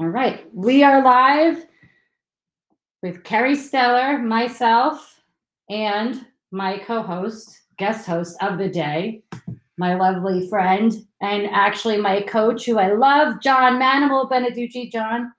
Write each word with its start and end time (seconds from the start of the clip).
All 0.00 0.06
right, 0.06 0.46
we 0.54 0.84
are 0.84 1.02
live 1.02 1.66
with 3.02 3.24
Kerry 3.24 3.56
Stellar, 3.56 4.18
myself, 4.18 5.20
and 5.68 6.24
my 6.52 6.78
co-host, 6.78 7.62
guest 7.78 8.06
host 8.06 8.36
of 8.40 8.58
the 8.58 8.68
day, 8.68 9.24
my 9.76 9.96
lovely 9.96 10.48
friend, 10.48 11.04
and 11.20 11.48
actually 11.50 11.96
my 11.96 12.20
coach, 12.20 12.64
who 12.64 12.78
I 12.78 12.92
love, 12.92 13.42
John 13.42 13.80
Manimal 13.80 14.30
Beneducci. 14.30 14.92
John, 14.92 15.32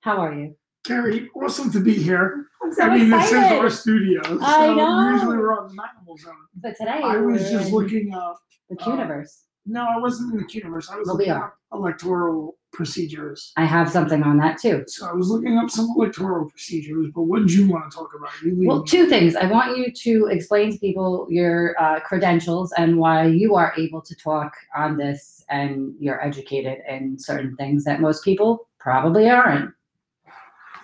how 0.00 0.16
are 0.16 0.32
you? 0.32 0.56
Carrie, 0.86 1.28
awesome 1.34 1.70
to 1.72 1.80
be 1.80 1.92
here. 1.92 2.46
I'm 2.62 2.72
so 2.72 2.84
I 2.84 2.96
mean, 2.96 3.10
this 3.10 3.30
is 3.30 3.34
our 3.34 3.68
studio. 3.68 4.22
So 4.22 4.38
I 4.40 4.72
know. 4.72 5.10
Usually 5.10 5.36
we're 5.36 5.52
on 5.52 5.76
the 5.76 5.82
Animal 5.82 6.16
Zone. 6.16 6.32
But 6.54 6.76
today 6.78 7.02
I 7.04 7.18
was 7.18 7.50
just 7.50 7.72
looking 7.72 8.14
up. 8.14 8.40
the 8.70 8.82
uh, 8.82 8.90
universe. 8.90 9.44
No, 9.66 9.86
I 9.86 9.98
wasn't 9.98 10.32
in 10.32 10.46
the 10.46 10.50
universe. 10.50 10.88
I 10.90 10.96
was 10.96 11.08
Well, 11.08 11.18
we 11.18 11.26
looking 11.26 11.42
up 11.42 11.58
electoral 11.74 12.57
procedures. 12.72 13.52
I 13.56 13.64
have 13.64 13.90
something 13.90 14.22
on 14.22 14.38
that 14.38 14.58
too. 14.58 14.84
So 14.86 15.06
I 15.06 15.12
was 15.12 15.28
looking 15.30 15.56
up 15.58 15.70
some 15.70 15.88
electoral 15.96 16.48
procedures. 16.50 17.06
But 17.14 17.22
what 17.22 17.40
did 17.40 17.52
you 17.52 17.68
want 17.68 17.90
to 17.90 17.96
talk 17.96 18.10
about? 18.16 18.30
Well, 18.44 18.82
two 18.84 19.06
things. 19.08 19.34
I 19.36 19.46
want 19.46 19.76
you 19.76 19.90
to 19.92 20.26
explain 20.30 20.72
to 20.72 20.78
people 20.78 21.26
your 21.30 21.74
uh, 21.80 22.00
credentials 22.00 22.72
and 22.76 22.98
why 22.98 23.26
you 23.26 23.54
are 23.56 23.72
able 23.76 24.00
to 24.02 24.14
talk 24.14 24.52
on 24.76 24.96
this 24.96 25.44
and 25.48 25.94
you're 25.98 26.22
educated 26.24 26.78
in 26.88 27.18
certain 27.18 27.56
things 27.56 27.84
that 27.84 28.00
most 28.00 28.22
people 28.24 28.68
probably 28.78 29.28
aren't. 29.28 29.72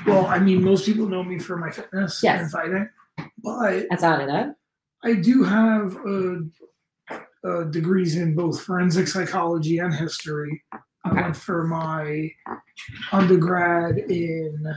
Well, 0.07 0.27
I 0.27 0.39
mean, 0.39 0.63
most 0.65 0.87
people 0.87 1.07
know 1.07 1.23
me 1.23 1.39
for 1.39 1.57
my 1.57 1.71
fitness 1.71 2.21
Yes. 2.23 2.41
and 2.43 2.51
fighting, 2.51 2.89
but 3.43 3.87
That's 3.91 4.03
out 4.03 4.21
of 4.21 4.27
that. 4.27 4.57
I 5.05 5.15
do 5.15 5.45
have 5.45 5.97
uh, 6.07 7.17
uh, 7.47 7.65
degrees 7.65 8.17
in 8.17 8.35
both 8.35 8.61
forensic 8.63 9.07
psychology 9.07 9.79
and 9.79 9.95
history. 9.95 10.65
I 11.05 11.13
went 11.13 11.37
for 11.37 11.65
my 11.65 12.31
undergrad 13.13 13.99
in 13.99 14.75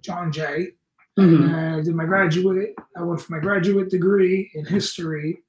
John 0.00 0.32
Jay. 0.32 0.72
Mhm. 1.18 1.44
And 1.44 1.76
I 1.76 1.80
did 1.82 1.94
my 1.94 2.04
graduate. 2.04 2.74
I 2.96 3.02
went 3.02 3.20
for 3.20 3.32
my 3.32 3.40
graduate 3.40 3.88
degree 3.90 4.50
in 4.54 4.66
history 4.66 5.42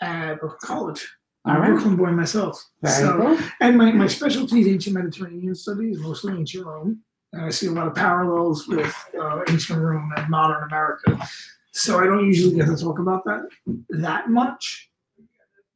at 0.00 0.40
Brooklyn 0.40 0.58
College. 0.62 1.06
I'm 1.44 1.56
All 1.56 1.58
a 1.58 1.60
right. 1.60 1.70
Brooklyn 1.72 1.96
boy 1.96 2.10
myself. 2.12 2.64
Very 2.82 3.02
so, 3.06 3.18
cool. 3.18 3.38
and 3.60 3.76
my, 3.76 3.92
my 3.92 4.06
specialty 4.06 4.60
is 4.62 4.68
ancient 4.68 4.94
Mediterranean 4.94 5.54
studies, 5.54 5.98
mostly 5.98 6.32
ancient 6.34 6.64
Rome. 6.64 7.00
And 7.34 7.44
I 7.44 7.50
see 7.50 7.66
a 7.66 7.70
lot 7.72 7.86
of 7.86 7.94
parallels 7.94 8.66
with 8.66 8.94
uh, 9.20 9.40
ancient 9.48 9.78
Rome 9.78 10.10
and 10.16 10.30
modern 10.30 10.62
America. 10.64 11.18
So 11.72 11.98
I 11.98 12.04
don't 12.06 12.24
usually 12.24 12.54
get 12.54 12.66
to 12.66 12.76
talk 12.76 12.98
about 12.98 13.24
that 13.24 13.42
that 13.90 14.30
much. 14.30 14.88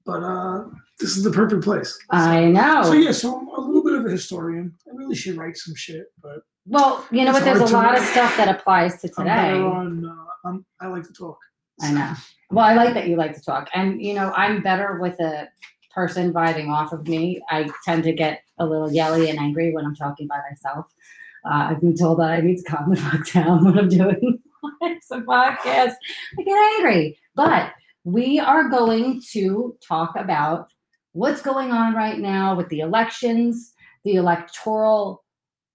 But 0.08 0.22
uh, 0.22 0.64
this 0.98 1.18
is 1.18 1.22
the 1.22 1.30
perfect 1.30 1.62
place. 1.62 1.98
I 2.08 2.46
know. 2.46 2.82
So 2.82 2.92
yeah, 2.94 3.12
so 3.12 3.38
I'm 3.38 3.46
a 3.48 3.60
little 3.60 3.84
bit 3.84 3.92
of 3.92 4.06
a 4.06 4.10
historian. 4.10 4.74
I 4.90 4.96
really 4.96 5.14
should 5.14 5.36
write 5.36 5.58
some 5.58 5.74
shit, 5.74 6.06
but 6.22 6.38
well, 6.64 7.04
you 7.10 7.26
know 7.26 7.32
what? 7.32 7.44
There's 7.44 7.60
a 7.60 7.66
lot 7.66 7.94
of 7.94 8.02
stuff 8.04 8.34
that 8.38 8.48
applies 8.48 9.02
to 9.02 9.08
today. 9.10 9.30
I'm 9.30 9.64
on. 9.66 10.04
Uh, 10.06 10.48
I'm, 10.48 10.64
I 10.80 10.86
like 10.86 11.02
to 11.02 11.12
talk. 11.12 11.36
I 11.82 11.92
know. 11.92 12.14
Well, 12.50 12.64
I 12.64 12.72
like 12.72 12.94
that 12.94 13.06
you 13.06 13.16
like 13.16 13.34
to 13.34 13.42
talk. 13.42 13.68
And, 13.74 14.02
you 14.02 14.14
know, 14.14 14.32
I'm 14.34 14.62
better 14.62 14.98
with 14.98 15.20
a 15.20 15.48
person 15.94 16.32
vibing 16.32 16.70
off 16.70 16.94
of 16.94 17.06
me. 17.06 17.42
I 17.50 17.68
tend 17.84 18.04
to 18.04 18.12
get 18.12 18.40
a 18.58 18.64
little 18.64 18.90
yelly 18.90 19.28
and 19.28 19.38
angry 19.38 19.74
when 19.74 19.84
I'm 19.84 19.94
talking 19.94 20.26
by 20.26 20.40
myself. 20.50 20.86
Uh, 21.44 21.68
I've 21.70 21.80
been 21.82 21.96
told 21.96 22.20
that 22.20 22.30
I 22.30 22.40
need 22.40 22.56
to 22.56 22.62
calm 22.64 22.88
the 22.88 22.96
fuck 22.96 23.30
down 23.30 23.64
when 23.64 23.78
I'm 23.78 23.88
doing 23.90 24.38
some 25.02 25.26
podcasts. 25.26 25.96
I 26.38 26.42
get 26.42 26.78
angry. 26.78 27.18
But 27.34 27.72
we 28.12 28.38
are 28.38 28.68
going 28.68 29.22
to 29.32 29.76
talk 29.86 30.14
about 30.16 30.72
what's 31.12 31.42
going 31.42 31.70
on 31.70 31.94
right 31.94 32.18
now 32.18 32.54
with 32.54 32.68
the 32.68 32.80
elections, 32.80 33.74
the 34.04 34.14
electoral 34.14 35.24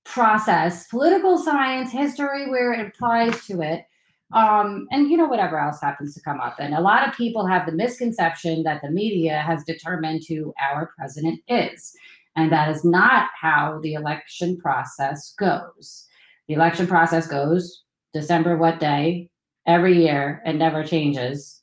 process, 0.04 0.88
political 0.88 1.38
science, 1.38 1.92
history, 1.92 2.50
where 2.50 2.74
it 2.74 2.88
applies 2.88 3.46
to 3.46 3.62
it 3.62 3.86
um, 4.34 4.88
and 4.92 5.10
you 5.10 5.18
know 5.18 5.28
whatever 5.28 5.60
else 5.60 5.80
happens 5.82 6.14
to 6.16 6.22
come 6.22 6.40
up. 6.40 6.56
And 6.60 6.74
a 6.74 6.82
lot 6.82 7.08
of 7.08 7.16
people 7.16 7.46
have 7.46 7.66
the 7.66 7.72
misconception 7.72 8.64
that 8.64 8.82
the 8.82 8.90
media 8.90 9.40
has 9.40 9.64
determined 9.64 10.24
who 10.28 10.54
our 10.60 10.92
president 10.98 11.40
is, 11.48 11.94
and 12.36 12.52
that 12.52 12.70
is 12.70 12.84
not 12.84 13.30
how 13.40 13.80
the 13.84 13.94
election 13.94 14.58
process 14.58 15.34
goes. 15.38 16.08
The 16.48 16.56
election 16.56 16.88
process 16.88 17.28
goes 17.28 17.84
December 18.14 18.58
what 18.58 18.80
day 18.80 19.30
every 19.68 20.02
year 20.04 20.42
and 20.46 20.58
never 20.58 20.84
changes. 20.84 21.63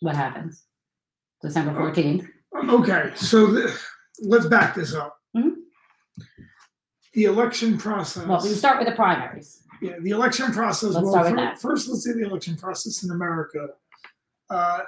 What 0.00 0.16
happens? 0.16 0.64
December 1.42 1.74
fourteenth. 1.74 2.26
Okay, 2.54 3.12
so 3.14 3.46
the, 3.46 3.78
let's 4.20 4.46
back 4.46 4.74
this 4.74 4.94
up. 4.94 5.18
Mhm. 5.36 5.54
The 7.14 7.24
election 7.24 7.78
process. 7.78 8.26
Well, 8.26 8.42
we 8.42 8.50
start 8.50 8.78
with 8.78 8.88
the 8.88 8.94
primaries. 8.94 9.62
Yeah, 9.80 9.98
the 10.00 10.10
election 10.10 10.52
process. 10.52 10.94
Let's 10.94 11.04
well, 11.04 11.12
start 11.12 11.26
with 11.26 11.36
that. 11.36 11.60
first, 11.60 11.88
let's 11.88 12.04
say 12.04 12.12
the 12.12 12.26
election 12.26 12.56
process 12.56 13.02
in 13.02 13.10
America 13.10 13.68
uh, 14.50 14.80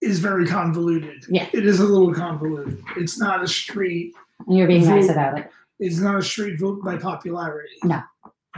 is 0.00 0.18
very 0.18 0.46
convoluted. 0.46 1.24
Yeah. 1.28 1.48
It 1.52 1.66
is 1.66 1.80
a 1.80 1.84
little 1.84 2.12
convoluted. 2.12 2.82
It's 2.96 3.18
not 3.18 3.42
a 3.42 3.48
straight. 3.48 4.14
And 4.46 4.56
you're 4.58 4.66
being 4.66 4.86
nice 4.86 5.08
about 5.08 5.38
it. 5.38 5.50
It's 5.78 5.98
not 5.98 6.16
a 6.16 6.22
straight 6.22 6.58
vote 6.58 6.84
by 6.84 6.96
popularity. 6.96 7.76
No. 7.82 8.02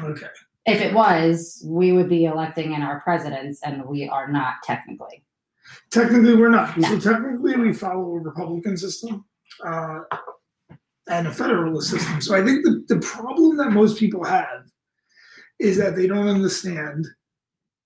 Okay. 0.00 0.26
If 0.66 0.80
it 0.80 0.92
was, 0.92 1.62
we 1.64 1.92
would 1.92 2.08
be 2.08 2.24
electing 2.24 2.72
in 2.72 2.82
our 2.82 3.00
presidents, 3.00 3.60
and 3.62 3.84
we 3.84 4.08
are 4.08 4.28
not 4.28 4.54
technically. 4.64 5.22
Technically, 5.90 6.34
we're 6.36 6.48
not. 6.50 6.76
No. 6.76 6.88
So 6.88 7.12
technically, 7.12 7.56
we 7.56 7.72
follow 7.72 8.02
a 8.16 8.20
Republican 8.20 8.76
system 8.76 9.24
uh, 9.64 10.00
and 11.08 11.26
a 11.28 11.32
federalist 11.32 11.90
system. 11.90 12.20
So 12.20 12.34
I 12.36 12.44
think 12.44 12.64
the, 12.64 12.84
the 12.88 13.00
problem 13.00 13.56
that 13.58 13.70
most 13.70 13.98
people 13.98 14.24
have 14.24 14.64
is 15.58 15.76
that 15.78 15.96
they 15.96 16.06
don't 16.06 16.28
understand 16.28 17.06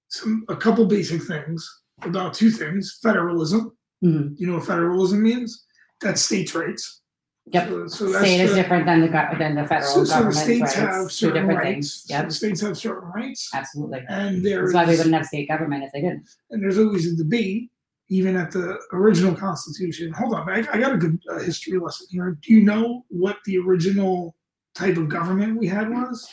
some 0.08 0.44
a 0.48 0.56
couple 0.56 0.84
basic 0.86 1.22
things 1.22 1.82
about 2.02 2.34
two 2.34 2.50
things: 2.50 2.98
federalism. 3.02 3.76
Mhm. 4.04 4.34
You 4.38 4.46
know 4.46 4.54
what 4.54 4.66
federalism 4.66 5.22
means? 5.22 5.66
That's 6.00 6.22
states' 6.22 6.54
rights. 6.54 7.02
Yep. 7.46 7.68
So, 7.68 7.86
so 7.88 8.04
that's 8.12 8.24
state 8.24 8.40
is 8.40 8.50
the- 8.50 8.56
different 8.56 8.86
than 8.86 9.00
the 9.02 9.08
than 9.38 9.54
the 9.56 9.64
federal 9.66 9.90
so, 9.90 10.04
so 10.04 10.10
the 10.12 10.14
government. 10.14 10.36
states 10.36 10.76
right? 10.78 10.88
have 10.88 11.12
certain 11.12 11.34
different 11.42 11.58
rights. 11.58 11.74
things. 11.74 11.94
So 12.06 12.14
Yep, 12.14 12.28
the 12.28 12.34
states 12.34 12.60
have 12.62 12.78
certain 12.78 13.08
rights, 13.10 13.50
absolutely. 13.54 14.04
and 14.08 14.44
there's 14.44 14.72
That's 14.72 14.86
why 14.86 14.90
we 14.92 14.96
wouldn't 14.96 15.14
have 15.14 15.26
state 15.26 15.48
government 15.48 15.84
if 15.84 15.92
they 15.92 16.00
didn't. 16.00 16.28
and 16.50 16.62
there's 16.62 16.78
always 16.78 17.12
a 17.12 17.16
debate, 17.16 17.69
even 18.10 18.36
at 18.36 18.50
the 18.50 18.78
original 18.92 19.34
Constitution. 19.34 20.12
Hold 20.12 20.34
on, 20.34 20.50
I, 20.50 20.58
I 20.72 20.78
got 20.78 20.92
a 20.92 20.96
good 20.98 21.18
uh, 21.30 21.38
history 21.38 21.78
lesson 21.78 22.08
here. 22.10 22.36
Do 22.42 22.52
you 22.52 22.62
know 22.62 23.04
what 23.08 23.36
the 23.46 23.56
original 23.58 24.36
type 24.74 24.96
of 24.96 25.08
government 25.08 25.58
we 25.58 25.68
had 25.68 25.88
was? 25.88 26.28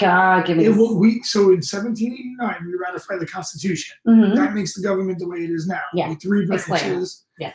God, 0.00 0.44
give 0.46 0.56
me 0.58 0.66
It, 0.66 0.70
wa- 0.76 0.92
we 0.92 1.22
so 1.22 1.40
in 1.50 1.62
1789 1.62 2.66
we 2.66 2.74
ratified 2.76 3.20
the 3.20 3.26
Constitution. 3.26 3.96
Mhm. 4.06 4.34
That 4.34 4.54
makes 4.54 4.74
the 4.74 4.82
government 4.82 5.18
the 5.20 5.28
way 5.28 5.38
it 5.38 5.50
is 5.50 5.66
now. 5.66 5.80
Yeah, 5.94 6.12
three 6.16 6.46
branches. 6.46 7.24
Yes. 7.38 7.54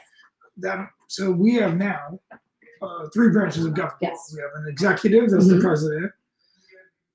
That 0.58 0.88
so 1.08 1.32
we 1.32 1.56
have 1.56 1.78
now 1.78 2.20
uh, 2.82 3.08
three 3.14 3.30
branches 3.30 3.66
of 3.66 3.74
government. 3.74 3.98
Yes. 4.02 4.34
We 4.36 4.42
have 4.42 4.52
an 4.64 4.70
executive, 4.70 5.30
that's 5.32 5.48
the 5.48 5.56
Mhm. 5.56 5.62
president. 5.62 6.12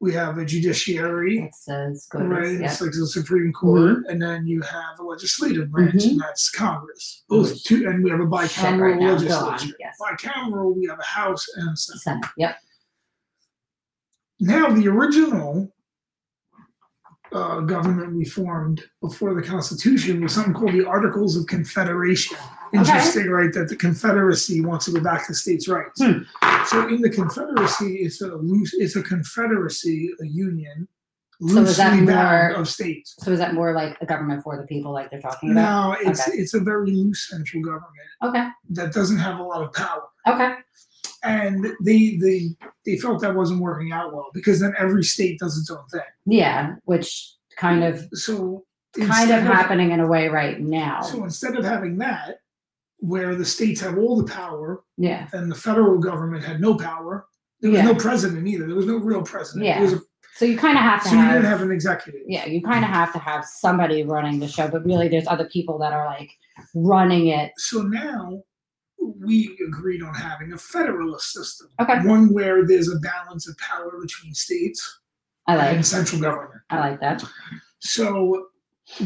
We 0.00 0.12
have 0.14 0.38
a 0.38 0.44
judiciary, 0.44 1.40
It 1.40 1.54
says 1.56 2.06
good. 2.08 2.22
right? 2.22 2.60
Yeah. 2.60 2.66
It's 2.66 2.80
like 2.80 2.92
the 2.92 3.06
Supreme 3.06 3.52
Court, 3.52 3.98
mm-hmm. 3.98 4.10
and 4.10 4.22
then 4.22 4.46
you 4.46 4.62
have 4.62 5.00
a 5.00 5.02
legislative 5.02 5.72
branch, 5.72 5.94
mm-hmm. 5.94 6.10
and 6.10 6.20
that's 6.20 6.50
Congress. 6.50 7.24
Both 7.28 7.64
two, 7.64 7.88
and 7.88 8.04
we 8.04 8.10
have 8.10 8.20
a 8.20 8.26
bicameral 8.26 8.92
right 8.92 9.00
now. 9.00 9.14
Legislature. 9.14 9.74
Yes. 9.80 9.96
Bicameral, 10.00 10.76
we 10.76 10.86
have 10.86 11.00
a 11.00 11.04
House 11.04 11.48
and 11.56 11.70
a 11.70 11.76
Senate. 11.76 12.00
Senate. 12.00 12.26
Yep. 12.36 12.56
Now, 14.40 14.68
the 14.68 14.86
original 14.86 15.74
uh, 17.32 17.60
government 17.60 18.14
we 18.14 18.24
formed 18.24 18.82
before 19.02 19.34
the 19.34 19.42
Constitution 19.42 20.22
was 20.22 20.34
something 20.34 20.54
called 20.54 20.72
the 20.72 20.86
Articles 20.86 21.36
of 21.36 21.46
Confederation. 21.46 22.36
Interesting, 22.72 23.28
right? 23.30 23.52
That 23.52 23.68
the 23.68 23.76
Confederacy 23.76 24.60
wants 24.60 24.84
to 24.86 24.92
go 24.92 25.00
back 25.00 25.26
to 25.26 25.34
states' 25.34 25.68
rights. 25.68 26.02
Hmm. 26.02 26.20
So, 26.66 26.86
in 26.88 27.00
the 27.00 27.10
Confederacy, 27.10 27.96
it's 27.96 28.20
a 28.20 28.28
loose, 28.28 28.74
it's 28.74 28.96
a 28.96 29.02
confederacy, 29.02 30.10
a 30.20 30.26
union, 30.26 30.86
So 31.40 31.54
that 31.54 31.60
loosely 31.62 31.84
bound 32.06 32.06
more- 32.06 32.50
of 32.60 32.68
states. 32.68 33.14
So 33.20 33.30
is 33.32 33.38
that 33.38 33.54
more 33.54 33.72
like 33.72 33.96
a 34.00 34.06
government 34.06 34.42
for 34.42 34.56
the 34.58 34.64
people, 34.66 34.92
like 34.92 35.10
they're 35.10 35.20
talking 35.20 35.52
about? 35.52 35.96
No, 36.02 36.10
it's 36.10 36.28
Okay. 36.28 36.36
it's 36.36 36.52
a 36.54 36.60
very 36.60 36.90
loose 36.90 37.28
central 37.30 37.62
government 37.62 38.08
Okay. 38.24 38.48
that 38.70 38.92
doesn't 38.92 39.18
have 39.18 39.38
a 39.38 39.42
lot 39.42 39.62
of 39.62 39.72
power. 39.72 40.02
Okay. 40.26 40.54
And 41.24 41.66
they 41.84 42.16
they 42.22 42.50
they 42.86 42.96
felt 42.98 43.20
that 43.22 43.34
wasn't 43.34 43.60
working 43.60 43.92
out 43.92 44.14
well 44.14 44.30
because 44.32 44.60
then 44.60 44.74
every 44.78 45.02
state 45.04 45.38
does 45.38 45.58
its 45.58 45.70
own 45.70 45.86
thing. 45.90 46.00
Yeah, 46.26 46.76
which 46.84 47.34
kind 47.56 47.82
of 47.82 48.04
So 48.12 48.64
kind 48.96 49.08
instead 49.10 49.38
of 49.40 49.44
happening 49.44 49.90
in 49.90 50.00
a 50.00 50.06
way 50.06 50.28
right 50.28 50.60
now. 50.60 51.02
So 51.02 51.24
instead 51.24 51.56
of 51.56 51.64
having 51.64 51.98
that, 51.98 52.38
where 53.00 53.34
the 53.34 53.44
states 53.44 53.80
have 53.80 53.98
all 53.98 54.16
the 54.16 54.32
power 54.32 54.82
Yeah. 54.96 55.28
and 55.32 55.50
the 55.50 55.54
federal 55.56 55.98
government 55.98 56.44
had 56.44 56.60
no 56.60 56.76
power, 56.76 57.26
there 57.60 57.70
was 57.70 57.78
Yeah. 57.78 57.86
no 57.86 57.94
president 57.94 58.46
either. 58.46 58.66
There 58.66 58.76
was 58.76 58.86
no 58.86 58.96
real 58.98 59.22
president. 59.22 59.66
Yeah. 59.66 59.74
There 59.80 59.84
was 59.90 59.92
a, 59.94 60.00
So 60.36 60.44
you 60.44 60.56
kind 60.56 60.78
of 60.78 60.84
have 60.84 61.02
to 61.02 61.08
so 61.08 61.14
you 61.16 61.26
didn't 61.26 61.44
have 61.46 61.62
an 61.62 61.72
executive. 61.72 62.22
yeah, 62.26 62.46
you 62.46 62.62
kind 62.62 62.84
of 62.84 62.90
have 62.90 63.12
to 63.12 63.18
have 63.18 63.44
somebody 63.44 64.04
running 64.04 64.38
the 64.38 64.46
show, 64.48 64.68
but 64.68 64.84
really 64.84 65.08
there's 65.08 65.26
other 65.26 65.46
people 65.48 65.78
that 65.78 65.92
are 65.92 66.06
like 66.06 66.30
running 66.74 67.28
it. 67.28 67.52
So 67.56 67.82
now 67.82 68.42
we 69.20 69.58
agreed 69.66 70.02
on 70.02 70.14
having 70.14 70.52
a 70.52 70.58
federalist 70.58 71.32
system, 71.32 71.68
Okay. 71.80 72.00
one 72.06 72.32
where 72.32 72.66
there's 72.66 72.88
a 72.92 72.98
balance 73.00 73.48
of 73.48 73.56
power 73.58 73.92
between 74.00 74.34
states 74.34 75.00
I 75.46 75.56
like, 75.56 75.74
and 75.76 75.84
central 75.86 76.20
government. 76.20 76.60
I 76.70 76.78
like 76.80 77.00
that. 77.00 77.24
So 77.80 78.48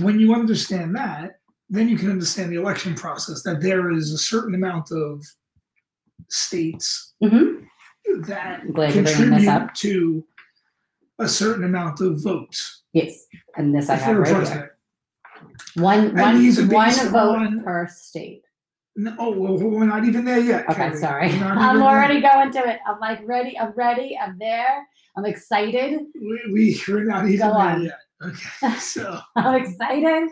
when 0.00 0.18
you 0.20 0.34
understand 0.34 0.94
that, 0.96 1.38
then 1.70 1.88
you 1.88 1.96
can 1.96 2.10
understand 2.10 2.52
the 2.52 2.56
election 2.56 2.94
process. 2.94 3.42
That 3.42 3.60
there 3.62 3.90
is 3.90 4.12
a 4.12 4.18
certain 4.18 4.54
amount 4.54 4.90
of 4.92 5.24
states 6.28 7.14
hmm 7.22 7.64
that 8.26 8.60
I'm 8.60 8.72
glad 8.72 8.94
you're 8.94 9.04
bringing 9.04 9.04
this 9.04 9.16
contribute 9.16 9.48
up. 9.48 9.74
to 9.74 10.24
a 11.18 11.28
certain 11.28 11.64
amount 11.64 12.00
of 12.00 12.22
votes 12.22 12.82
Yes, 12.92 13.26
and 13.56 13.74
this 13.74 13.88
I 13.88 13.94
have 13.96 14.16
right 14.18 14.48
here. 14.48 14.76
One, 15.76 16.08
And 16.08 16.20
one, 16.20 16.68
one 16.72 17.08
vote 17.10 17.64
per 17.64 17.88
state. 17.88 18.42
No, 18.94 19.14
oh, 19.18 19.30
well, 19.30 19.56
we're 19.56 19.86
not 19.86 20.04
even 20.04 20.24
there 20.24 20.38
yet. 20.40 20.64
Okay, 20.68 20.74
Carrie. 20.74 20.98
sorry. 20.98 21.28
We're 21.28 21.38
not 21.38 21.58
I'm 21.58 21.76
even 21.76 21.82
already 21.86 22.20
going 22.20 22.50
to 22.52 22.58
it. 22.68 22.80
I'm 22.86 23.00
like 23.00 23.20
ready. 23.26 23.58
I'm 23.58 23.72
ready. 23.72 24.18
I'm 24.18 24.36
there. 24.38 24.86
I'm 25.16 25.24
excited. 25.24 26.00
We, 26.14 26.40
we 26.52 26.80
we're 26.86 27.04
not 27.04 27.26
even 27.26 27.48
Go 27.48 27.54
there 27.54 27.62
on. 27.62 27.82
yet. 27.84 27.98
Okay, 28.22 28.76
so 28.78 29.18
I'm 29.36 29.62
excited. 29.62 30.28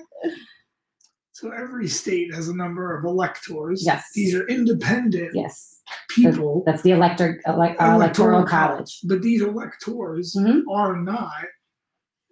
so 1.32 1.50
every 1.50 1.88
state 1.88 2.32
has 2.34 2.48
a 2.48 2.54
number 2.56 2.96
of 2.98 3.04
electors. 3.06 3.84
Yes. 3.84 4.04
These 4.14 4.34
are 4.34 4.46
independent 4.46 5.30
Yes, 5.34 5.80
people. 6.10 6.62
that's 6.66 6.82
the 6.82 6.90
elector, 6.92 7.40
elec- 7.46 7.80
uh, 7.80 7.94
electoral 7.94 8.44
college. 8.44 9.00
But 9.04 9.22
these 9.22 9.40
electors 9.42 10.36
Mhm. 10.38 10.62
are 10.70 10.96
not 10.96 11.32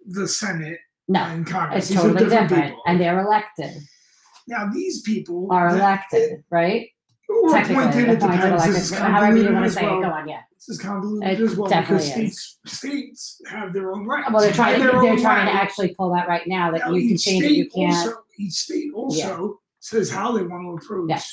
the 0.07 0.27
Senate 0.27 0.79
No, 1.07 1.21
and 1.21 1.45
Congress. 1.45 1.85
it's 1.85 1.89
These 1.89 1.97
are 1.99 2.01
totally 2.13 2.29
different, 2.29 2.65
people. 2.67 2.83
and 2.85 3.01
they're 3.01 3.19
elected. 3.19 3.81
Now 4.49 4.69
these 4.73 5.01
people 5.01 5.47
Are 5.51 5.71
that- 5.71 5.79
elected, 5.79 6.43
right? 6.49 6.87
or 7.29 7.55
appointed. 7.55 8.09
It 8.09 8.19
depends. 8.19 8.43
elected. 8.43 8.75
This 8.75 8.91
is 8.91 8.97
However 8.97 9.37
you 9.37 9.53
want 9.53 9.65
to 9.65 9.71
say 9.71 9.83
it. 9.83 9.85
well. 9.85 10.01
Go 10.01 10.09
on. 10.09 10.27
Yeah. 10.27 10.41
This 10.55 10.69
is 10.69 10.79
convoluted 10.81 11.39
It 11.39 11.43
as 11.43 11.55
well 11.55 11.69
definitely 11.69 12.07
because 12.07 12.17
is. 12.17 12.41
states 12.41 12.59
states 12.65 13.41
have 13.47 13.71
their 13.71 13.91
own 13.93 14.05
rights. 14.07 14.29
Well, 14.31 14.41
they're 14.41 14.51
trying 14.51 14.81
And 14.81 14.83
They're 14.83 14.95
own 14.95 15.21
trying 15.21 15.45
to 15.45 15.53
actually 15.53 15.93
pull 15.93 16.11
that 16.15 16.27
right 16.27 16.45
now 16.47 16.71
that 16.71 16.81
Now, 16.81 16.91
you 16.93 17.07
can 17.07 17.17
change 17.17 17.43
it. 17.45 17.51
You 17.51 17.69
can't. 17.69 17.93
Also, 17.95 18.17
each 18.39 18.53
state 18.53 18.91
also 18.95 19.59
says 19.79 20.09
how 20.09 20.31
they 20.35 20.41
want 20.43 20.63
to 20.81 20.83
approach 20.85 21.23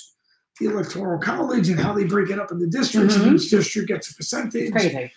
the 0.60 0.66
electoral 0.66 1.18
college 1.18 1.68
and 1.70 1.80
how 1.80 1.92
they 1.94 2.04
break 2.04 2.30
it 2.30 2.38
up 2.38 2.52
in 2.52 2.58
the 2.58 2.66
districts, 2.68 3.16
and 3.16 3.24
Mhm. 3.32 3.34
each 3.40 3.50
district 3.50 3.88
gets 3.88 4.10
a 4.10 4.14
percentage. 4.14 4.62
It's 4.64 4.72
crazy. 4.72 5.10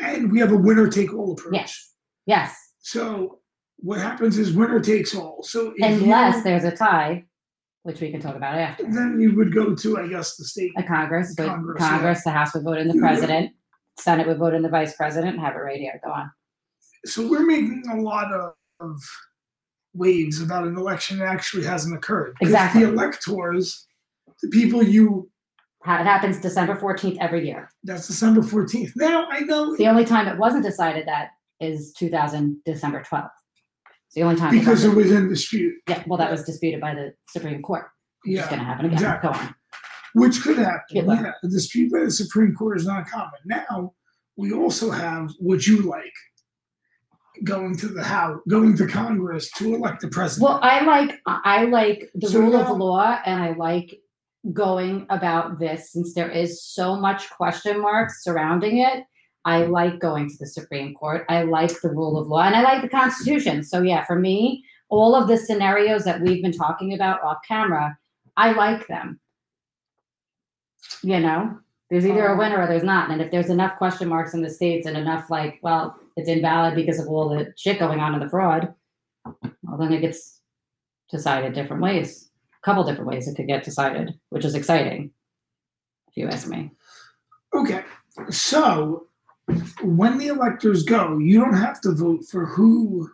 And 0.00 0.32
we 0.32 0.38
have 0.40 0.52
a 0.52 0.56
winner 0.56 0.88
take 0.88 1.12
all 1.14 1.32
approach. 1.32 1.54
Yes. 1.54 1.92
Yes. 2.26 2.54
So 2.80 3.38
what 3.78 3.98
happens 4.00 4.38
is 4.38 4.52
winner 4.52 4.80
takes 4.80 5.14
all. 5.14 5.42
So 5.42 5.74
Unless 5.78 6.36
you, 6.36 6.42
there's 6.42 6.64
a 6.64 6.74
tie, 6.76 7.24
which 7.82 8.00
we 8.00 8.10
can 8.10 8.20
talk 8.20 8.34
about 8.34 8.54
after. 8.56 8.84
then 8.84 9.18
you 9.20 9.34
would 9.36 9.52
go 9.54 9.74
to, 9.74 9.98
I 9.98 10.08
guess, 10.08 10.36
the 10.36 10.44
state. 10.44 10.72
A 10.76 10.82
Congress, 10.82 11.34
but 11.36 11.46
Congress, 11.46 11.78
Congress, 11.78 12.22
yeah. 12.24 12.32
the 12.32 12.38
House 12.38 12.54
would 12.54 12.64
vote 12.64 12.78
in 12.78 12.88
the 12.88 12.98
president, 12.98 13.52
Senate 13.98 14.26
would 14.26 14.38
vote 14.38 14.54
in 14.54 14.62
the 14.62 14.68
vice 14.68 14.96
president. 14.96 15.34
And 15.34 15.40
have 15.44 15.54
it 15.54 15.58
right 15.58 15.78
here. 15.78 16.00
Go 16.04 16.10
on. 16.10 16.30
So 17.04 17.28
we're 17.28 17.46
making 17.46 17.84
a 17.92 18.00
lot 18.00 18.32
of, 18.32 18.54
of 18.80 19.00
waves 19.94 20.40
about 20.42 20.66
an 20.66 20.76
election 20.76 21.18
that 21.18 21.28
actually 21.28 21.64
hasn't 21.64 21.94
occurred. 21.96 22.36
Exactly. 22.40 22.84
The 22.84 22.90
electors, 22.92 23.86
the 24.42 24.48
people 24.48 24.82
you, 24.82 25.30
It 25.84 25.88
happens 25.88 26.40
December 26.40 26.76
fourteenth 26.76 27.18
every 27.20 27.46
year. 27.46 27.70
that's 27.84 28.08
December 28.08 28.40
14th. 28.40 28.92
Now, 28.96 29.28
I 29.30 29.40
know 29.40 29.76
The 29.76 29.86
only 29.86 30.04
time 30.04 30.26
it 30.26 30.36
wasn't 30.38 30.64
decided 30.64 31.06
that 31.06 31.28
is 31.60 31.92
two 31.92 32.10
thousand 32.10 32.58
December 32.64 33.02
twelfth. 33.02 33.30
It's 34.06 34.14
the 34.14 34.22
only 34.22 34.36
time. 34.36 34.50
because 34.58 34.84
it 34.84 34.94
wasn't- 34.94 35.24
in 35.24 35.28
dispute. 35.28 35.74
Yeah, 35.88 36.02
well, 36.06 36.18
that 36.18 36.30
was 36.30 36.44
disputed 36.44 36.80
by 36.80 36.94
the 36.94 37.14
Supreme 37.28 37.62
Court. 37.62 37.86
Which 38.24 38.34
is 38.34 38.40
Yeah. 38.40 38.50
gonna 38.50 38.64
happen 38.64 38.86
again. 38.86 38.94
exactly. 38.98 39.30
Go 39.30 39.38
on. 39.38 39.54
Which 40.14 40.40
could 40.42 40.58
happen. 40.58 41.06
Luck. 41.06 41.20
Yeah. 41.22 41.32
A 41.42 41.48
dispute 41.48 41.92
by 41.92 42.00
the 42.00 42.10
Supreme 42.10 42.54
Court 42.54 42.78
is 42.80 42.86
not 42.86 43.06
common. 43.08 43.38
Now, 43.44 43.92
we 44.36 44.52
also 44.52 44.90
have 44.90 45.30
would 45.40 45.66
you 45.66 45.82
like 45.82 46.12
going 47.44 47.76
to 47.76 47.88
the 47.88 48.02
House, 48.02 48.40
going 48.48 48.76
to 48.78 48.86
Congress 48.86 49.50
to 49.52 49.74
elect 49.74 50.00
the 50.00 50.08
president. 50.08 50.48
Well, 50.48 50.58
I 50.62 50.82
like 50.84 51.20
I 51.26 51.64
like 51.66 52.10
the 52.14 52.28
So 52.28 52.40
rule 52.40 52.52
now- 52.52 52.72
of 52.72 52.78
law, 52.78 53.20
and 53.26 53.42
I 53.42 53.52
like 53.54 54.00
going 54.52 55.06
about 55.10 55.58
this 55.58 55.92
since 55.92 56.14
there 56.14 56.30
is 56.30 56.62
so 56.64 56.96
much 56.98 57.28
question 57.30 57.80
marks 57.80 58.22
surrounding 58.24 58.78
it. 58.78 59.04
I 59.46 59.64
like 59.64 59.98
going 60.00 60.28
to 60.28 60.36
the 60.38 60.46
Supreme 60.46 60.94
Court. 60.94 61.24
I 61.30 61.44
like 61.44 61.80
the 61.80 61.90
rule 61.90 62.18
of 62.18 62.26
law, 62.26 62.42
and 62.42 62.54
I 62.54 62.62
like 62.62 62.82
the 62.82 62.88
Constitution. 62.88 63.62
So 63.62 63.80
yeah, 63.80 64.04
for 64.04 64.18
me, 64.18 64.64
all 64.90 65.14
of 65.14 65.28
the 65.28 65.38
scenarios 65.38 66.04
that 66.04 66.20
we've 66.20 66.42
been 66.42 66.52
talking 66.52 66.92
about 66.92 67.22
off 67.22 67.38
camera, 67.48 67.96
I 68.36 68.52
like 68.52 68.86
them. 68.86 69.18
You 71.02 71.20
know, 71.20 71.58
there's 71.88 72.06
either 72.06 72.26
a 72.26 72.32
Um, 72.32 72.38
winner 72.38 72.60
or 72.60 72.66
there's 72.66 72.82
not, 72.82 73.10
and 73.10 73.22
if 73.22 73.30
there's 73.30 73.48
enough 73.48 73.78
question 73.78 74.08
marks 74.08 74.34
in 74.34 74.42
the 74.42 74.50
states 74.50 74.86
and 74.86 74.96
enough 74.96 75.30
like, 75.30 75.58
well, 75.62 75.98
it's 76.16 76.28
invalid 76.28 76.74
because 76.74 76.98
of 76.98 77.08
all 77.08 77.28
the 77.28 77.52
shit 77.56 77.78
going 77.78 78.00
on 78.00 78.14
in 78.14 78.20
the 78.20 78.28
fraud 78.28 78.74
well, 79.62 79.78
then 79.78 79.92
it 79.92 80.00
gets 80.00 80.40
decided 81.10 81.54
different 81.54 81.82
ways. 81.82 82.30
A 82.62 82.64
couple 82.64 82.84
different 82.84 83.08
ways 83.08 83.28
it 83.28 83.36
could 83.36 83.46
get 83.46 83.64
decided, 83.64 84.18
which 84.30 84.44
is 84.44 84.54
exciting, 84.54 85.10
if 86.08 86.16
you 86.16 86.28
ask 86.28 86.48
me. 86.48 86.70
Okay, 87.54 87.84
so 88.30 89.06
when 89.82 90.18
the 90.18 90.28
electors 90.28 90.82
go, 90.82 91.18
you 91.18 91.40
don't 91.40 91.54
have 91.56 91.80
to 91.82 91.92
vote 91.92 92.24
for 92.30 92.46
who 92.46 93.08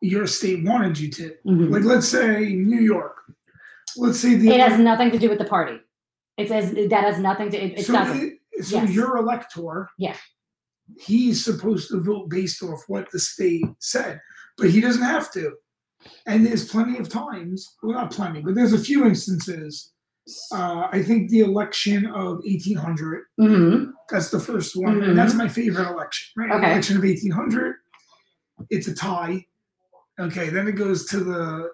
your 0.00 0.26
state 0.26 0.64
wanted 0.64 0.98
you 0.98 1.10
to. 1.10 1.34
Mhm. 1.46 1.70
Like, 1.70 1.84
let's 1.84 2.08
say 2.08 2.54
New 2.54 2.80
York. 2.80 3.16
Let's 3.96 4.18
say 4.20 4.34
the 4.34 4.48
It 4.50 4.60
has 4.60 4.78
nothing 4.78 5.10
to 5.10 5.18
do 5.18 5.28
with 5.28 5.38
the 5.38 5.44
party. 5.44 5.80
It 6.36 6.48
says 6.48 6.72
that 6.72 7.04
has 7.04 7.18
nothing 7.18 7.50
to. 7.50 7.56
It, 7.58 7.78
it 7.80 7.86
so 7.86 7.92
doesn't. 7.92 8.22
it- 8.22 8.64
so 8.64 8.76
Yes. 8.82 8.90
your 8.90 9.16
elector, 9.16 9.88
Yeah. 9.98 10.16
he's 10.98 11.42
supposed 11.44 11.88
to 11.90 12.00
vote 12.00 12.28
based 12.28 12.62
off 12.62 12.82
what 12.88 13.10
the 13.10 13.18
state 13.18 13.64
said, 13.78 14.20
but 14.58 14.70
he 14.70 14.80
doesn't 14.80 15.02
have 15.02 15.32
to. 15.32 15.54
And 16.26 16.46
there's 16.46 16.68
plenty 16.68 16.98
of 16.98 17.08
times, 17.08 17.76
well, 17.82 17.94
not 17.94 18.10
plenty, 18.10 18.40
but 18.42 18.54
there's 18.54 18.72
a 18.72 18.78
few 18.78 19.04
instances. 19.06 19.92
Uh, 20.52 20.86
I 20.92 21.02
think 21.02 21.30
the 21.30 21.40
election 21.40 22.06
of 22.06 22.38
1800 22.44 23.24
hmm 23.38 23.84
That's 24.10 24.30
the 24.30 24.38
first 24.38 24.76
one, 24.76 25.00
Mhm. 25.00 25.08
and 25.10 25.18
that's 25.18 25.34
my 25.34 25.48
favorite 25.48 25.88
election. 25.90 26.26
Right, 26.36 26.50
Okay. 26.56 26.72
election 26.72 26.96
of 26.98 27.04
eighteen 27.04 27.30
hundred. 27.32 27.76
It's 28.68 28.86
a 28.88 28.94
tie. 28.94 29.46
Okay, 30.20 30.50
then 30.50 30.68
it 30.68 30.72
goes 30.72 31.06
to 31.06 31.20
the 31.20 31.70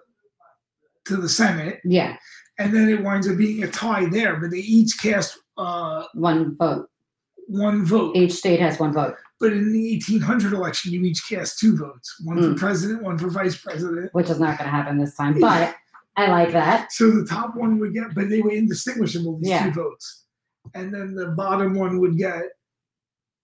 to 1.05 1.17
the 1.17 1.29
Senate, 1.29 1.79
Yeah, 1.83 2.15
and 2.59 2.73
then 2.73 2.89
it 2.89 3.03
winds 3.03 3.27
up 3.29 3.37
being 3.37 3.63
a 3.63 3.67
tie 3.67 4.05
there. 4.05 4.37
But 4.39 4.51
they 4.51 4.57
each 4.59 4.97
cast 5.01 5.37
uh, 5.57 6.05
one 6.13 6.55
vote. 6.55 6.89
one 7.47 7.85
vote. 7.85 8.15
Each 8.15 8.33
state 8.33 8.59
has 8.59 8.79
one 8.79 8.93
vote, 8.93 9.15
But 9.39 9.53
in 9.53 9.71
the 9.73 9.93
eighteen 9.95 10.21
hundred 10.21 10.53
election, 10.53 10.91
you 10.93 11.03
each 11.03 11.27
cast 11.29 11.59
two 11.59 11.75
votes: 11.75 12.15
one 12.23 12.37
Mm. 12.37 12.53
for 12.53 12.59
president, 12.59 13.03
one 13.03 13.17
for 13.17 13.29
vice 13.29 13.57
president. 13.57 14.13
which 14.13 14.29
is 14.29 14.39
not 14.39 14.57
going 14.57 14.69
to 14.69 14.75
happen 14.75 14.97
this 14.97 15.15
time. 15.15 15.39
But 15.39 15.75
I 16.17 16.27
like 16.31 16.51
that. 16.51 16.91
So 16.91 17.11
the 17.11 17.25
top 17.25 17.55
one 17.55 17.77
would 17.79 17.93
get, 17.93 18.15
but 18.15 18.29
they 18.29 18.41
were 18.41 18.51
indistinguishable 18.51 19.37
these 19.37 19.49
Yeah. 19.49 19.65
two 19.65 19.71
votes, 19.71 20.25
and 20.73 20.93
then 20.93 21.13
the 21.15 21.27
bottom 21.27 21.75
one 21.75 21.99
would 21.99 22.17
get 22.17 22.43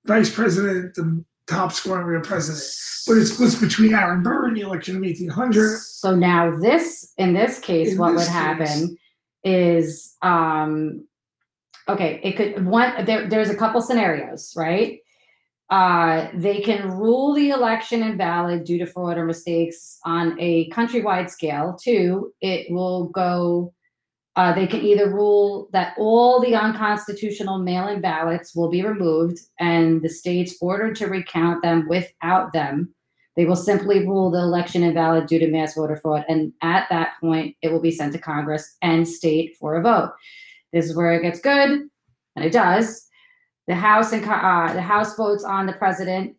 vice 0.05 0.29
president, 0.33 0.95
the 0.95 1.23
top 1.47 1.71
scoring 1.71 2.07
would 2.07 2.21
get 2.21 2.27
president. 2.27 2.63
But 3.07 3.17
it 3.17 3.25
splits 3.27 3.55
between 3.55 3.93
Aaron 3.93 4.23
Burr 4.23 4.47
in 4.47 4.55
the 4.55 4.61
election 4.61 4.95
of 4.97 5.03
1800. 5.03 5.77
So 5.79 6.15
now 6.15 6.57
this, 6.57 7.13
in 7.17 7.33
this 7.33 7.59
case, 7.59 7.93
In 7.93 7.97
what 7.99 8.13
this 8.13 8.27
would 8.27 8.33
happen 8.33 8.97
is, 9.43 10.15
um, 10.21 11.05
okay, 11.87 12.19
it 12.23 12.33
could 12.37 12.65
one. 12.65 13.05
There, 13.05 13.27
there's 13.29 13.49
a 13.49 13.55
couple 13.55 13.81
scenarios, 13.81 14.53
right? 14.55 14.99
Uh, 15.69 16.27
they 16.35 16.61
can 16.61 16.91
rule 16.91 17.33
the 17.33 17.49
election 17.49 18.03
invalid 18.03 18.63
due 18.63 18.77
to 18.77 18.85
fraud 18.85 19.17
or 19.17 19.25
mistakes 19.25 19.99
on 20.05 20.37
a 20.39 20.69
countrywide 20.69 21.29
scale. 21.29 21.77
Two, 21.81 22.33
it 22.41 22.71
will 22.71 23.07
go. 23.09 23.73
Uh, 24.35 24.53
they 24.53 24.67
can 24.67 24.81
either 24.81 25.13
rule 25.13 25.69
that 25.73 25.93
all 25.97 26.41
the 26.41 26.55
unconstitutional 26.55 27.59
mail-in 27.59 28.01
ballots 28.01 28.55
will 28.55 28.69
be 28.69 28.83
removed, 28.83 29.39
and 29.59 30.01
the 30.01 30.09
states 30.09 30.55
ordered 30.59 30.95
to 30.95 31.07
recount 31.07 31.61
them 31.61 31.87
without 31.87 32.51
them 32.51 32.93
they 33.35 33.45
will 33.45 33.55
simply 33.55 34.05
rule 34.05 34.29
the 34.29 34.39
election 34.39 34.83
invalid 34.83 35.27
due 35.27 35.39
to 35.39 35.49
mass 35.49 35.75
voter 35.75 35.95
fraud. 35.95 36.23
And 36.29 36.53
at 36.61 36.87
that 36.89 37.13
point, 37.19 37.55
it 37.61 37.71
will 37.71 37.81
be 37.81 37.91
sent 37.91 38.13
to 38.13 38.19
Congress 38.19 38.77
and 38.81 39.07
state 39.07 39.55
for 39.59 39.75
a 39.75 39.81
vote. 39.81 40.13
This 40.71 40.85
is 40.85 40.95
where 40.95 41.13
it 41.13 41.21
gets 41.21 41.39
good, 41.39 41.69
and 42.35 42.45
it 42.45 42.51
does. 42.51 43.07
The 43.67 43.75
House 43.75 44.11
and 44.11 44.23
uh, 44.25 44.73
the 44.73 44.81
House 44.81 45.15
votes 45.15 45.43
on 45.43 45.65
the 45.65 45.73
president. 45.73 46.35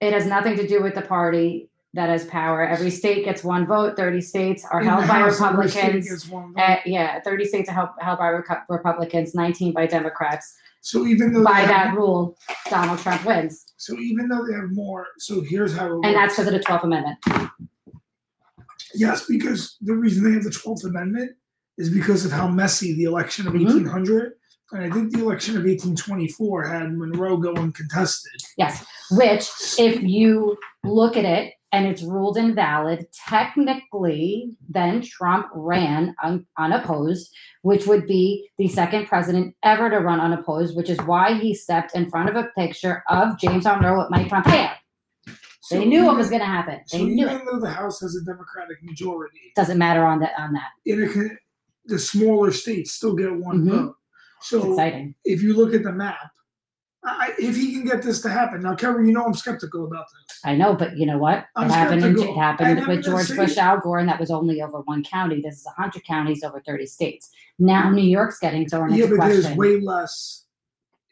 It 0.00 0.12
has 0.12 0.26
nothing 0.26 0.56
to 0.56 0.66
do 0.66 0.82
with 0.82 0.94
the 0.94 1.02
party 1.02 1.70
that 1.94 2.08
has 2.08 2.24
power. 2.26 2.66
Every 2.66 2.90
state 2.90 3.24
gets 3.24 3.42
one 3.42 3.66
vote. 3.66 3.96
Thirty 3.96 4.20
states 4.20 4.64
are 4.70 4.80
In 4.80 4.86
held 4.86 5.08
by 5.08 5.14
House, 5.20 5.40
Republicans. 5.40 6.30
Uh, 6.56 6.76
yeah, 6.86 7.20
thirty 7.22 7.44
states 7.44 7.68
are 7.68 7.72
held, 7.74 7.88
held 8.00 8.18
by 8.18 8.26
Reco- 8.32 8.62
Republicans, 8.68 9.34
nineteen 9.34 9.72
by 9.72 9.86
Democrats. 9.86 10.56
so 10.80 11.06
even 11.06 11.32
though 11.32 11.42
By 11.44 11.62
they 11.62 11.66
that 11.68 11.86
have, 11.88 11.96
rule, 11.96 12.36
Donald 12.68 12.98
Trump 12.98 13.24
wins, 13.24 13.64
so 13.76 13.96
even 13.98 14.28
though 14.28 14.44
they 14.46 14.54
have 14.54 14.70
more, 14.72 15.06
so 15.18 15.40
here's 15.40 15.74
how 15.74 15.86
it 15.86 15.94
works. 15.94 16.06
and 16.06 16.14
that's 16.16 16.34
because 16.34 16.46
of 16.48 16.52
the 16.52 16.60
Twelfth 16.60 16.84
Amendment. 16.84 17.18
yes, 18.94 19.24
because 19.26 19.76
the 19.80 19.94
reason 19.94 20.24
they 20.24 20.32
have 20.32 20.44
the 20.44 20.50
12th 20.50 20.84
Amendment 20.84 21.32
is 21.78 21.90
because 21.90 22.24
of 22.24 22.30
how 22.32 22.46
messy 22.46 22.94
the 22.94 23.04
election 23.04 23.46
of 23.46 23.54
Mhm. 23.54 23.64
1800 23.66 24.34
and 24.74 24.84
I 24.84 24.90
think 24.90 25.12
the 25.12 25.20
election 25.20 25.56
of 25.56 25.62
1824 25.64 26.64
had 26.68 26.96
Monroe 26.96 27.36
going 27.36 27.72
contested. 27.72 28.32
Yes, 28.58 28.84
which 29.12 29.48
if 29.78 30.02
you 30.02 30.56
look 30.82 31.16
at 31.16 31.24
it 31.24 31.54
and 31.72 31.86
it's 31.86 32.02
ruled 32.02 32.36
invalid, 32.36 33.06
technically, 33.28 34.56
then 34.68 35.00
Trump 35.02 35.46
ran 35.54 36.14
un- 36.22 36.46
unopposed, 36.58 37.30
which 37.62 37.86
would 37.86 38.06
be 38.06 38.48
the 38.58 38.68
second 38.68 39.06
president 39.06 39.54
ever 39.62 39.88
to 39.90 39.98
run 39.98 40.20
unopposed, 40.20 40.76
which 40.76 40.90
is 40.90 40.98
why 41.02 41.34
he 41.34 41.54
stepped 41.54 41.94
in 41.94 42.10
front 42.10 42.28
of 42.28 42.36
a 42.36 42.48
picture 42.56 43.02
of 43.08 43.38
James 43.38 43.64
Monroe 43.64 43.98
with 43.98 44.10
Mike 44.10 44.28
Pompeo. 44.28 44.70
So 45.62 45.78
They 45.78 45.84
knew 45.86 46.04
what 46.04 46.16
was 46.16 46.28
going 46.28 46.40
to 46.42 46.46
happen. 46.46 46.80
So 46.86 46.98
They 46.98 47.04
knew 47.04 47.24
even 47.24 47.36
it. 47.38 47.42
though 47.50 47.58
the 47.58 47.70
House 47.70 48.00
has 48.00 48.14
a 48.16 48.24
Democratic 48.24 48.82
majority, 48.82 49.38
Doesn't 49.56 49.78
matter 49.78 50.04
on 50.04 50.18
that. 50.20 50.32
On 50.38 50.52
that, 50.52 50.70
in 50.84 51.02
a, 51.02 51.28
the 51.86 51.98
smaller 51.98 52.50
states 52.52 52.92
still 52.92 53.14
get 53.14 53.32
one 53.34 53.64
Mhm. 53.64 53.70
vote. 53.70 53.96
It's 54.44 54.50
So 54.64 54.70
exciting. 54.70 55.14
if 55.24 55.42
you 55.42 55.54
look 55.54 55.74
at 55.74 55.82
the 55.82 55.92
map, 55.92 56.18
I, 57.06 57.34
if 57.38 57.54
he 57.54 57.72
can 57.72 57.84
get 57.84 58.02
this 58.02 58.22
to 58.22 58.30
happen, 58.30 58.62
now 58.62 58.74
Kevin, 58.74 59.06
you 59.06 59.12
know 59.12 59.24
I'm 59.24 59.34
skeptical 59.34 59.84
about 59.86 60.06
this. 60.06 60.38
I 60.42 60.54
know, 60.54 60.74
but 60.74 60.96
you 60.96 61.04
know 61.04 61.18
what? 61.18 61.44
I'm 61.54 61.68
it 61.68 61.72
happened. 61.74 62.02
In, 62.02 62.14
skeptical. 62.16 62.34
it 62.34 62.38
happened 62.42 62.86
with 62.86 63.04
George 63.04 63.28
Bush, 63.36 63.58
Al 63.58 63.78
Gore, 63.80 63.98
and 63.98 64.08
that 64.08 64.18
was 64.18 64.30
only 64.30 64.62
over 64.62 64.80
one 64.80 65.04
county. 65.04 65.42
This 65.42 65.56
is 65.56 65.66
hundred 65.76 66.04
counties 66.04 66.42
over 66.42 66.62
thirty 66.66 66.86
states. 66.86 67.30
Now 67.58 67.90
New 67.90 68.02
York's 68.02 68.38
getting 68.38 68.66
thrown 68.66 68.90
into 68.92 68.96
question. 68.96 68.98
Yeah, 68.98 69.04
into 69.04 69.16
but 69.18 69.28
there's 69.28 69.44
question. 69.44 69.58
way 69.58 69.80
less 69.80 70.46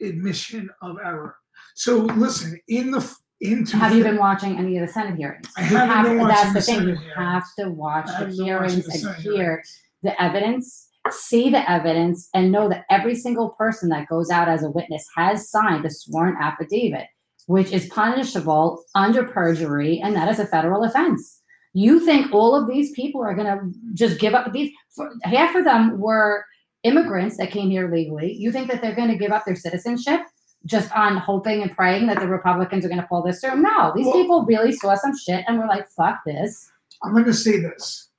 admission 0.01 0.71
of 0.81 0.97
error. 1.05 1.37
So 1.75 1.97
listen, 1.99 2.59
in 2.69 2.91
the 2.91 2.99
f- 2.99 3.19
into 3.43 3.77
Have 3.77 3.95
you 3.95 4.03
been 4.03 4.17
watching 4.17 4.57
any 4.59 4.79
of 4.79 4.87
the 4.87 4.93
Senate 4.93 5.17
hearings? 5.17 5.47
I 5.59 5.62
You 5.69 5.77
haven't 5.77 5.89
have- 5.97 6.07
been 6.07 6.19
that's 6.27 6.39
watching 6.41 6.53
the 6.55 6.59
the 6.61 6.65
thing. 6.65 6.81
You 6.89 6.95
hearings. 6.97 7.12
have 7.17 7.45
to 7.59 7.71
watch 7.71 8.09
I 8.09 8.12
the 8.12 8.12
haven't 8.15 8.37
been 8.37 8.39
watching 8.39 8.45
hearings 8.47 8.87
the 8.87 8.93
and 8.93 9.01
Senate 9.03 9.19
hear 9.21 9.65
the 10.03 10.23
evidence, 10.23 10.89
see 11.11 11.51
the 11.51 11.69
evidence, 11.71 12.29
and 12.35 12.53
know 12.53 12.69
that 12.69 12.85
every 12.91 13.15
single 13.15 13.51
person 13.51 13.89
that 13.89 14.09
goes 14.09 14.31
out 14.31 14.49
as 14.49 14.63
a 14.63 14.71
witness 14.71 15.05
has 15.17 15.51
signed 15.51 15.85
a 15.85 15.91
sworn 15.91 16.37
affidavit, 16.41 17.07
which 17.47 17.73
is 17.73 17.89
punishable 17.89 18.85
under 18.95 19.25
perjury, 19.25 20.01
and 20.01 20.15
that 20.15 20.29
is 20.29 20.39
a 20.39 20.47
federal 20.47 20.85
offense. 20.85 21.41
You 21.75 22.01
think 22.01 22.33
all 22.33 22.55
of 22.55 22.69
these 22.69 22.93
people 22.93 23.23
are 23.23 23.35
going 23.35 23.47
to 23.47 23.73
just 23.95 24.21
give 24.21 24.35
up 24.35 24.53
these? 24.53 24.71
For, 24.95 25.11
half 25.25 25.55
of 25.55 25.65
them 25.65 25.99
were 25.99 26.45
immigrants 26.85 27.37
that 27.39 27.51
came 27.51 27.71
here 27.71 27.91
legally. 27.93 28.33
You 28.35 28.53
think 28.53 28.71
that 28.71 28.83
they're 28.83 28.95
going 28.95 29.09
to 29.11 29.17
give 29.17 29.33
up 29.33 29.45
their 29.45 29.57
citizenship 29.57 30.21
just 30.67 30.95
on 30.97 31.17
hoping 31.17 31.63
and 31.63 31.75
praying 31.75 32.07
that 32.07 32.21
the 32.21 32.29
Republicans 32.29 32.85
are 32.85 32.89
going 32.89 33.01
to 33.01 33.07
pull 33.09 33.23
this 33.23 33.41
through? 33.41 33.57
No, 33.57 33.93
these 33.97 34.07
Well- 34.07 34.15
people 34.15 34.45
really 34.45 34.73
saw 34.73 34.95
some 34.95 35.17
shit 35.17 35.45
and 35.49 35.59
were 35.59 35.67
like, 35.67 35.89
"Fuck 35.89 36.21
this." 36.27 36.71
I'm 37.03 37.13
going 37.13 37.25
to 37.25 37.35
say 37.35 37.59
this 37.59 38.11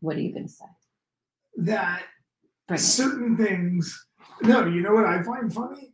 What 0.00 0.16
are 0.16 0.20
you 0.20 0.32
going 0.32 0.46
to 0.46 0.52
say? 0.52 0.66
that 1.58 2.02
Certain 2.78 3.36
things. 3.36 4.06
No, 4.42 4.66
you 4.66 4.82
know 4.82 4.94
what 4.94 5.06
I 5.06 5.22
find 5.22 5.52
funny? 5.52 5.92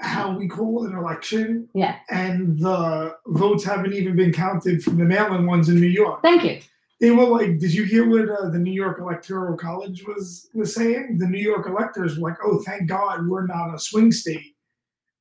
How 0.00 0.36
we 0.36 0.48
call 0.48 0.84
an 0.86 0.96
election 0.96 1.68
Yeah. 1.74 1.96
and 2.10 2.58
the 2.58 3.14
votes 3.26 3.62
haven't 3.64 3.92
even 3.92 4.16
been 4.16 4.32
counted 4.32 4.82
from 4.82 4.98
the 4.98 5.04
mail-in 5.04 5.46
ones 5.46 5.68
in 5.68 5.76
New 5.76 5.86
York. 5.86 6.22
Thank 6.22 6.42
you. 6.44 6.58
They 7.00 7.10
were 7.12 7.24
like, 7.24 7.58
"Did 7.58 7.72
you 7.72 7.84
hear 7.84 8.08
what 8.08 8.28
uh, 8.28 8.48
the 8.50 8.58
New 8.58 8.72
York 8.72 8.98
Electoral 9.00 9.56
College 9.56 10.04
was 10.06 10.48
was 10.54 10.74
saying?" 10.74 11.18
The 11.18 11.26
New 11.26 11.38
York 11.38 11.66
electors 11.68 12.18
were 12.18 12.30
like, 12.30 12.38
"Oh, 12.44 12.60
thank 12.62 12.88
God 12.88 13.26
we're 13.28 13.46
not 13.46 13.74
a 13.74 13.78
swing 13.78 14.12
state, 14.12 14.54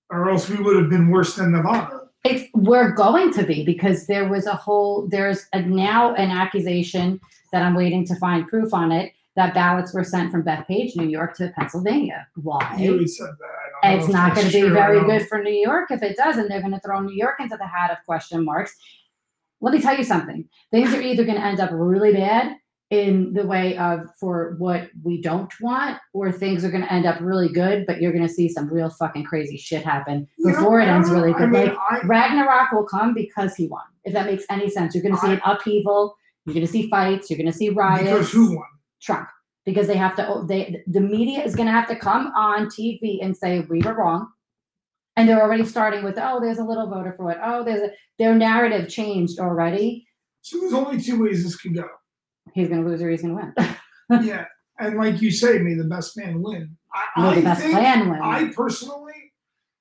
or 0.09 0.29
else 0.29 0.47
we 0.49 0.57
would 0.63 0.75
have 0.75 0.89
been 0.89 1.09
worse 1.09 1.35
than 1.35 1.51
Nevada." 1.51 2.01
It's 2.23 2.47
we're 2.53 2.91
going 2.91 3.33
to 3.33 3.43
be 3.43 3.65
because 3.65 4.05
there 4.05 4.27
was 4.29 4.45
a 4.45 4.53
whole 4.53 5.07
there's 5.07 5.47
a, 5.53 5.61
now 5.63 6.13
an 6.15 6.29
accusation 6.29 7.19
that 7.51 7.63
I'm 7.63 7.73
waiting 7.75 8.05
to 8.07 8.15
find 8.15 8.47
proof 8.47 8.73
on 8.75 8.91
it 8.91 9.11
that 9.35 9.53
ballots 9.53 9.93
were 9.93 10.03
sent 10.03 10.31
from 10.31 10.43
Bethpage, 10.43 10.95
New 10.95 11.07
York 11.07 11.35
to 11.37 11.51
Pennsylvania. 11.57 12.27
Why? 12.35 12.75
You 12.77 13.07
said 13.07 13.27
that. 13.39 13.87
I 13.87 13.93
It's 13.95 14.09
not 14.09 14.35
going 14.35 14.47
to 14.47 14.53
be 14.53 14.59
true. 14.61 14.73
Very 14.73 15.01
good 15.05 15.27
for 15.27 15.41
New 15.41 15.53
York 15.53 15.89
if 15.89 16.03
it 16.03 16.17
does, 16.17 16.37
and 16.37 16.49
they're 16.51 16.59
going 16.61 16.73
to 16.73 16.79
throw 16.81 16.99
New 16.99 17.15
York 17.15 17.35
into 17.39 17.57
the 17.57 17.65
hat 17.67 17.91
of 17.91 17.97
question 18.05 18.43
marks. 18.45 18.75
Let 19.61 19.73
me 19.73 19.81
tell 19.81 19.97
you 19.97 20.03
something. 20.03 20.47
Things 20.71 20.93
are 20.93 21.01
either 21.01 21.23
going 21.23 21.37
to 21.37 21.43
end 21.45 21.59
up 21.59 21.69
really 21.71 22.11
bad 22.13 22.57
in 22.89 23.31
the 23.33 23.45
way 23.47 23.77
of 23.77 24.01
for 24.19 24.55
what 24.57 24.89
we 25.03 25.21
don't 25.21 25.51
want, 25.61 25.97
or 26.13 26.29
things 26.31 26.65
are 26.65 26.69
going 26.69 26.83
to 26.83 26.91
end 26.91 27.05
up 27.05 27.17
really 27.21 27.47
good, 27.47 27.85
but 27.87 28.01
you're 28.01 28.11
going 28.11 28.27
to 28.27 28.33
see 28.33 28.49
some 28.49 28.67
real 28.71 28.89
fucking 28.89 29.23
crazy 29.23 29.55
shit 29.57 29.81
happen 29.83 30.27
You 30.37 30.47
know, 30.51 30.57
before 30.57 30.81
it 30.81 30.87
ends 30.89 31.09
really 31.09 31.33
I 31.33 31.37
good. 31.37 31.49
mean, 31.51 31.67
like 31.67 31.77
I, 31.89 31.99
Ragnarok 32.05 32.71
will 32.73 32.83
come 32.85 33.13
because 33.13 33.55
he 33.55 33.67
won. 33.67 33.83
If 34.03 34.11
that 34.13 34.25
makes 34.25 34.43
any 34.49 34.69
sense, 34.69 34.93
you're 34.93 35.03
going 35.03 35.15
to 35.15 35.21
see 35.21 35.27
I- 35.27 35.33
an 35.35 35.41
upheaval. 35.45 36.17
You're 36.45 36.55
going 36.55 36.65
to 36.65 36.71
see 36.71 36.89
fights. 36.89 37.29
You're 37.29 37.37
going 37.37 37.51
to 37.51 37.57
see 37.57 37.69
riots. 37.69 38.03
because 38.09 38.31
who 38.31 38.55
won? 38.57 38.65
Trump, 39.01 39.27
because 39.65 39.87
they 39.87 39.97
have 39.97 40.15
to. 40.15 40.27
oh, 40.27 40.43
They 40.45 40.83
the 40.87 41.01
media 41.01 41.43
is 41.43 41.55
going 41.55 41.67
to 41.67 41.71
have 41.73 41.87
to 41.89 41.95
come 41.95 42.27
on 42.35 42.67
TV 42.67 43.19
and 43.23 43.35
say 43.35 43.61
we 43.69 43.81
were 43.81 43.93
wrong, 43.95 44.27
and 45.15 45.27
they're 45.27 45.41
already 45.41 45.65
starting 45.65 46.03
with 46.03 46.17
oh, 46.21 46.39
there's 46.39 46.59
a 46.59 46.63
little 46.63 46.87
voter 46.87 47.13
for 47.13 47.31
it. 47.31 47.37
Oh, 47.43 47.63
there's 47.63 47.81
a 47.81 47.91
their 48.19 48.35
narrative 48.35 48.89
changed 48.89 49.39
already. 49.39 50.07
So 50.41 50.59
there's 50.59 50.73
only 50.73 51.01
two 51.01 51.21
ways 51.23 51.43
this 51.43 51.55
could 51.55 51.75
go. 51.75 51.87
He's 52.53 52.67
going 52.67 52.83
to 52.83 52.89
lose 52.89 53.01
or 53.01 53.09
he's 53.09 53.21
going 53.21 53.35
to 53.37 53.53
win. 54.09 54.25
yeah, 54.25 54.45
and 54.79 54.97
like 54.97 55.21
you 55.21 55.31
say, 55.31 55.59
may 55.59 55.75
the 55.75 55.83
best 55.83 56.17
man 56.17 56.41
win. 56.41 56.75
I, 56.93 57.21
Will 57.21 57.35
the 57.35 57.41
best 57.41 57.61
plan 57.69 58.09
win? 58.09 58.19
I 58.21 58.51
personally, 58.53 59.13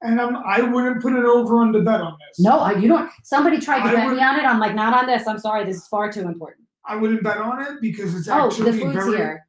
and 0.02 0.20
I'm, 0.20 0.36
I 0.36 0.60
wouldn't 0.62 1.02
put 1.02 1.12
an 1.14 1.24
over 1.24 1.56
on 1.56 1.72
the 1.72 1.80
bet 1.80 2.00
on 2.00 2.16
this. 2.28 2.38
no, 2.38 2.58
I- 2.60 2.72
you 2.78 2.88
don't. 2.88 3.10
Somebody 3.24 3.58
tried 3.58 3.78
to 3.82 3.88
I 3.88 3.94
bet 3.94 4.12
me 4.14 4.22
on 4.22 4.38
it. 4.38 4.44
I'm 4.44 4.60
like, 4.60 4.74
not 4.74 4.94
on 4.94 5.06
this. 5.06 5.26
I'm 5.26 5.38
sorry. 5.38 5.64
This 5.64 5.76
is 5.78 5.86
far 5.88 6.12
too 6.12 6.20
important. 6.28 6.66
I 6.86 6.96
wouldn't 6.96 7.22
bet 7.22 7.38
on 7.38 7.60
it 7.62 7.80
because 7.80 8.14
it's 8.14 8.28
Oh, 8.28 8.46
actually 8.46 8.72
the 8.72 8.78
food's 8.78 8.94
very 8.94 9.16
here. 9.16 9.46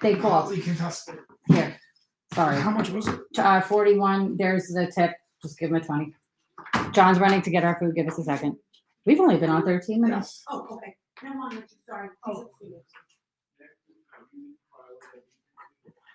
They 0.00 0.14
called 0.14 0.44
hotly 0.44 0.60
contested. 0.60 1.18
here. 1.48 1.76
Sorry. 2.34 2.56
How 2.60 2.70
much 2.70 2.90
was 2.90 3.06
it? 3.08 3.20
Uh, 3.38 3.60
41. 3.60 4.36
There's 4.36 4.66
the 4.68 4.90
tip. 4.94 5.12
Just 5.42 5.58
give 5.58 5.70
him 5.70 5.76
a 5.76 5.80
20. 5.80 6.14
John's 6.92 7.18
running 7.18 7.42
to 7.42 7.50
get 7.50 7.64
our 7.64 7.78
food. 7.78 7.94
Give 7.94 8.06
us 8.08 8.18
a 8.18 8.24
second. 8.24 8.56
We've 9.06 9.20
only 9.20 9.36
been 9.36 9.50
on 9.50 9.64
13 9.64 10.00
minutes. 10.00 10.42
Yes. 10.42 10.44
Oh, 10.50 10.66
okay. 10.76 10.96
No, 11.22 11.30
I'm 11.50 11.64
sorry. 11.88 12.08
Oh. 12.26 12.50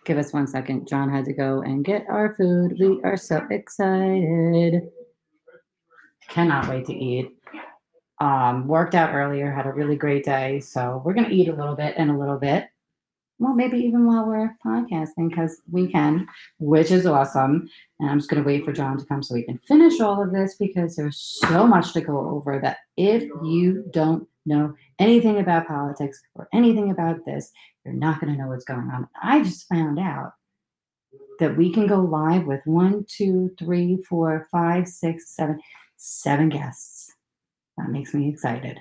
Give 0.05 0.17
us 0.17 0.33
one 0.33 0.47
second. 0.47 0.87
John 0.87 1.09
had 1.09 1.25
to 1.25 1.33
go 1.33 1.61
and 1.61 1.85
get 1.85 2.05
our 2.09 2.33
food. 2.35 2.75
We 2.79 2.99
are 3.03 3.17
so 3.17 3.45
excited. 3.49 4.89
Cannot 6.29 6.67
wait 6.67 6.85
to 6.87 6.93
eat. 6.93 7.31
Um, 8.21 8.67
worked 8.67 8.93
out 8.93 9.13
earlier, 9.13 9.51
had 9.51 9.65
a 9.65 9.73
really 9.73 9.95
great 9.95 10.23
day. 10.23 10.59
So 10.59 11.01
we're 11.03 11.15
gonna 11.15 11.29
eat 11.29 11.49
a 11.49 11.55
little 11.55 11.75
bit 11.75 11.95
and 11.97 12.11
a 12.11 12.17
little 12.17 12.37
bit. 12.37 12.67
Well, 13.39 13.55
maybe 13.55 13.79
even 13.79 14.05
while 14.05 14.27
we're 14.27 14.55
podcasting, 14.63 15.29
because 15.29 15.59
we 15.71 15.91
can, 15.91 16.27
which 16.59 16.91
is 16.91 17.07
awesome. 17.07 17.67
And 17.99 18.09
I'm 18.09 18.19
just 18.19 18.29
gonna 18.29 18.43
wait 18.43 18.63
for 18.63 18.73
John 18.73 18.97
to 18.99 19.05
come 19.05 19.23
so 19.23 19.33
we 19.33 19.43
can 19.43 19.57
finish 19.67 19.99
all 19.99 20.21
of 20.21 20.31
this 20.31 20.55
because 20.55 20.95
there's 20.95 21.17
so 21.17 21.65
much 21.65 21.93
to 21.93 22.01
go 22.01 22.29
over 22.29 22.59
that 22.59 22.77
if 22.95 23.23
you 23.43 23.83
don't 23.91 24.27
know 24.45 24.75
anything 24.99 25.39
about 25.39 25.67
politics 25.67 26.21
or 26.35 26.47
anything 26.53 26.91
about 26.91 27.25
this, 27.25 27.51
you're 27.83 27.93
not 27.93 28.21
going 28.21 28.33
to 28.33 28.39
know 28.39 28.47
what's 28.47 28.65
going 28.65 28.89
on. 28.93 29.07
I 29.21 29.43
just 29.43 29.67
found 29.67 29.99
out 29.99 30.33
that 31.39 31.57
we 31.57 31.71
can 31.73 31.87
go 31.87 31.97
live 31.99 32.45
with 32.45 32.61
one, 32.65 33.05
two, 33.07 33.51
three, 33.57 34.03
four, 34.07 34.47
five, 34.51 34.87
six, 34.87 35.35
seven, 35.35 35.59
seven 35.97 36.49
guests. 36.49 37.00
That 37.81 37.91
makes 37.91 38.13
me 38.13 38.29
excited. 38.29 38.79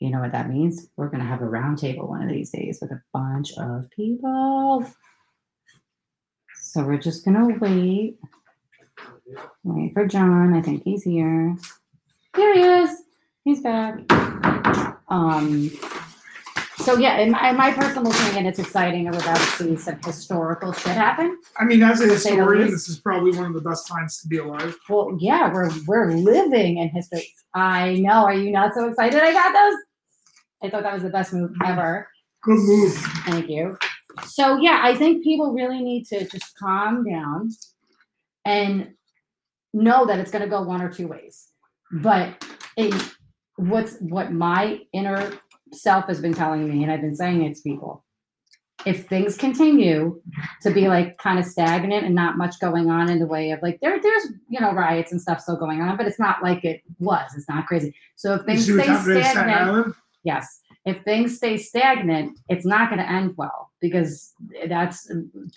You 0.00 0.10
know 0.10 0.20
what 0.20 0.32
that 0.32 0.48
means? 0.48 0.88
We're 0.96 1.08
going 1.08 1.20
to 1.20 1.28
have 1.28 1.42
a 1.42 1.46
round 1.46 1.78
table 1.78 2.08
one 2.08 2.22
of 2.22 2.28
these 2.28 2.50
days 2.50 2.78
with 2.80 2.90
a 2.90 3.02
bunch 3.12 3.52
of 3.58 3.90
people. 3.90 4.90
So 6.56 6.82
we're 6.82 6.98
just 6.98 7.24
going 7.24 7.36
to 7.36 7.58
wait. 7.58 8.18
Wait 9.64 9.92
for 9.92 10.06
John. 10.06 10.54
I 10.54 10.62
think 10.62 10.82
he's 10.84 11.02
here. 11.02 11.56
Here 12.34 12.54
he 12.54 12.60
is. 12.62 13.02
He's 13.44 13.60
back. 13.60 14.00
Um, 15.08 15.70
so 16.82 16.96
yeah, 16.96 17.18
in 17.18 17.30
my, 17.32 17.50
in 17.50 17.56
my 17.56 17.72
personal 17.72 18.10
opinion, 18.12 18.46
it's 18.46 18.58
exciting 18.58 19.06
and 19.06 19.14
we're 19.14 19.22
about 19.22 19.36
to 19.36 19.42
see 19.44 19.76
some 19.76 19.98
historical 20.04 20.72
shit 20.72 20.92
happen. 20.92 21.38
I 21.58 21.64
mean, 21.64 21.82
as 21.82 22.00
a 22.00 22.06
To 22.08 22.18
say 22.18 22.30
the 22.30 22.36
historian, 22.36 22.62
least. 22.62 22.72
this 22.74 22.88
is 22.88 23.00
probably 23.00 23.32
one 23.36 23.46
of 23.46 23.54
the 23.54 23.60
best 23.60 23.86
times 23.88 24.20
to 24.20 24.28
be 24.28 24.38
alive. 24.38 24.76
Well, 24.88 25.16
yeah, 25.20 25.52
we're 25.52 25.70
we're 25.86 26.12
living 26.12 26.78
in 26.78 26.88
history. 26.88 27.26
I 27.54 27.94
know. 27.94 28.24
Are 28.24 28.34
you 28.34 28.50
not 28.50 28.74
so 28.74 28.88
excited? 28.88 29.20
I 29.22 29.32
got 29.32 29.52
those. 29.52 29.78
I 30.62 30.70
thought 30.70 30.82
that 30.84 30.94
was 30.94 31.02
the 31.02 31.10
best 31.10 31.32
move 31.32 31.52
ever. 31.64 32.08
Good 32.42 32.58
move. 32.58 32.94
Thank 33.26 33.48
you. 33.48 33.76
So 34.26 34.56
yeah, 34.58 34.80
I 34.82 34.94
think 34.94 35.24
people 35.24 35.52
really 35.52 35.80
need 35.80 36.04
to 36.06 36.26
just 36.28 36.56
calm 36.58 37.04
down 37.08 37.50
and 38.44 38.90
know 39.72 40.06
that 40.06 40.18
it's 40.18 40.30
going 40.30 40.42
to 40.42 40.48
go 40.50 40.62
one 40.62 40.82
or 40.82 40.90
two 40.92 41.06
ways. 41.08 41.48
But 41.92 42.44
in 42.76 42.92
what's 43.56 43.96
what 44.00 44.32
my 44.32 44.80
inner 44.92 45.32
self 45.72 46.06
has 46.06 46.20
been 46.20 46.34
telling 46.34 46.68
me, 46.68 46.82
and 46.82 46.92
I've 46.92 47.00
been 47.00 47.16
saying 47.16 47.42
it 47.44 47.56
to 47.56 47.62
people, 47.62 48.04
if 48.84 49.06
things 49.06 49.36
continue 49.36 50.20
to 50.62 50.70
be 50.70 50.88
like 50.88 51.16
kind 51.18 51.38
of 51.38 51.44
stagnant 51.44 52.04
and 52.04 52.14
not 52.14 52.36
much 52.36 52.58
going 52.60 52.90
on 52.90 53.08
in 53.08 53.18
the 53.18 53.26
way 53.26 53.50
of 53.52 53.62
like 53.62 53.78
there 53.80 54.00
there's 54.00 54.24
you 54.48 54.60
know 54.60 54.72
riots 54.72 55.12
and 55.12 55.20
stuff 55.20 55.40
still 55.40 55.56
going 55.56 55.80
on, 55.80 55.96
but 55.96 56.06
it's 56.06 56.18
not 56.18 56.42
like 56.42 56.64
it 56.64 56.82
was. 56.98 57.30
It's 57.36 57.48
not 57.48 57.66
crazy. 57.66 57.94
So 58.16 58.34
if 58.34 58.42
things 58.42 58.64
stay 58.64 58.86
happening 58.86 59.18
in 59.18 59.22
Staten 59.24 59.44
stagnant, 59.44 59.96
Yes. 60.24 60.60
If 60.84 61.02
things 61.04 61.36
stay 61.36 61.56
stagnant, 61.56 62.38
it's 62.48 62.66
not 62.66 62.88
going 62.90 62.98
to 62.98 63.08
end 63.10 63.34
well 63.36 63.70
because 63.80 64.32
that's 64.68 65.10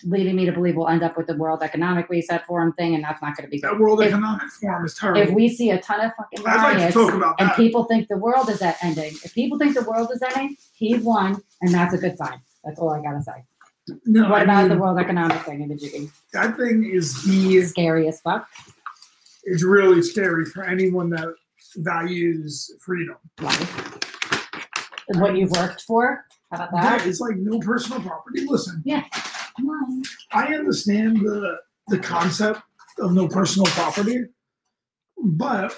leading 0.03 0.36
me 0.36 0.46
to 0.46 0.51
believe 0.51 0.75
we'll 0.75 0.88
end 0.88 1.01
up 1.03 1.17
with 1.17 1.25
the 1.27 1.36
World 1.36 1.63
Economic 1.63 2.10
Reset 2.10 2.46
Forum 2.46 2.74
thing, 2.74 2.94
and 2.96 3.03
that's 3.03 3.22
not 3.22 3.36
going 3.36 3.46
to 3.46 3.50
be 3.50 3.60
good. 3.60 3.72
That 3.72 3.79
World 3.79 4.01
If- 4.01 4.10
Economic 4.10 4.50
Forum 4.62 4.86
is 4.86 4.94
terrible. 4.96 5.22
If 5.22 5.32
we 5.32 5.50
see 5.50 5.72
a 5.72 5.82
ton 5.82 6.01
of 6.01 6.12
fucking 6.15 6.46
I'd 6.48 6.79
like 6.79 6.94
to 6.94 7.34
and 7.39 7.51
people 7.55 7.86
think 7.86 8.08
the 8.08 8.17
world 8.17 8.50
is 8.50 8.62
at 8.62 8.77
ending, 8.84 9.13
if 9.24 9.34
people 9.34 9.58
think 9.58 9.74
the 9.75 9.84
world 9.84 10.10
is 10.13 10.22
ending, 10.22 10.58
he 10.74 10.96
won, 10.96 11.41
and 11.62 11.74
that's 11.74 11.94
a 11.94 11.98
good 11.98 12.17
sign. 12.17 12.39
That's 12.63 12.79
all 12.79 12.91
I 12.91 13.01
gotta 13.01 13.22
say. 13.22 13.44
No, 14.05 14.29
What 14.29 14.41
I 14.41 14.44
about 14.44 14.70
the 14.70 14.77
World 14.77 14.98
Economic 15.00 15.41
thing 15.44 15.62
in 15.62 15.70
the 15.70 15.75
jiggy? 15.75 16.10
that 16.34 16.58
thing 16.58 16.84
is 16.91 17.24
the 17.24 17.62
Scary 17.63 18.08
as 18.08 18.20
fuck. 18.22 18.48
it's 19.44 19.63
really 19.63 20.01
scary 20.01 20.46
for 20.46 20.63
anyone 20.63 21.10
that 21.12 21.27
values 21.77 22.72
freedom. 22.79 23.15
Life. 23.41 23.85
What 25.16 25.36
you've 25.38 25.52
worked 25.52 25.82
for? 25.84 26.26
How 26.52 26.58
about 26.58 26.72
That 26.72 27.00
that? 27.00 27.08
is 27.08 27.20
like 27.20 27.36
no 27.38 27.60
personal 27.60 28.02
property. 28.02 28.46
Listen, 28.46 28.84
Come 29.58 29.70
on. 29.70 30.04
I 30.32 30.54
understand 30.56 31.18
the 31.18 31.58
the 31.88 32.00
concept 32.00 32.62
of 33.00 33.14
no 33.14 33.28
personal 33.28 33.66
property, 33.72 34.26
but 35.18 35.74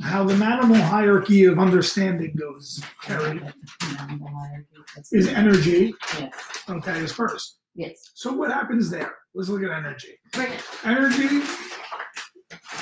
how 0.00 0.24
the 0.24 0.34
animal 0.34 0.76
hierarchy 0.76 1.44
of 1.44 1.58
understanding 1.58 2.34
goes, 2.38 2.80
Carrie, 3.02 3.40
is 5.12 5.26
energy. 5.28 5.94
Yes. 6.18 6.32
Okay, 6.68 7.00
is 7.00 7.12
first. 7.12 7.58
Yes. 7.74 8.10
So 8.14 8.32
what 8.32 8.50
happens 8.52 8.90
there? 8.90 9.14
Let's 9.34 9.48
look 9.48 9.62
at 9.62 9.70
energy. 9.70 10.18
Bring 10.32 10.52
it. 10.52 10.62
Energy 10.84 11.44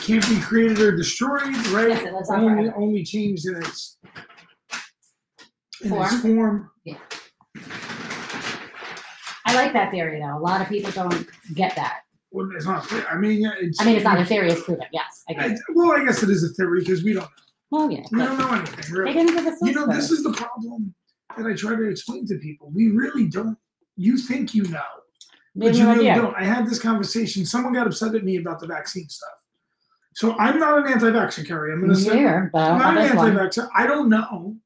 can't 0.03 0.27
be 0.29 0.39
created 0.41 0.79
or 0.81 0.95
destroyed, 0.97 1.43
right? 1.69 1.89
Yes, 1.89 2.03
it 2.03 2.13
lives 2.13 2.31
on 2.31 2.41
only 2.45 2.65
forever. 2.65 2.77
only 2.81 3.03
changed 3.05 3.47
in 3.47 3.57
its 3.57 3.99
in 5.93 6.03
its 6.03 6.21
Form. 6.21 6.37
form. 6.37 6.71
I 9.47 9.55
like 9.55 9.73
that 9.73 9.91
theory 9.91 10.21
though. 10.21 10.37
A 10.37 10.41
lot 10.41 10.61
of 10.61 10.69
people 10.69 10.91
don't 10.93 11.27
get 11.55 11.75
that. 11.77 12.01
Well, 12.33 12.49
it's 12.55 12.67
not. 12.67 12.87
I 13.11 13.17
mean, 13.17 13.41
yeah, 13.43 13.53
it's. 13.59 13.81
I 13.81 13.85
mean, 13.85 13.97
it's 13.97 14.05
not 14.05 14.21
a 14.21 14.25
theory, 14.25 14.51
it's 14.51 14.63
proven. 14.65 14.87
Yes, 14.93 15.23
I 15.29 15.35
get 15.35 15.51
I, 15.53 15.57
well, 15.75 15.93
I 15.93 16.05
guess 16.05 16.23
it 16.23 16.31
is 16.31 16.43
a 16.45 16.49
theory 16.55 16.81
because 16.81 17.03
we 17.03 17.13
don't. 17.13 17.29
Well, 17.71 17.91
yeah. 17.91 18.03
We 18.13 18.19
don't 18.19 18.39
know 18.39 18.53
anything. 18.53 18.85
They 18.95 18.99
Really. 19.01 19.13
didn't 19.13 19.35
give 19.37 19.47
us 19.47 19.59
You 19.63 19.73
know, 19.73 19.87
this 19.87 20.11
is 20.11 20.23
the 20.23 20.33
problem 20.33 20.95
that 21.37 21.47
I 21.47 21.55
try 21.55 21.75
to 21.77 21.89
explain 21.89 22.27
to 22.27 22.37
people. 22.39 22.71
We 22.75 22.91
really 22.91 23.27
don't. 23.29 23.57
You 23.97 24.19
think 24.19 24.55
you 24.55 24.65
know, 24.65 24.83
but 25.55 25.75
you 25.75 25.89
really 25.89 26.05
don't. 26.07 26.35
I 26.37 26.45
had 26.45 26.67
this 26.67 26.79
conversation. 26.79 27.47
Someone 27.47 27.73
got 27.73 27.87
upset 27.87 28.15
at 28.15 28.25
me 28.25 28.37
about 28.37 28.61
the 28.61 28.67
vaccine 28.67 29.09
stuff. 29.09 29.31
So 30.15 30.37
I'm 30.39 30.59
not 30.59 30.79
an 30.79 30.93
anti-vaxxer, 30.93 31.47
Carrie. 31.47 31.73
I'm 31.73 31.81
going 31.81 31.93
to 31.93 31.97
say 31.97 32.15
Neither, 32.15 32.51
but 32.53 32.59
I 32.61 32.69
I'm 32.71 32.79
don't 32.79 32.95
not 32.95 32.97
an 32.97 33.03
this 33.09 33.17
one. 33.17 33.31
anti-vaxxer. 33.39 33.69
I 33.75 33.87
don't 33.87 34.09
know 34.09 34.57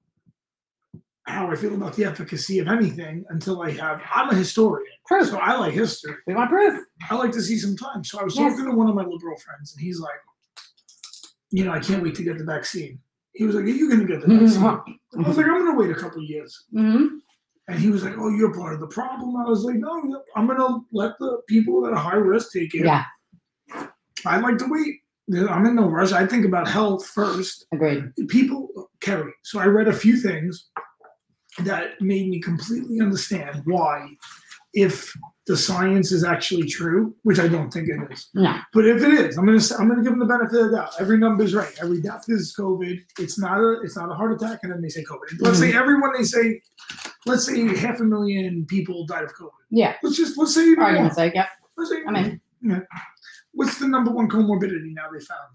how 1.30 1.50
I 1.50 1.56
feel 1.56 1.74
about 1.74 1.94
the 1.94 2.04
efficacy 2.04 2.58
of 2.58 2.68
anything 2.68 3.24
until 3.30 3.62
I 3.62 3.70
have. 3.70 4.02
I'm 4.14 4.30
a 4.30 4.34
historian, 4.34 4.86
so 5.08 5.38
I 5.38 5.56
like 5.56 5.72
history. 5.74 6.14
We 6.26 6.34
want 6.34 6.50
proof. 6.50 6.84
I 7.08 7.14
like 7.16 7.32
to 7.32 7.42
see 7.42 7.56
some 7.58 7.76
time. 7.76 8.04
So 8.04 8.20
I 8.20 8.24
was 8.24 8.36
Yes. 8.36 8.52
talking 8.52 8.70
to 8.70 8.76
one 8.76 8.88
of 8.88 8.94
my 8.94 9.04
liberal 9.04 9.36
friends, 9.38 9.72
and 9.74 9.80
he's 9.82 10.00
like, 10.00 10.20
"You 11.50 11.64
know, 11.64 11.72
I 11.72 11.80
can't 11.80 12.02
wait 12.02 12.14
to 12.16 12.22
get 12.24 12.38
the 12.38 12.44
vaccine." 12.44 12.98
He 13.32 13.44
was 13.44 13.54
like, 13.54 13.64
"Are 13.64 13.68
you 13.68 13.88
going 13.88 14.00
to 14.00 14.06
get 14.06 14.20
the 14.20 14.28
vaccine?" 14.28 14.64
I 14.64 15.28
was 15.28 15.36
like, 15.36 15.46
"I'm 15.46 15.64
going 15.64 15.72
to 15.72 15.78
wait 15.80 15.90
a 15.90 15.94
couple 15.94 16.22
years." 16.22 16.66
hmm 16.72 17.06
And 17.68 17.78
he 17.78 17.88
was 17.90 18.02
like, 18.04 18.14
"Oh, 18.18 18.28
you're 18.30 18.52
part 18.54 18.74
of 18.74 18.80
the 18.80 18.88
problem." 18.88 19.36
I 19.36 19.44
was 19.48 19.62
like, 19.64 19.76
"No, 19.76 19.92
I'm 20.36 20.46
going 20.46 20.58
to 20.58 20.84
let 20.92 21.12
the 21.20 21.40
people 21.48 21.80
that 21.82 21.92
are 21.92 21.96
high 22.10 22.16
risk 22.16 22.52
take 22.52 22.74
it." 22.74 22.84
Yeah, 22.84 23.04
I 24.26 24.38
like 24.40 24.58
to 24.58 24.66
wait. 24.68 24.96
I'm 25.48 25.64
in 25.66 25.76
no 25.76 25.88
rush. 25.88 26.10
I 26.10 26.26
think 26.26 26.44
about 26.44 26.66
health 26.66 27.06
first. 27.06 27.64
agreed. 27.72 28.02
people 28.28 28.90
carry. 29.00 29.32
So 29.44 29.60
I 29.60 29.66
read 29.66 29.86
a 29.86 29.92
few 29.92 30.16
things 30.16 30.68
that 31.58 32.00
made 32.00 32.28
me 32.28 32.40
completely 32.40 33.00
understand 33.00 33.62
why, 33.64 34.08
if 34.72 35.12
the 35.46 35.56
science 35.56 36.12
is 36.12 36.22
actually 36.22 36.68
true, 36.68 37.14
which 37.24 37.40
I 37.40 37.48
don't 37.48 37.72
think 37.72 37.88
it 37.88 38.12
is, 38.12 38.28
No. 38.34 38.56
but 38.72 38.86
if 38.86 39.02
it 39.02 39.12
is, 39.12 39.36
I'm 39.36 39.46
gonna 39.46 39.60
I'm 39.78 39.88
gonna 39.88 40.02
give 40.02 40.12
them 40.12 40.20
the 40.20 40.26
benefit 40.26 40.60
of 40.60 40.70
the 40.70 40.76
doubt. 40.76 40.92
Every 41.00 41.18
number 41.18 41.42
is 41.42 41.54
right. 41.54 41.72
Every 41.82 42.00
death 42.00 42.24
is 42.28 42.54
COVID. 42.56 43.00
It's 43.18 43.38
not 43.38 43.58
a 43.58 43.80
it's 43.82 43.96
not 43.96 44.10
a 44.10 44.14
heart 44.14 44.32
attack, 44.32 44.60
and 44.62 44.72
then 44.72 44.80
they 44.80 44.88
say 44.88 45.02
COVID. 45.02 45.40
Let's 45.40 45.58
say 45.58 45.70
mm-hmm. 45.70 45.78
everyone 45.78 46.12
they 46.16 46.22
say, 46.22 46.60
let's 47.26 47.46
say 47.46 47.76
half 47.76 47.98
a 47.98 48.04
million 48.04 48.64
people 48.66 49.06
died 49.06 49.24
of 49.24 49.34
COVID. 49.34 49.50
Yeah. 49.70 49.96
Let's 50.02 50.16
just 50.16 50.38
let's 50.38 50.54
say. 50.54 50.74
Argument's 50.76 51.16
sake, 51.16 51.34
yep. 51.34 51.48
Let's 51.76 51.90
say 51.90 52.02
I 52.06 52.10
mean, 52.62 52.86
What's 53.52 53.78
the 53.78 53.88
number 53.88 54.10
one 54.10 54.28
comorbidity 54.28 54.94
now 54.94 55.10
they 55.12 55.18
found? 55.18 55.54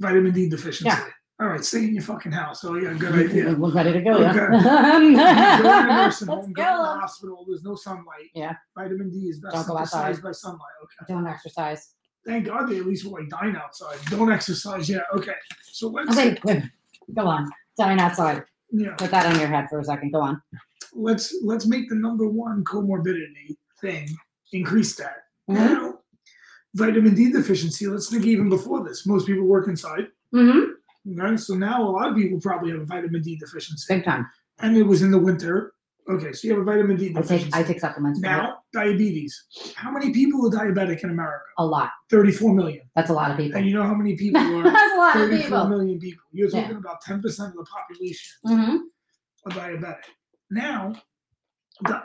Vitamin 0.00 0.32
D 0.32 0.48
deficiency. 0.48 0.84
Yeah. 0.84 1.04
All 1.42 1.48
right, 1.48 1.64
stay 1.64 1.78
in 1.84 1.94
your 1.94 2.04
fucking 2.04 2.30
house. 2.30 2.64
Oh 2.64 2.76
yeah, 2.76 2.92
good 2.92 3.30
idea. 3.30 3.52
We're 3.52 3.72
ready 3.72 3.92
to 3.94 4.00
go. 4.00 4.12
Okay. 4.14 4.62
Yeah. 4.62 5.58
Go 5.62 5.82
to 5.82 5.86
nursing 5.88 6.28
Let's 6.28 6.44
home, 6.44 6.52
go 6.52 6.62
to 6.62 6.82
the 6.82 7.00
hospital. 7.00 7.44
There's 7.48 7.64
no 7.64 7.74
sunlight. 7.74 8.30
Yeah. 8.32 8.54
Vitamin 8.76 9.10
D 9.10 9.16
is 9.28 9.40
best 9.40 9.54
Don't 9.56 9.66
go 9.66 9.74
synthesized 9.78 10.18
outside. 10.18 10.22
by 10.22 10.30
sunlight. 10.32 10.76
Okay. 10.84 11.12
Don't 11.12 11.26
exercise. 11.26 11.94
Thank 12.24 12.46
God 12.46 12.66
they 12.68 12.76
at 12.78 12.86
least 12.86 13.04
will 13.04 13.14
like 13.14 13.28
dine 13.28 13.56
outside. 13.56 13.98
Don't 14.08 14.30
exercise. 14.30 14.88
Yeah. 14.88 15.00
Okay. 15.16 15.32
So 15.64 15.88
let's 15.88 16.16
Wait, 16.16 16.38
wait. 16.44 16.62
Go 17.12 17.26
on. 17.26 17.50
Dine 17.76 17.98
outside. 17.98 18.44
yeah 18.70 18.94
Put 18.96 19.10
that 19.10 19.26
on 19.26 19.40
your 19.40 19.48
head 19.48 19.66
for 19.68 19.80
a 19.80 19.84
second. 19.84 20.12
Go 20.12 20.20
on. 20.20 20.40
let's 20.94 21.34
let's 21.42 21.66
make 21.66 21.88
the 21.88 21.96
number 21.96 22.28
one 22.28 22.62
comorbidity 22.62 23.56
thing 23.80 24.08
increase 24.52 24.94
that. 24.94 25.16
Mhm. 25.50 25.54
Now, 25.56 25.94
vitamin 26.76 27.16
D 27.16 27.32
deficiency. 27.32 27.88
Let's 27.88 28.08
think 28.10 28.26
even 28.26 28.48
before 28.48 28.84
this. 28.84 29.06
Most 29.08 29.26
people 29.26 29.44
work 29.44 29.66
inside. 29.66 30.06
Mm-hmm. 30.32 30.70
Okay, 31.10 31.36
so 31.36 31.54
now 31.54 31.82
a 31.82 31.90
lot 31.90 32.08
of 32.08 32.16
people 32.16 32.40
probably 32.40 32.70
have 32.70 32.80
a 32.80 32.84
vitamin 32.84 33.22
D 33.22 33.36
deficiency, 33.36 33.92
Big 33.94 34.04
time. 34.04 34.26
and 34.60 34.76
it 34.76 34.84
was 34.84 35.02
in 35.02 35.10
the 35.10 35.18
winter. 35.18 35.74
Okay, 36.08 36.32
so 36.32 36.46
you 36.48 36.54
have 36.54 36.62
a 36.62 36.64
vitamin 36.64 36.96
D 36.96 37.10
I 37.10 37.20
deficiency. 37.20 37.44
take 37.50 37.54
I 37.54 37.62
take 37.64 37.80
supplements. 37.80 38.20
now, 38.20 38.58
diabetes. 38.72 39.44
How 39.76 39.90
many 39.90 40.12
people 40.12 40.46
are 40.46 40.50
diabetic 40.50 41.02
in 41.04 41.10
America? 41.10 41.44
A 41.58 41.64
lot. 41.66 41.90
34 42.10 42.54
million. 42.54 42.82
That's 42.96 43.10
a 43.10 43.12
lot 43.12 43.30
of 43.30 43.36
people. 43.36 43.56
And 43.58 43.66
you 43.68 43.74
know 43.74 43.84
how 43.84 43.94
many 43.94 44.16
people 44.16 44.40
are? 44.58 44.62
That's 44.64 44.94
a 44.94 44.96
lot 44.96 45.16
of 45.20 45.30
people. 45.30 45.68
million 45.68 45.98
people. 46.00 46.22
You're 46.32 46.48
Yeah. 46.50 46.62
talking 46.62 46.76
about 46.76 47.02
10% 47.04 47.16
of 47.24 47.54
the 47.54 47.64
population 47.64 48.30
Mm-hmm. 48.46 48.76
are 49.46 49.52
diabetic. 49.52 50.02
Now, 50.50 50.92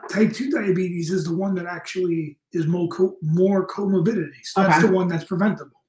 type 0.09 0.31
2 0.33 0.51
diabetes 0.51 1.11
is 1.11 1.25
the 1.25 1.35
one 1.35 1.53
that 1.55 1.65
actually 1.65 2.37
is 2.53 2.65
more, 2.67 2.87
co- 2.89 3.17
more 3.21 3.67
comorbidities. 3.67 4.53
That's 4.55 4.77
Okay. 4.77 4.87
the 4.87 4.93
one 4.93 5.07
that's 5.07 5.23
preventable. 5.25 5.81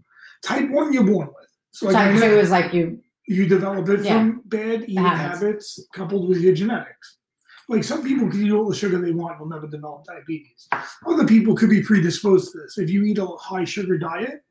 Type 0.42 0.68
1 0.70 0.92
you're 0.92 1.04
born 1.04 1.28
with. 1.28 1.47
So 1.78 1.86
like 1.86 1.94
Type 1.94 2.18
two 2.18 2.38
is 2.38 2.50
like 2.50 2.74
you. 2.74 3.00
you 3.28 3.46
develop 3.46 3.88
it 3.88 4.04
Yeah. 4.04 4.14
from 4.18 4.42
bad 4.46 4.82
eating 4.82 4.96
habits. 4.96 5.40
habits. 5.40 5.80
coupled 5.94 6.28
with 6.28 6.38
your 6.38 6.52
genetics. 6.52 7.18
Like 7.68 7.84
some 7.84 8.02
people 8.02 8.28
can 8.28 8.44
eat 8.44 8.50
all 8.50 8.68
the 8.68 8.74
sugar 8.74 8.98
they 8.98 9.12
want 9.12 9.38
will 9.38 9.48
never 9.48 9.68
develop 9.68 10.04
diabetes. 10.04 10.66
Other 11.06 11.24
people 11.24 11.54
could 11.54 11.70
be 11.70 11.80
predisposed 11.80 12.50
to 12.50 12.58
this. 12.58 12.78
If 12.78 12.90
you 12.90 13.04
eat 13.04 13.18
a 13.18 13.26
high 13.26 13.64
sugar 13.64 13.96
diet, 13.96 14.42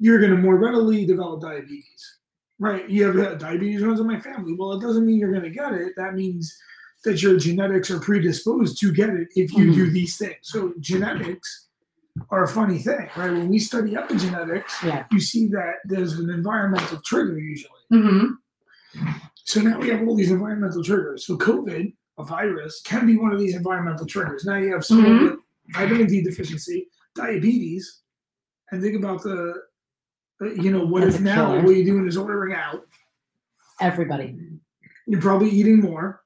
you're 0.00 0.18
going 0.18 0.32
to 0.32 0.38
more 0.38 0.56
readily 0.56 1.06
develop 1.06 1.40
diabetes. 1.40 2.18
Right? 2.58 2.88
You 2.90 3.04
have 3.04 3.16
uh, 3.16 3.34
diabetes 3.36 3.82
runs 3.82 4.00
in 4.00 4.08
my 4.08 4.18
family. 4.18 4.54
Well, 4.58 4.72
it 4.72 4.80
doesn't 4.80 5.06
mean 5.06 5.18
you're 5.20 5.30
going 5.30 5.44
to 5.44 5.50
get 5.50 5.72
it. 5.72 5.92
That 5.96 6.14
means 6.14 6.52
that 7.04 7.22
your 7.22 7.38
genetics 7.38 7.92
are 7.92 8.00
predisposed 8.00 8.80
to 8.80 8.92
get 8.92 9.10
it 9.10 9.28
if 9.36 9.52
you 9.52 9.72
do 9.72 9.88
these 9.88 10.16
things. 10.16 10.38
So 10.42 10.74
genetics 10.80 11.65
are 12.30 12.44
a 12.44 12.48
funny 12.48 12.78
thing, 12.78 13.08
right? 13.16 13.30
When 13.32 13.48
we 13.48 13.58
study 13.58 13.92
epigenetics, 13.92 14.82
Yeah. 14.84 15.04
you 15.10 15.20
see 15.20 15.48
that 15.48 15.74
there's 15.84 16.14
an 16.18 16.30
environmental 16.30 17.00
trigger 17.04 17.38
usually. 17.38 17.72
Mm-hmm. 17.92 19.10
So 19.44 19.60
now 19.60 19.78
we 19.78 19.88
have 19.90 20.06
all 20.06 20.16
these 20.16 20.30
environmental 20.30 20.82
triggers. 20.82 21.26
So 21.26 21.36
COVID, 21.36 21.94
a 22.18 22.24
virus, 22.24 22.80
can 22.84 23.06
be 23.06 23.16
one 23.16 23.32
of 23.32 23.38
these 23.38 23.54
environmental 23.54 24.06
triggers. 24.06 24.44
Now 24.44 24.56
you 24.56 24.72
have 24.72 24.84
someone 24.84 25.18
Mhm. 25.18 25.30
with 25.30 25.40
vitamin 25.74 26.06
D 26.06 26.22
deficiency, 26.22 26.88
diabetes, 27.14 28.00
and 28.70 28.82
think 28.82 28.96
about 28.96 29.22
the, 29.22 29.54
uh, 30.40 30.46
you 30.46 30.70
know, 30.72 30.84
what 30.84 31.02
That's 31.02 31.16
if 31.16 31.22
now 31.22 31.46
killer. 31.52 31.62
what 31.64 31.76
you're 31.76 31.84
doing 31.84 32.06
is 32.08 32.16
ordering 32.16 32.54
out. 32.54 32.86
Everybody. 33.80 34.38
You're 35.06 35.20
probably 35.20 35.50
eating 35.50 35.80
more. 35.80 36.22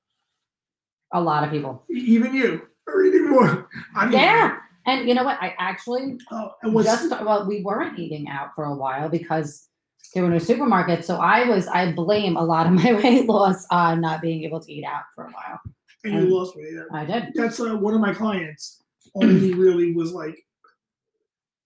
A 1.12 1.20
lot 1.20 1.42
of 1.44 1.50
people. 1.50 1.84
Even 1.90 2.32
you 2.34 2.68
are 2.86 3.02
eating 3.04 3.28
more. 3.28 3.68
I 3.96 4.04
mean, 4.06 4.12
Yeah. 4.14 4.56
And 4.90 5.08
you 5.08 5.14
know 5.14 5.24
what? 5.24 5.38
I 5.40 5.54
actually 5.58 6.18
Oh, 6.30 6.52
and 6.62 6.74
what's 6.74 6.88
just 6.88 7.10
well, 7.10 7.46
we 7.46 7.62
weren't 7.62 7.98
eating 7.98 8.28
out 8.28 8.48
for 8.54 8.64
a 8.64 8.74
while 8.74 9.08
because 9.08 9.68
there 10.14 10.22
were 10.24 10.30
no 10.30 10.36
supermarkets. 10.36 11.04
So 11.04 11.16
I 11.16 11.44
was 11.48 11.66
I 11.68 11.92
blame 11.92 12.36
a 12.36 12.42
lot 12.44 12.66
of 12.66 12.72
my 12.82 12.92
weight 12.94 13.26
loss 13.28 13.66
on 13.70 14.00
not 14.00 14.20
being 14.20 14.42
able 14.44 14.60
to 14.60 14.72
eat 14.72 14.84
out 14.84 15.04
for 15.14 15.24
a 15.24 15.30
while. 15.30 15.60
and 16.04 16.14
you 16.14 16.20
um, 16.20 16.30
lost 16.30 16.56
weight. 16.56 16.72
yeah. 16.74 16.82
I 16.92 17.04
did. 17.04 17.32
That's 17.34 17.60
uh, 17.60 17.76
one 17.76 17.94
of 17.94 18.00
my 18.00 18.12
clients. 18.12 18.82
Only 19.14 19.54
really 19.54 19.92
was 19.92 20.12
like 20.12 20.36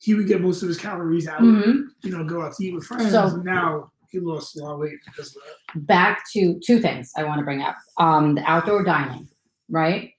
he 0.00 0.14
would 0.14 0.26
get 0.26 0.40
most 0.42 0.62
of 0.62 0.68
his 0.68 0.76
calories 0.78 1.26
out. 1.26 1.40
hmm 1.40 1.82
You 2.02 2.10
know, 2.10 2.24
go 2.24 2.42
out 2.42 2.54
to 2.54 2.64
eat 2.64 2.74
with 2.74 2.84
friends. 2.84 3.10
So- 3.12 3.26
and 3.26 3.44
now 3.44 3.90
he 4.10 4.20
lost 4.20 4.56
a 4.56 4.62
lot 4.62 4.74
of 4.74 4.78
weight 4.80 4.98
because 5.06 5.34
of 5.34 5.42
that. 5.42 5.86
Back 5.86 6.24
to 6.34 6.60
two 6.64 6.78
things 6.80 7.10
I 7.16 7.24
want 7.24 7.38
to 7.38 7.44
bring 7.44 7.62
up. 7.62 7.76
Um, 7.98 8.34
the 8.36 8.42
outdoor 8.42 8.84
dining, 8.84 9.26
right? 9.68 10.12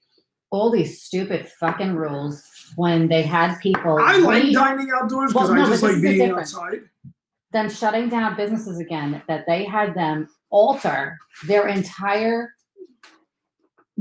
All 0.50 0.70
these 0.70 1.02
stupid 1.02 1.48
fucking 1.60 1.94
rules 1.94 2.42
when 2.76 3.08
they 3.08 3.22
had 3.22 3.58
people 3.60 3.98
I 3.98 4.16
like 4.16 4.52
dining 4.52 4.90
outdoors 4.94 5.32
Well, 5.32 5.48
because 5.48 5.56
no, 5.56 5.64
I 5.64 5.70
just 5.70 5.82
like 5.82 6.02
being 6.02 6.30
outside. 6.30 6.80
them 7.52 7.70
shutting 7.70 8.08
down 8.08 8.36
businesses 8.36 8.78
again 8.78 9.22
that 9.28 9.44
they 9.46 9.64
had 9.64 9.94
them 9.94 10.28
alter 10.50 11.18
their 11.46 11.68
entire 11.68 12.52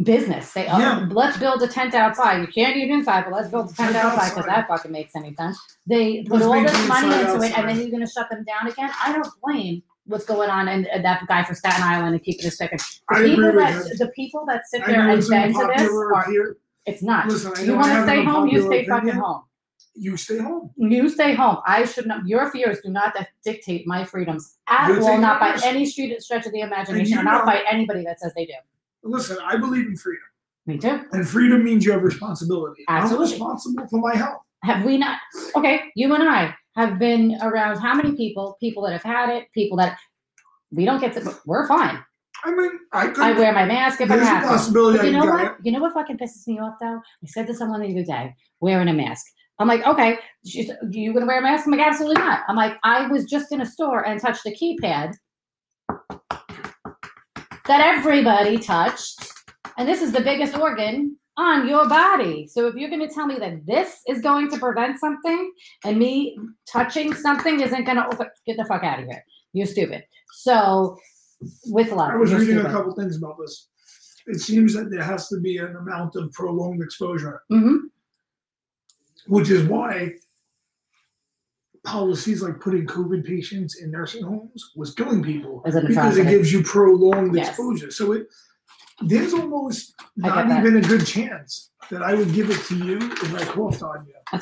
business. 0.04 0.52
They 0.52 0.68
oh, 0.70 1.08
let's 1.12 1.38
build 1.38 1.62
a 1.62 1.68
tent 1.68 1.94
outside. 1.94 2.42
You 2.42 2.48
can't 2.48 2.76
eat 2.76 2.90
inside, 2.90 3.26
but 3.26 3.34
let's 3.34 3.50
build 3.50 3.70
a 3.70 3.74
tent 3.74 3.94
Tent 3.94 4.06
outside 4.06 4.30
because 4.30 4.46
that 4.46 4.68
fucking 4.68 4.92
makes 4.92 5.16
any 5.16 5.34
sense. 5.36 5.58
They 5.88 6.24
put 6.24 6.42
all 6.42 6.62
this 6.62 6.88
money 6.88 7.08
into 7.08 7.42
it, 7.42 7.58
and 7.58 7.70
then 7.70 7.80
you're 7.80 7.92
gonna 7.92 8.08
shut 8.08 8.30
them 8.30 8.44
down 8.44 8.68
again. 8.68 8.90
I 9.04 9.14
don't 9.14 9.28
blame 9.42 9.84
what's 10.08 10.26
going 10.26 10.50
on 10.50 10.68
and, 10.68 10.88
that 11.04 11.26
guy 11.28 11.44
for 11.44 11.56
Staten 11.56 11.84
Island 11.84 12.16
and 12.16 12.24
keeping 12.24 12.46
this 12.46 12.58
second. 12.58 12.80
The 13.10 13.16
I 13.16 13.24
people 13.24 13.52
that 13.54 13.86
you. 13.86 13.98
the 13.98 14.08
people 14.10 14.46
that 14.48 14.68
sit 14.68 14.84
I 14.84 14.92
there 14.92 15.10
and 15.10 15.30
bend 15.30 15.56
to 15.56 15.74
this 15.76 15.90
are 15.90 16.30
here. 16.30 16.58
It's 16.86 17.02
not. 17.04 17.28
Listen, 17.28 17.54
I 17.56 17.62
You 17.62 17.68
know 17.68 17.74
I 17.74 17.78
want 17.78 17.88
to 17.88 17.94
have 17.96 18.06
stay 18.08 18.20
an 18.20 18.26
home, 18.28 18.48
you 18.48 18.58
unpopular 18.60 18.68
stay 18.84 18.86
fucking 18.90 19.10
opinion. 19.10 19.24
home. 19.26 19.42
You 19.98 20.18
stay 20.18 20.38
home. 20.40 20.72
You 20.78 21.10
stay 21.10 21.34
home. 21.36 21.58
I 21.66 21.86
should 21.86 22.06
not. 22.06 22.28
Your 22.28 22.52
fears 22.52 22.80
do 22.84 22.90
not 22.90 23.16
dictate 23.44 23.88
my 23.88 24.04
freedoms 24.04 24.58
at 24.68 24.88
You're 24.90 24.98
all. 25.02 25.06
taking 25.08 25.22
Not 25.22 25.40
by 25.40 25.58
any 25.64 25.86
street 25.86 26.22
stretch 26.22 26.46
of 26.46 26.52
the 26.52 26.62
imagination, 26.62 27.18
you 27.18 27.24
not 27.24 27.46
know- 27.46 27.52
by 27.52 27.64
anybody 27.70 28.04
that 28.04 28.20
says 28.20 28.34
they 28.36 28.46
do. 28.46 28.54
Listen, 29.04 29.38
I 29.46 29.56
believe 29.58 29.86
in 29.88 29.96
freedom, 29.96 30.24
Me 30.66 30.78
too. 30.78 31.00
and 31.12 31.28
freedom 31.28 31.64
means 31.64 31.86
you 31.86 31.92
have 31.94 32.02
responsibility. 32.04 32.84
Absolutely. 32.90 33.26
I'm 33.26 33.32
responsible 33.32 33.88
for 33.88 34.00
my 34.00 34.16
health. 34.16 34.42
Have 34.64 34.84
we 34.84 34.98
not? 34.98 35.20
Okay, 35.56 35.92
you 35.96 36.14
and 36.14 36.24
I 36.28 36.56
have 36.76 36.98
been 37.00 37.38
around 37.42 37.78
how 37.78 37.94
many 37.94 38.16
people? 38.18 38.58
People 38.60 38.84
that 38.84 38.92
have 38.94 39.04
had 39.04 39.30
it, 39.30 39.48
people 39.54 39.78
that 39.78 39.98
we 40.72 40.84
don't 40.86 41.00
get 41.00 41.14
to. 41.14 41.36
We're 41.46 41.68
fine. 41.68 42.04
I 42.44 42.54
mean, 42.54 42.72
I 42.92 43.08
could. 43.08 43.24
I 43.24 43.32
wear 43.32 43.54
my 43.54 43.66
mask 43.66 44.02
if 44.02 44.12
I 44.12 44.18
there's 44.18 44.28
a 44.28 44.48
possibility 44.48 44.98
But 44.98 45.06
I 45.06 45.08
you 45.08 45.14
can 45.14 45.20
know 45.20 45.38
get 45.38 45.46
what? 45.46 45.66
You 45.66 45.72
know 45.72 45.80
what 45.80 45.94
fucking 45.94 46.18
pisses 46.18 46.48
me 46.48 46.60
off 46.60 46.76
though? 46.82 46.98
I 46.98 47.28
said 47.28 47.48
to 47.48 47.54
someone 47.54 47.82
the 47.82 47.92
other 47.92 48.04
day, 48.04 48.36
wearing 48.60 48.88
a 48.88 48.94
mask. 48.94 49.26
I'm 49.58 49.68
like, 49.68 49.86
okay, 49.88 50.18
she's, 50.46 50.70
you 50.92 51.14
gonna 51.14 51.26
wear 51.26 51.40
a 51.40 51.42
mask? 51.42 51.66
I'm 51.66 51.72
like, 51.72 51.86
absolutely 51.86 52.22
not. 52.22 52.42
I'm 52.48 52.58
like, 52.58 52.78
I 52.84 53.08
was 53.08 53.26
just 53.26 53.52
in 53.54 53.62
a 53.62 53.66
store 53.66 54.06
and 54.06 54.20
touched 54.20 54.46
a 54.46 54.50
keypad 54.50 55.14
that 57.66 57.82
everybody 57.82 58.58
touched, 58.58 59.32
and 59.78 59.88
this 59.88 60.02
is 60.02 60.12
the 60.12 60.22
biggest 60.22 60.58
organ 60.58 61.18
on 61.38 61.68
your 61.68 61.88
body. 61.88 62.48
So 62.48 62.68
if 62.68 62.76
you're 62.76 62.90
gonna 62.90 63.10
tell 63.10 63.28
me 63.28 63.38
that 63.40 63.66
this 63.66 64.02
is 64.08 64.22
going 64.22 64.50
to 64.52 64.60
prevent 64.60 65.00
something, 65.00 65.52
and 65.84 65.98
me 65.98 66.38
touching 66.72 67.14
something 67.14 67.60
isn't 67.62 67.86
gonna 67.86 68.08
get 68.46 68.58
the 68.58 68.66
fuck 68.66 68.84
out 68.84 69.00
of 69.00 69.06
here, 69.06 69.24
you're 69.54 69.68
stupid. 69.68 70.04
So 70.34 70.98
with 71.68 71.92
love, 71.92 72.12
I 72.12 72.16
was 72.18 72.34
reading 72.34 72.58
a 72.60 72.70
couple 72.72 72.94
things 72.94 73.18
about 73.18 73.38
this. 73.40 73.70
It 74.28 74.40
seems 74.40 74.74
that 74.74 74.90
there 74.90 75.04
has 75.04 75.28
to 75.30 75.40
be 75.40 75.58
an 75.58 75.76
amount 75.76 76.16
of 76.16 76.32
prolonged 76.32 76.82
exposure, 76.82 77.44
Mhm. 77.52 77.82
which 79.28 79.50
is 79.50 79.68
why 79.68 80.16
policies 81.84 82.42
like 82.42 82.60
putting 82.60 82.88
COVID 82.88 83.24
patients 83.26 83.76
in 83.80 83.92
nursing 83.92 84.24
homes 84.24 84.72
was 84.76 84.94
killing 84.96 85.22
people 85.22 85.62
because 85.64 86.18
it 86.18 86.28
gives 86.28 86.52
you 86.52 86.64
prolonged 86.64 87.36
Yes. 87.36 87.50
exposure. 87.50 87.92
So 87.92 88.14
it 88.14 88.28
there's 89.02 89.34
almost 89.34 89.94
not 90.16 90.46
even 90.60 90.78
a 90.78 90.82
good 90.82 91.06
chance 91.06 91.72
that 91.92 92.02
I 92.02 92.16
would 92.16 92.32
give 92.34 92.50
it 92.50 92.60
to 92.70 92.78
you 92.78 92.98
if 92.98 93.36
I 93.36 93.44
coughed 93.46 93.84
on 93.84 94.08
you. 94.08 94.40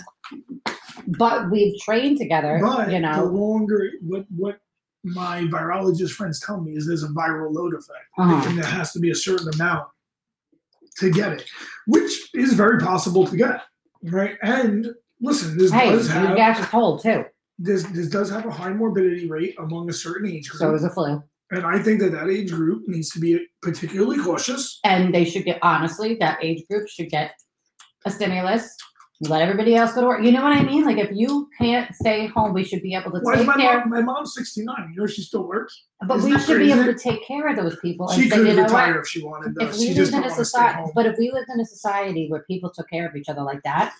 but 1.18 1.50
we've 1.52 1.78
trained 1.82 2.18
together, 2.20 2.60
But 2.62 2.88
you 2.88 2.94
the 2.94 3.00
know. 3.02 3.26
longer 3.26 3.90
what 4.02 4.26
what 4.30 4.60
my 5.04 5.42
virologist 5.46 6.12
friends 6.12 6.40
tell 6.40 6.62
me 6.62 6.74
is 6.76 6.88
there's 6.88 7.04
a 7.04 7.08
viral 7.10 7.54
load 7.54 7.74
effect. 7.74 8.06
Uh-huh. 8.18 8.48
and 8.50 8.58
there 8.58 8.66
has 8.66 8.92
to 8.94 9.00
be 9.00 9.12
a 9.12 9.16
certain 9.16 9.50
amount 9.54 9.88
to 10.98 11.10
get 11.12 11.34
it, 11.34 11.46
which 11.88 12.30
is 12.34 12.54
very 12.54 12.80
possible 12.80 13.26
to 13.28 13.36
get, 13.36 13.62
right? 14.04 14.38
And 14.42 14.88
listen, 15.22 15.58
this 15.58 15.72
Hey, 15.72 15.90
does 15.90 16.08
you 16.08 16.14
have 16.14 16.38
got 16.38 16.58
your 16.58 16.68
cold 16.68 17.02
too. 17.02 17.26
this 17.60 17.84
this 17.86 18.08
does 18.10 18.30
have 18.30 18.46
a 18.46 18.52
high 18.52 18.72
morbidity 18.74 19.28
rate 19.30 19.56
among 19.60 19.90
a 19.90 19.94
certain 19.94 20.30
age 20.30 20.50
group, 20.50 20.60
So 20.60 20.74
is 20.76 20.84
the 20.84 20.90
flu. 20.90 21.22
and 21.52 21.66
I 21.66 21.80
think 21.80 22.00
that 22.02 22.12
that 22.14 22.30
age 22.30 22.52
group 22.52 22.88
needs 22.88 23.10
to 23.12 23.20
be 23.20 23.46
particularly 23.62 24.20
cautious. 24.20 24.80
And 24.84 25.14
they 25.14 25.26
should 25.26 25.46
get, 25.46 25.60
honestly, 25.62 26.16
that 26.20 26.38
age 26.44 26.64
group 26.70 26.88
should 26.88 27.10
get 27.10 27.32
a 28.06 28.12
stimulus. 28.12 28.76
Let 29.30 29.42
everybody 29.42 29.76
else 29.76 29.94
go 29.94 30.02
to 30.02 30.08
work. 30.08 30.24
You 30.24 30.32
know 30.32 30.44
what 30.44 30.56
I 30.58 30.64
mean? 30.64 30.86
Like 30.86 30.98
if 30.98 31.12
you 31.14 31.50
can't 31.58 31.94
stay 31.96 32.28
home, 32.28 32.54
we 32.54 32.64
should 32.64 32.82
be 32.82 32.94
able 32.96 33.12
to 33.12 33.20
Why 33.20 33.36
take 33.36 33.48
my 33.48 33.56
care. 33.56 33.80
mom? 33.80 33.90
My 33.90 34.02
mom's 34.02 34.34
sixty 34.34 34.64
nine. 34.64 34.92
You 34.94 35.02
know 35.02 35.08
she 35.08 35.22
still 35.22 35.48
works. 35.48 35.84
But 36.08 36.18
Isn't 36.18 36.32
we 36.32 36.40
should 36.40 36.60
be 36.60 36.72
able 36.72 36.86
to 36.86 36.96
take 36.98 37.26
care 37.26 37.48
of 37.48 37.56
those 37.56 37.78
people 37.80 38.12
She 38.12 38.30
could 38.30 38.58
retire 38.58 39.00
if 39.00 39.08
she 39.08 39.24
wanted. 39.24 39.56
Though. 39.56 39.66
If 39.66 39.78
we 39.78 39.94
just 39.94 40.12
lived 40.12 40.14
in 40.14 40.20
a 40.20 40.22
want 40.22 40.26
to 40.26 40.32
stay 40.34 40.44
society, 40.44 40.92
but 40.96 41.06
if 41.06 41.18
we 41.18 41.32
lived 41.32 41.50
in 41.54 41.60
a 41.60 41.66
society 41.66 42.28
where 42.30 42.44
people 42.44 42.70
took 42.70 42.90
care 42.90 43.08
of 43.08 43.16
each 43.16 43.30
other 43.30 43.42
like 43.44 43.62
that, 43.64 43.94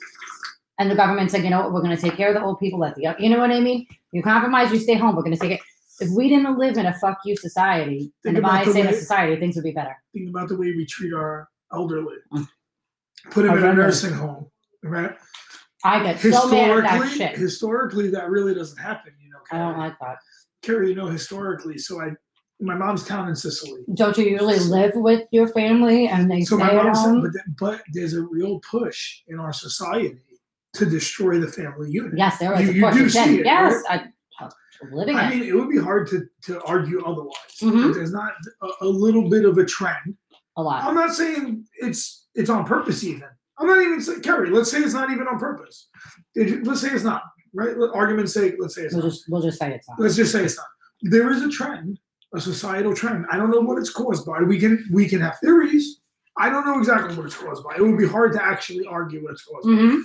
and 0.80 0.90
the 0.90 0.96
government 0.96 1.32
said, 1.32 1.44
you 1.44 1.50
know 1.50 1.62
what, 1.62 1.72
we're 1.74 1.82
going 1.84 1.96
to 1.96 2.02
take 2.02 2.16
care 2.18 2.30
of 2.30 2.34
the 2.34 2.42
old 2.44 2.60
people 2.60 2.84
at 2.84 2.96
the, 2.96 3.16
you 3.20 3.30
know 3.30 3.40
what 3.40 3.52
I 3.52 3.60
mean? 3.60 3.86
You 4.12 4.24
compromise, 4.24 4.72
you 4.72 4.80
stay 4.80 4.96
home. 4.96 5.16
We're 5.16 5.22
going 5.24 5.36
to 5.36 5.40
take 5.40 5.52
it. 5.52 5.60
If 6.00 6.10
we 6.10 6.28
didn't 6.28 6.58
live 6.58 6.78
in 6.78 6.88
a 6.88 6.94
fuck 6.96 7.20
you 7.24 7.36
society, 7.38 8.12
Think 8.24 8.38
and 8.38 8.38
if 8.40 8.44
I 8.46 8.66
say 8.66 8.82
a 8.82 8.86
way- 8.86 8.94
society, 8.94 9.36
things 9.40 9.56
would 9.56 9.64
be 9.64 9.72
better. 9.72 9.96
Think 10.14 10.30
about 10.30 10.50
the 10.50 10.58
way 10.58 10.72
we 10.72 10.86
treat 10.86 11.14
our 11.14 11.48
elderly. 11.72 12.16
Mm. 12.34 12.48
Put 13.30 13.44
them 13.46 13.58
in 13.58 13.64
a 13.64 13.74
nursing 13.74 14.14
home, 14.14 14.48
right? 14.84 15.16
I 15.84 16.02
get 16.04 16.20
so 16.20 16.48
mad 16.48 16.70
at 16.70 16.84
that 16.84 16.92
historically, 16.92 17.18
shit. 17.18 17.38
historically, 17.38 18.10
that 18.12 18.30
really 18.30 18.54
doesn't 18.54 18.78
happen. 18.78 19.14
You 19.22 19.32
know, 19.32 19.40
I 19.52 19.58
don't 19.58 19.74
Carrie. 19.76 19.80
like 19.90 20.00
that. 20.00 20.18
Carrie, 20.62 20.90
you 20.90 20.96
know, 20.96 21.08
historically. 21.08 21.78
So 21.78 22.02
I, 22.02 22.12
my 22.62 22.76
mom's 22.76 23.06
town 23.06 23.28
in 23.28 23.36
Sicily. 23.36 23.82
Don't 23.96 24.18
you 24.18 24.24
usually 24.26 24.60
live 24.60 24.92
with 24.96 25.28
your 25.32 25.50
family 25.50 26.08
and 26.08 26.32
they 26.32 26.42
So 26.44 26.56
stay 26.58 26.68
my 26.68 26.74
at 26.74 26.86
mom 26.94 26.96
said, 26.96 27.32
but, 27.34 27.42
but 27.60 27.82
there's 27.94 28.14
a 28.14 28.22
real 28.22 28.60
push 28.60 29.22
in 29.28 29.40
our 29.40 29.52
society 29.52 30.20
to 30.76 30.86
destroy 30.86 31.38
the 31.40 31.48
family 31.48 31.92
unit. 31.92 32.14
yes, 32.16 32.38
there 32.40 32.54
is. 32.60 32.74
you- 32.74 32.82
course, 32.82 32.96
do 32.96 33.04
you 33.04 33.10
can. 33.12 33.28
see 33.28 33.40
it, 33.40 33.46
yes, 33.46 33.84
I, 33.90 34.06
living 34.92 35.16
I 35.18 35.32
it. 35.32 35.36
mean, 35.40 35.50
it 35.50 35.54
would 35.54 35.70
be 35.70 35.80
hard 35.80 36.08
to, 36.10 36.26
to 36.44 36.62
argue 36.64 37.04
otherwise. 37.04 37.36
Mhm. 37.62 37.94
There's 37.94 38.12
not 38.14 38.32
a, 38.62 38.68
a 38.82 38.88
little 38.88 39.30
bit 39.30 39.44
of 39.46 39.58
a 39.58 39.66
trend. 39.66 40.16
a 40.58 40.62
lot. 40.64 40.84
I'm 40.84 40.96
not 40.96 41.14
saying 41.14 41.66
it's 41.76 42.28
it's 42.36 42.50
on 42.50 42.66
purpose. 42.66 43.04
Even 43.04 43.28
I'm 43.60 43.68
not 43.68 43.82
even 43.82 44.02
saying 44.02 44.22
Carrie. 44.22 44.50
Let's 44.50 44.72
say 44.72 44.80
it's 44.80 44.94
not 44.94 45.12
even 45.12 45.28
on 45.28 45.38
purpose. 45.40 45.88
Did 46.34 46.50
you- 46.50 46.64
Let's 46.64 46.82
say 46.82 46.90
it's 46.90 47.04
not. 47.04 47.24
Right? 47.54 47.78
Let, 47.78 47.92
argument's 47.94 48.34
sake, 48.34 48.56
let's 48.58 48.74
say 48.74 48.82
it's 48.82 48.94
We'll 48.96 49.04
not. 49.04 49.10
just 49.12 49.30
we'll 49.30 49.42
just 49.44 49.60
say 49.60 49.74
it's 49.76 49.88
not. 49.88 50.00
let's 50.00 50.16
just 50.16 50.32
say 50.32 50.44
it's 50.44 50.58
not. 50.58 50.66
There 51.04 51.30
is 51.32 51.44
a 51.44 51.50
trend, 51.50 52.00
a 52.34 52.42
societal 52.42 52.96
trend. 52.96 53.26
I 53.32 53.38
don't 53.38 53.52
know 53.52 53.60
what 53.62 53.78
it's 53.78 53.92
caused 53.92 54.26
by. 54.26 54.42
We 54.42 54.58
can 54.60 54.84
we 54.92 55.08
can 55.08 55.22
have 55.22 55.38
theories. 55.40 56.00
I 56.36 56.50
don't 56.50 56.66
know 56.66 56.80
exactly 56.80 57.16
what 57.16 57.28
it's 57.28 57.36
caused 57.38 57.64
by. 57.64 57.76
It 57.78 57.82
would 57.84 57.98
be 58.00 58.08
hard 58.08 58.34
to 58.34 58.44
actually 58.44 58.88
argue 58.88 59.24
what 59.24 59.34
it's 59.34 59.44
caused 59.44 59.68
Mm-hmm. 59.68 59.98
by. 59.98 60.04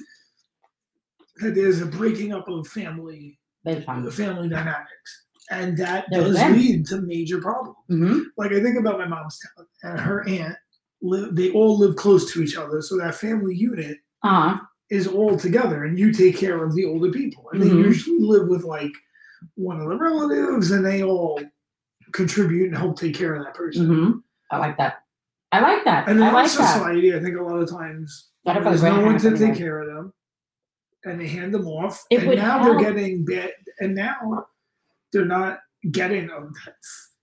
That 1.40 1.54
there's 1.54 1.80
a 1.80 1.86
breaking 1.86 2.32
up 2.34 2.48
of 2.48 2.66
family 2.68 3.38
Big 3.64 3.86
time. 3.86 4.10
family 4.10 4.48
dynamics, 4.48 5.24
and 5.50 5.76
that 5.78 6.06
There's 6.10 6.34
does 6.34 6.36
been. 6.42 6.52
lead 6.52 6.86
to 6.88 7.00
major 7.00 7.40
problems. 7.40 7.76
Mm-hmm. 7.90 8.18
Like 8.36 8.52
I 8.52 8.60
think 8.62 8.76
about 8.78 8.98
my 8.98 9.06
mom's 9.06 9.38
town 9.56 9.66
and 9.84 10.00
her 10.00 10.28
aunt. 10.28 10.56
Live, 11.00 11.34
they 11.36 11.50
all 11.52 11.78
live 11.78 11.94
close 11.96 12.32
to 12.32 12.42
each 12.42 12.56
other, 12.56 12.82
so 12.82 12.96
that 12.98 13.14
family 13.14 13.54
unit 13.54 13.98
Uh 14.24 14.50
huh. 14.52 14.60
is 14.90 15.06
all 15.06 15.36
together, 15.38 15.84
and 15.84 15.98
you 15.98 16.12
take 16.12 16.36
care 16.36 16.64
of 16.64 16.74
the 16.74 16.84
older 16.86 17.10
people, 17.10 17.48
and 17.52 17.62
Mhm. 17.62 17.68
they 17.68 17.74
usually 17.76 18.18
live 18.20 18.48
with 18.48 18.64
like 18.64 18.92
one 19.54 19.80
of 19.80 19.88
the 19.88 19.96
relatives, 19.96 20.70
and 20.72 20.84
they 20.84 21.02
all 21.04 21.40
contribute 22.12 22.66
and 22.68 22.76
help 22.76 22.98
take 22.98 23.14
care 23.14 23.34
of 23.36 23.44
that 23.44 23.54
person. 23.54 23.86
Mm-hmm. 23.86 24.18
I 24.50 24.58
like 24.58 24.76
that. 24.78 25.04
I 25.52 25.60
like 25.60 25.84
that. 25.84 26.08
And 26.08 26.18
in 26.18 26.24
I 26.24 26.32
like 26.32 26.46
that. 26.46 26.74
society, 26.74 27.14
I 27.14 27.20
think 27.20 27.36
a 27.38 27.42
lot 27.42 27.60
of 27.60 27.70
times 27.70 28.30
Better 28.44 28.60
for 28.60 28.64
the 28.64 28.70
there's 28.70 28.82
no 28.82 29.04
one 29.04 29.18
to 29.18 29.36
take 29.38 29.54
care 29.56 29.80
of 29.80 29.86
them, 29.86 30.12
and 31.04 31.20
they 31.20 31.28
hand 31.28 31.54
them 31.54 31.66
off, 31.68 32.04
It 32.10 32.24
and 32.24 32.34
now 32.34 32.58
help. 32.58 32.64
they're 32.80 32.92
getting 32.92 33.24
bad, 33.24 33.52
and 33.78 33.94
now 33.94 34.46
they're 35.12 35.24
not 35.26 35.60
getting 35.92 36.26
that, 36.26 36.74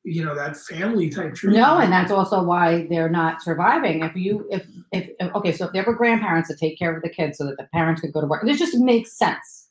you 0.06 0.24
know, 0.24 0.36
that 0.36 0.56
family 0.56 1.10
type 1.10 1.34
treatment. 1.34 1.62
No, 1.62 1.80
and 1.80 1.92
that's 1.92 2.12
also 2.12 2.44
why 2.44 2.86
they're 2.90 3.10
not 3.10 3.42
surviving. 3.42 4.04
If 4.04 4.16
you, 4.16 4.48
if, 4.52 4.68
if, 4.92 5.10
okay, 5.36 5.52
so 5.52 5.66
if 5.66 5.74
there 5.74 5.84
were 5.84 5.96
grandparents 5.96 6.48
to 6.50 6.56
take 6.56 6.78
care 6.78 6.96
of 6.96 7.02
the 7.02 7.10
kids 7.10 7.40
so 7.40 7.46
that 7.48 7.58
the 7.58 7.68
parents 7.74 8.02
could 8.02 8.14
go 8.14 8.22
to 8.22 8.28
work, 8.28 8.48
it 8.48 8.58
just 8.58 8.78
makes 8.78 9.18
sense. 9.18 9.70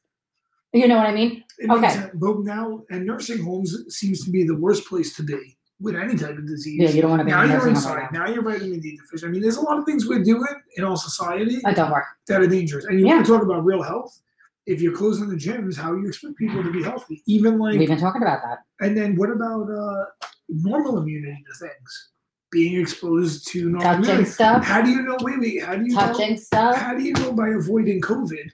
You 0.72 0.88
know 0.88 0.96
what 0.96 1.06
I 1.06 1.14
mean? 1.14 1.44
It 1.58 1.68
makes 1.68 1.78
Okay. 1.78 1.90
sense, 1.94 2.10
But 2.14 2.40
now, 2.40 2.82
and 2.90 3.06
nursing 3.06 3.42
homes 3.44 3.76
seems 3.88 4.24
to 4.24 4.30
be 4.32 4.42
the 4.42 4.56
worst 4.56 4.86
place 4.88 5.14
to 5.16 5.22
be 5.22 5.56
with 5.80 5.94
any 5.94 6.16
type 6.16 6.36
of 6.36 6.46
disease. 6.48 6.80
Yeah, 6.80 6.88
you 6.90 7.02
don't 7.02 7.10
want 7.12 7.20
to 7.20 7.24
be 7.26 7.30
now 7.30 7.44
you're 7.44 7.68
inside. 7.68 8.08
Now 8.12 8.26
you're 8.26 8.42
vitamin 8.42 8.80
D 8.80 8.96
deficient. 8.96 9.28
I 9.28 9.32
mean, 9.32 9.40
there's 9.42 9.56
a 9.56 9.60
lot 9.60 9.78
of 9.78 9.84
things 9.84 10.08
we're 10.08 10.24
doing 10.24 10.44
in 10.76 10.82
our 10.84 10.96
society 10.96 11.60
That 11.62 11.76
don't 11.76 11.92
work. 11.92 12.04
that 12.26 12.40
are 12.40 12.46
dangerous. 12.48 12.86
And 12.86 12.98
you 12.98 13.06
Yeah. 13.06 13.14
want 13.14 13.26
to 13.26 13.32
talk 13.32 13.42
about 13.42 13.64
real 13.64 13.82
health? 13.82 14.20
If 14.66 14.80
you're 14.80 14.96
closing 14.96 15.28
the 15.28 15.36
gyms, 15.36 15.76
how 15.76 15.94
you 15.94 16.08
expect 16.08 16.36
people 16.36 16.62
to 16.62 16.72
be 16.72 16.82
healthy? 16.82 17.22
Even 17.26 17.58
like, 17.58 17.78
We've 17.78 17.88
been 17.88 18.00
talking 18.00 18.22
about 18.22 18.40
that. 18.42 18.58
and 18.80 18.96
then 18.96 19.14
what 19.16 19.30
about 19.30 19.70
uh, 19.70 20.04
normal 20.48 20.98
immunity 20.98 21.44
to 21.46 21.66
things? 21.66 22.10
Being 22.50 22.80
exposed 22.80 23.46
to 23.48 23.64
normal 23.68 23.80
Touching 23.82 24.04
immunity. 24.04 24.30
stuff, 24.30 24.64
How 24.64 24.80
do 24.80 24.90
you 24.90 25.02
know? 25.02 25.16
Wait, 25.20 25.38
wait. 25.40 25.62
How 25.62 25.74
do 25.76 25.84
you 25.84 25.92
know? 25.94 26.00
touching 26.00 26.36
stuff. 26.38 26.76
How 26.76 26.94
do 26.94 27.02
you 27.02 27.12
know 27.14 27.32
by 27.32 27.48
avoiding 27.50 28.00
COVID? 28.00 28.50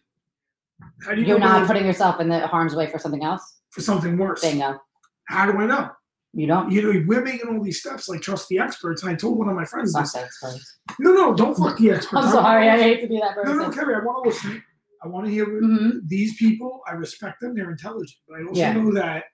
How 1.05 1.15
do 1.15 1.21
you 1.21 1.27
You're 1.29 1.39
know 1.39 1.47
not 1.47 1.67
putting 1.67 1.87
yourself 1.87 2.19
in 2.21 2.29
the 2.29 2.47
harm's 2.47 2.75
way 2.75 2.87
for 2.91 2.99
something 2.99 3.23
else. 3.23 3.59
for 3.71 3.81
something 3.83 4.17
worse? 4.19 4.41
Bingo. 4.43 4.81
How 5.29 5.51
do 5.51 5.59
I 5.59 5.67
know? 5.67 5.91
You 6.33 6.47
don't. 6.47 6.71
you 6.71 6.81
know, 6.83 7.05
we're 7.07 7.23
making 7.23 7.49
all 7.49 7.63
these 7.63 7.81
steps 7.81 8.09
like 8.09 8.21
trust 8.21 8.49
the 8.49 8.59
experts. 8.59 9.03
And 9.03 9.11
I 9.11 9.15
told 9.17 9.37
one 9.39 9.49
of 9.49 9.57
my 9.57 9.65
friends 9.65 9.93
Fuck 9.93 10.05
this. 10.13 10.39
first. 10.41 10.79
No, 10.99 11.13
no, 11.13 11.35
don't 11.35 11.57
fuck 11.57 11.77
the 11.79 11.91
experts. 11.91 12.23
I'm 12.23 12.29
I 12.29 12.33
sorry. 12.33 12.69
I 12.69 12.79
hate 12.79 13.01
to 13.03 13.09
be 13.09 13.19
that 13.19 13.35
person. 13.35 13.59
No, 13.59 13.65
no, 13.67 13.71
Kerry, 13.73 13.95
I 13.97 13.99
want 14.05 14.25
to 14.25 14.31
listen. 14.31 14.63
I 15.03 15.09
want 15.09 15.27
to 15.27 15.33
hear 15.33 15.45
what 15.45 15.63
hmm 15.65 15.99
these 16.07 16.37
people. 16.37 16.83
I 16.87 16.93
respect 16.93 17.41
them. 17.41 17.55
They're 17.55 17.71
intelligent. 17.71 18.19
But 18.29 18.41
I 18.41 18.43
also 18.45 18.61
Yeah. 18.61 18.73
know 18.75 18.93
that 18.95 19.25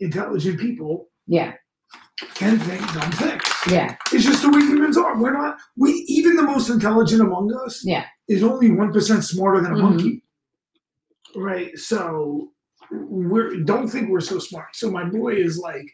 intelligent 0.00 0.60
people 0.60 1.10
Yeah. 1.26 1.54
can 2.34 2.58
think 2.60 2.80
dumb 2.92 3.10
things. 3.12 3.42
Yeah. 3.68 3.96
It's 4.12 4.24
just 4.24 4.42
the 4.42 4.50
way 4.50 4.60
humans 4.60 4.96
are. 4.96 5.20
We're 5.20 5.32
not. 5.32 5.58
We 5.76 5.90
even 6.08 6.36
the 6.36 6.42
most 6.42 6.70
intelligent 6.70 7.20
among 7.22 7.52
us. 7.64 7.82
Yeah. 7.84 8.06
Is 8.28 8.42
only 8.42 8.70
one 8.70 8.92
percent 8.92 9.24
smarter 9.24 9.60
than 9.60 9.72
a 9.72 9.76
Mhm. 9.76 9.82
monkey. 9.82 10.24
Right. 11.36 11.76
So 11.78 12.52
we're 12.90 13.62
don't 13.64 13.88
think 13.88 14.08
we're 14.08 14.20
so 14.20 14.38
smart. 14.38 14.74
So 14.74 14.90
my 14.90 15.04
boy 15.08 15.34
is 15.34 15.58
like, 15.58 15.86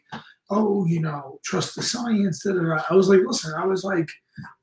oh, 0.49 0.85
you 0.87 0.99
know, 1.01 1.39
trust 1.43 1.75
the 1.75 1.83
science. 1.83 2.43
Da, 2.43 2.53
da, 2.53 2.61
da. 2.61 2.83
I 2.89 2.93
was 2.95 3.07
like, 3.09 3.21
listen, 3.25 3.53
I 3.55 3.65
was 3.65 3.83
like, 3.83 4.09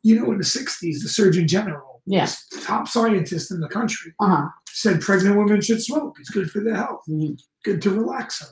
you 0.03 0.19
know, 0.19 0.33
in 0.33 0.39
the 0.39 0.45
'60s, 0.45 1.03
the 1.03 1.09
Surgeon 1.09 1.47
General, 1.47 1.94
Yeah. 2.07 2.29
top 2.63 2.87
scientist 2.89 3.51
in 3.51 3.61
the 3.61 3.69
country, 3.69 4.13
Uh 4.21 4.27
huh. 4.37 4.49
said 4.69 5.01
pregnant 5.01 5.37
women 5.39 5.61
should 5.63 5.83
smoke. 5.83 6.17
It's 6.21 6.31
good 6.31 6.51
for 6.51 6.61
their 6.61 6.77
health. 6.77 7.03
Mhm. 7.09 7.41
Good 7.65 7.81
to 7.83 7.91
relax 7.91 8.41
them. 8.41 8.49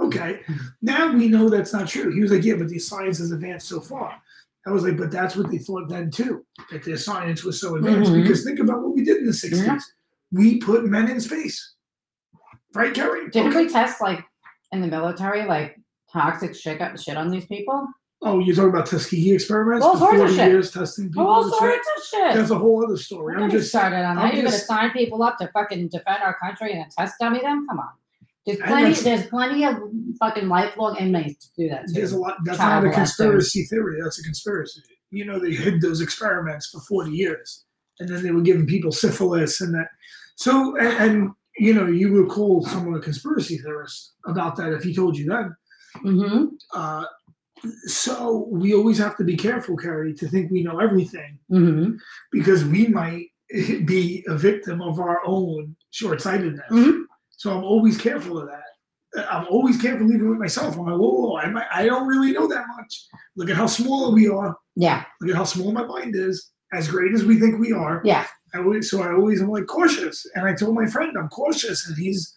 Okay. 0.00 0.40
Mhm. 0.46 0.60
Now 0.82 1.12
we 1.12 1.28
know 1.28 1.48
that's 1.48 1.72
not 1.72 1.88
true. 1.88 2.12
He 2.12 2.20
was 2.20 2.30
like, 2.32 2.44
yeah, 2.44 2.56
but 2.56 2.68
the 2.68 2.78
science 2.78 3.18
has 3.18 3.30
advanced 3.30 3.68
so 3.68 3.80
far. 3.80 4.20
I 4.66 4.70
was 4.70 4.84
like, 4.84 4.96
but 4.96 5.10
that's 5.10 5.34
what 5.34 5.50
they 5.50 5.58
thought 5.58 5.88
then 5.88 6.10
too, 6.10 6.44
that 6.70 6.84
their 6.84 6.96
science 6.96 7.42
was 7.42 7.60
so 7.60 7.76
advanced. 7.76 8.10
Mhm. 8.12 8.22
Because 8.22 8.44
think 8.44 8.58
about 8.60 8.82
what 8.82 8.94
we 8.94 9.04
did 9.04 9.18
in 9.18 9.26
the 9.26 9.32
60s. 9.32 9.64
Yeah. 9.66 9.78
We 10.30 10.58
put 10.58 10.84
men 10.86 11.10
in 11.10 11.20
space. 11.20 11.74
Right, 12.74 12.94
Kerry? 12.94 13.28
Didn't 13.30 13.48
Okay. 13.52 13.66
we 13.66 13.68
test 13.72 14.00
like 14.00 14.24
in 14.72 14.80
the 14.80 14.86
military, 14.86 15.44
like 15.46 15.78
toxic 16.12 16.54
shit, 16.54 16.80
shit 17.00 17.16
on 17.16 17.30
these 17.30 17.46
people? 17.46 17.86
Oh, 18.24 18.38
you're 18.38 18.54
talking 18.54 18.70
about 18.70 18.86
Tuskegee 18.86 19.32
experiments 19.32 19.84
All 19.84 19.94
for 19.94 19.98
sorts 19.98 20.14
of 20.14 20.20
40 20.28 20.34
shit. 20.36 20.48
years 20.48 20.70
testing 20.70 21.08
people. 21.08 21.26
All 21.26 21.50
sorts 21.50 21.88
of 21.96 22.04
shit. 22.04 22.34
That's 22.34 22.50
a 22.50 22.58
whole 22.58 22.84
other 22.84 22.96
story. 22.96 23.36
I'm 23.36 23.50
just 23.50 23.68
started 23.68 24.04
on. 24.04 24.16
I'm 24.16 24.32
You're 24.34 24.44
gonna 24.44 24.56
sign 24.56 24.90
people 24.92 25.22
up 25.24 25.38
to 25.38 25.48
fucking 25.48 25.88
defend 25.88 26.22
our 26.22 26.38
country 26.38 26.72
and 26.72 26.88
test 26.90 27.14
dummy 27.20 27.40
them? 27.40 27.66
Come 27.68 27.80
on. 27.80 27.88
There's 28.46 28.58
plenty. 28.58 28.94
There's 28.94 29.26
plenty 29.26 29.64
of 29.64 29.76
fucking 30.20 30.48
lifelong 30.48 30.96
inmates 30.98 31.48
to 31.56 31.62
do 31.64 31.68
that 31.70 31.86
too. 31.88 31.94
There's 31.94 32.12
a 32.12 32.18
lot. 32.18 32.36
That's 32.44 32.58
Child 32.58 32.84
not 32.84 32.92
a 32.92 32.94
conspiracy 32.94 33.64
theory. 33.64 34.00
That's 34.02 34.18
a 34.20 34.22
conspiracy. 34.22 34.82
You 35.10 35.24
know, 35.24 35.38
they 35.38 35.52
hid 35.52 35.80
those 35.80 36.00
experiments 36.00 36.68
for 36.70 36.80
40 36.80 37.10
years, 37.10 37.64
and 37.98 38.08
then 38.08 38.22
they 38.22 38.30
were 38.30 38.40
giving 38.40 38.66
people 38.66 38.92
syphilis 38.92 39.60
and 39.60 39.74
that. 39.74 39.88
So, 40.36 40.76
and, 40.78 41.10
and 41.10 41.30
you 41.58 41.74
know, 41.74 41.86
you 41.86 42.12
would 42.12 42.28
call 42.30 42.64
someone 42.66 42.94
a 42.96 43.00
conspiracy 43.00 43.58
theorist 43.58 44.14
about 44.26 44.56
that 44.56 44.72
if 44.72 44.82
he 44.84 44.94
told 44.94 45.16
you 45.18 45.26
that. 45.26 45.50
hmm 46.00 46.46
Uh, 46.72 47.04
so 47.84 48.48
we 48.50 48.74
always 48.74 48.98
have 48.98 49.16
to 49.16 49.24
be 49.24 49.36
careful, 49.36 49.76
Carrie, 49.76 50.14
to 50.14 50.28
think 50.28 50.50
we 50.50 50.62
know 50.62 50.78
everything 50.80 51.38
hmm 51.48 51.92
because 52.30 52.64
we 52.64 52.88
might 52.88 53.26
be 53.86 54.24
a 54.28 54.36
victim 54.36 54.80
of 54.80 54.98
our 54.98 55.20
own 55.26 55.76
short-sightedness. 55.90 56.70
Mhm. 56.70 57.02
So 57.30 57.56
I'm 57.56 57.64
always 57.64 57.98
careful 57.98 58.38
of 58.38 58.48
that. 58.48 58.62
I'm 59.30 59.46
always 59.50 59.80
careful 59.80 60.10
even 60.10 60.30
with 60.30 60.38
myself. 60.38 60.76
I'm 60.76 60.86
like, 60.86 60.98
whoa, 60.98 61.10
whoa, 61.10 61.36
I, 61.36 61.50
might, 61.50 61.66
I 61.70 61.84
don't 61.84 62.06
really 62.06 62.32
know 62.32 62.46
that 62.48 62.64
much. 62.76 63.06
Look 63.36 63.50
at 63.50 63.56
how 63.56 63.66
small 63.66 64.12
we 64.14 64.26
are. 64.28 64.56
Yeah. 64.74 65.04
Look 65.20 65.30
at 65.30 65.36
how 65.36 65.44
small 65.44 65.70
my 65.72 65.84
mind 65.84 66.14
is. 66.16 66.50
As 66.72 66.88
great 66.88 67.12
as 67.12 67.22
we 67.24 67.38
think 67.38 67.58
we 67.60 67.72
are. 67.72 68.00
Yeah. 68.04 68.26
I 68.54 68.58
always, 68.58 68.88
so 68.90 69.02
I 69.02 69.12
always 69.12 69.42
am 69.42 69.50
like 69.50 69.66
cautious. 69.66 70.24
And 70.34 70.46
I 70.46 70.54
told 70.54 70.74
my 70.74 70.86
friend 70.86 71.14
I'm 71.18 71.28
cautious, 71.28 71.86
and 71.86 71.98
he's 71.98 72.32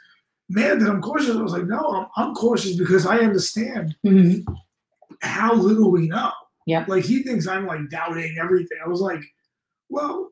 mad 0.50 0.82
that 0.82 0.90
I'm 0.90 1.02
cautious. 1.02 1.38
I 1.38 1.42
was 1.42 1.54
like, 1.54 1.68
no, 1.68 1.80
I'm, 1.80 2.08
I'm 2.18 2.34
cautious 2.36 2.76
because 2.76 3.06
I 3.06 3.20
understand 3.20 3.96
hmm 4.04 4.40
how 5.22 5.54
little 5.54 5.92
we 5.92 6.08
know. 6.08 6.32
Yeah. 6.66 6.86
Like 6.88 7.04
he 7.06 7.24
thinks 7.24 7.48
I'm 7.48 7.66
like 7.68 7.90
doubting 7.90 8.38
everything. 8.42 8.78
I 8.84 8.88
was 8.90 9.02
like, 9.02 9.22
well, 9.90 10.32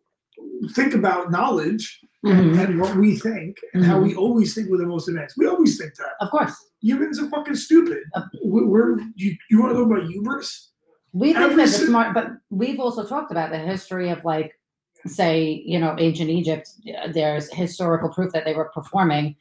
think 0.71 0.93
about 0.93 1.31
knowledge 1.31 1.99
hmm 2.25 2.57
and 2.57 2.79
what 2.79 2.95
we 2.95 3.17
think 3.17 3.57
and 3.73 3.83
how 3.83 3.99
Mhm. 3.99 4.03
we 4.03 4.15
always 4.15 4.55
think 4.55 4.69
we're 4.69 4.77
the 4.77 4.85
most 4.85 5.07
advanced. 5.09 5.35
We 5.37 5.45
always 5.47 5.77
think 5.77 5.93
that. 5.95 6.13
Of 6.21 6.31
course. 6.31 6.55
Humans 6.81 7.19
are 7.19 7.29
fucking 7.29 7.55
stupid. 7.55 7.99
We- 8.43 8.65
We're 8.65 8.99
you, 9.15 9.35
you 9.49 9.61
want 9.61 9.73
to 9.73 9.79
talk 9.79 9.91
about 9.91 10.09
hubris? 10.09 10.71
We 11.11 11.33
think 11.33 11.43
Every 11.45 11.55
that 11.65 11.71
the 11.77 11.85
smart, 11.85 12.13
but 12.13 12.27
we've 12.49 12.79
also 12.79 13.05
talked 13.05 13.31
about 13.31 13.51
the 13.51 13.59
history 13.59 14.09
of 14.09 14.23
like, 14.25 14.57
say, 15.05 15.61
you 15.65 15.79
know, 15.79 15.95
ancient 15.99 16.29
Egypt. 16.29 16.69
uh, 16.97 17.11
There's 17.11 17.53
historical 17.53 18.09
proof 18.09 18.31
that 18.33 18.45
they 18.45 18.53
were 18.55 18.71
performing 18.73 19.35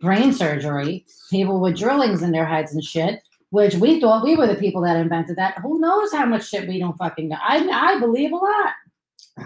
brain 0.00 0.32
surgery, 0.32 1.06
people 1.30 1.58
with 1.60 1.76
drillings 1.78 2.22
in 2.22 2.30
their 2.32 2.44
heads 2.46 2.72
and 2.74 2.84
shit, 2.84 3.22
which 3.50 3.74
we 3.76 4.00
thought 4.00 4.24
we 4.24 4.36
were 4.36 4.46
the 4.46 4.54
people 4.56 4.82
that 4.82 4.96
invented 4.96 5.36
that. 5.36 5.58
Who 5.58 5.78
knows 5.80 6.12
how 6.12 6.26
much 6.26 6.48
shit 6.48 6.68
we 6.68 6.78
don't 6.78 6.96
fucking 6.98 7.28
know? 7.28 7.38
I 7.40 7.66
I 7.68 8.00
believe 8.00 8.32
a 8.32 8.36
lot, 8.36 8.72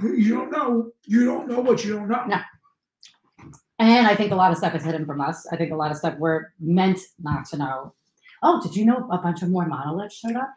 You 0.02 0.34
don't 0.34 0.50
know. 0.50 0.90
You 1.06 1.24
don't 1.26 1.48
know 1.48 1.60
what 1.60 1.84
you 1.84 1.94
don't 1.94 2.08
know. 2.08 2.24
No. 2.26 2.40
and 3.78 4.06
I 4.06 4.14
think 4.14 4.32
a 4.32 4.36
lot 4.36 4.50
of 4.52 4.58
stuff 4.58 4.74
is 4.74 4.84
hidden 4.84 5.04
from 5.06 5.20
us. 5.20 5.46
I 5.52 5.56
think 5.56 5.72
a 5.72 5.76
lot 5.76 5.90
of 5.90 5.96
stuff 5.96 6.18
we're 6.18 6.52
meant 6.60 6.98
not 7.22 7.44
to 7.46 7.56
know. 7.58 7.94
Oh, 8.42 8.60
did 8.62 8.74
you 8.74 8.84
know 8.86 9.06
a 9.10 9.18
bunch 9.18 9.42
of 9.42 9.50
more 9.50 9.66
monoliths 9.66 10.16
showed 10.16 10.36
up? 10.36 10.50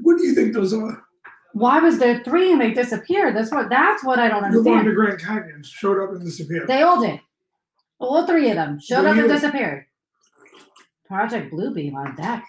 What 0.00 0.16
do 0.18 0.24
you 0.26 0.34
think 0.34 0.54
those 0.54 0.72
are? 0.72 1.04
Why 1.52 1.78
was 1.80 1.98
there 1.98 2.22
three 2.24 2.50
and 2.50 2.60
they 2.60 2.72
disappeared? 2.72 3.36
That's 3.36 3.50
what 3.52 3.68
that's 3.68 4.02
what 4.02 4.18
I 4.18 4.28
don't 4.28 4.50
The 4.50 4.62
one 4.62 4.78
understand. 4.78 4.88
the 4.88 4.92
Grand 4.92 5.18
Canyon 5.20 5.62
showed 5.62 6.02
up 6.02 6.10
and 6.12 6.24
disappeared. 6.24 6.66
They 6.66 6.80
all 6.82 7.00
did. 7.00 7.20
All 7.98 8.26
three 8.26 8.48
of 8.48 8.56
them 8.56 8.80
showed 8.80 9.04
up 9.04 9.16
and 9.16 9.28
disappeared. 9.28 9.84
Project 11.12 11.52
Bluebeam 11.52 11.94
on 11.94 12.16
deck. 12.16 12.42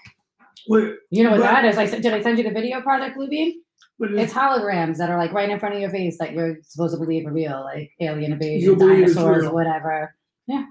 Wait, 0.69 0.93
You 1.12 1.23
know 1.26 1.32
what 1.32 1.41
But- 1.41 1.52
that 1.52 1.65
is? 1.65 1.78
I 1.78 1.86
said, 1.86 2.02
did 2.02 2.13
I 2.13 2.21
send 2.21 2.38
you 2.38 2.45
the 2.45 2.52
video, 2.52 2.78
of 2.78 2.84
Project 2.86 3.17
Bluebeam? 3.17 3.52
It's 3.99 4.34
holograms 4.34 4.97
that 4.97 5.10
are 5.10 5.17
like 5.17 5.34
right 5.34 5.49
in 5.49 5.60
front 5.60 5.76
of 5.76 5.82
your 5.82 5.89
face 5.89 6.17
that 6.19 6.34
you're 6.34 6.58
supposed 6.63 6.93
to 6.95 6.99
believe 6.99 7.26
are 7.28 7.32
real, 7.32 7.62
like 7.63 7.91
alien 8.02 8.32
invasion, 8.34 8.78
dinosaurs, 8.78 9.47
whatever. 9.49 10.15
Yeah. 10.47 10.65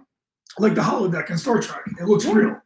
Like 0.58 0.74
the 0.74 0.80
holodeck 0.82 1.30
in 1.30 1.38
Star 1.38 1.60
Trek. 1.60 1.82
It 2.00 2.06
looks 2.06 2.24
Yeah. 2.24 2.32
real. 2.32 2.56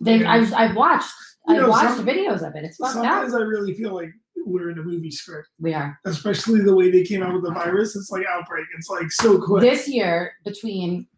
They, 0.00 0.16
Yeah. 0.18 0.32
I've, 0.32 0.52
I've 0.52 0.76
watched, 0.76 1.12
You 1.48 1.54
know, 1.56 1.68
watched 1.70 1.96
some- 1.96 2.06
videos 2.06 2.46
of 2.46 2.54
it. 2.56 2.64
It's 2.64 2.76
fucked 2.76 2.96
up. 2.96 3.04
Sometimes 3.04 3.34
I 3.34 3.38
really 3.40 3.74
feel 3.74 3.94
like 3.94 4.10
we're 4.44 4.70
in 4.70 4.78
a 4.78 4.82
movie 4.82 5.10
script, 5.10 5.48
We 5.58 5.72
are. 5.74 5.98
especially 6.04 6.60
the 6.60 6.74
way 6.76 6.90
they 6.90 7.02
came 7.04 7.22
out 7.22 7.32
with 7.34 7.42
the 7.44 7.52
virus. 7.52 7.96
It's 7.96 8.10
like 8.10 8.24
outbreak. 8.28 8.66
It's 8.76 8.88
like 8.90 9.10
so 9.10 9.40
quick. 9.40 9.62
This 9.62 9.88
year, 9.88 10.32
between 10.44 11.08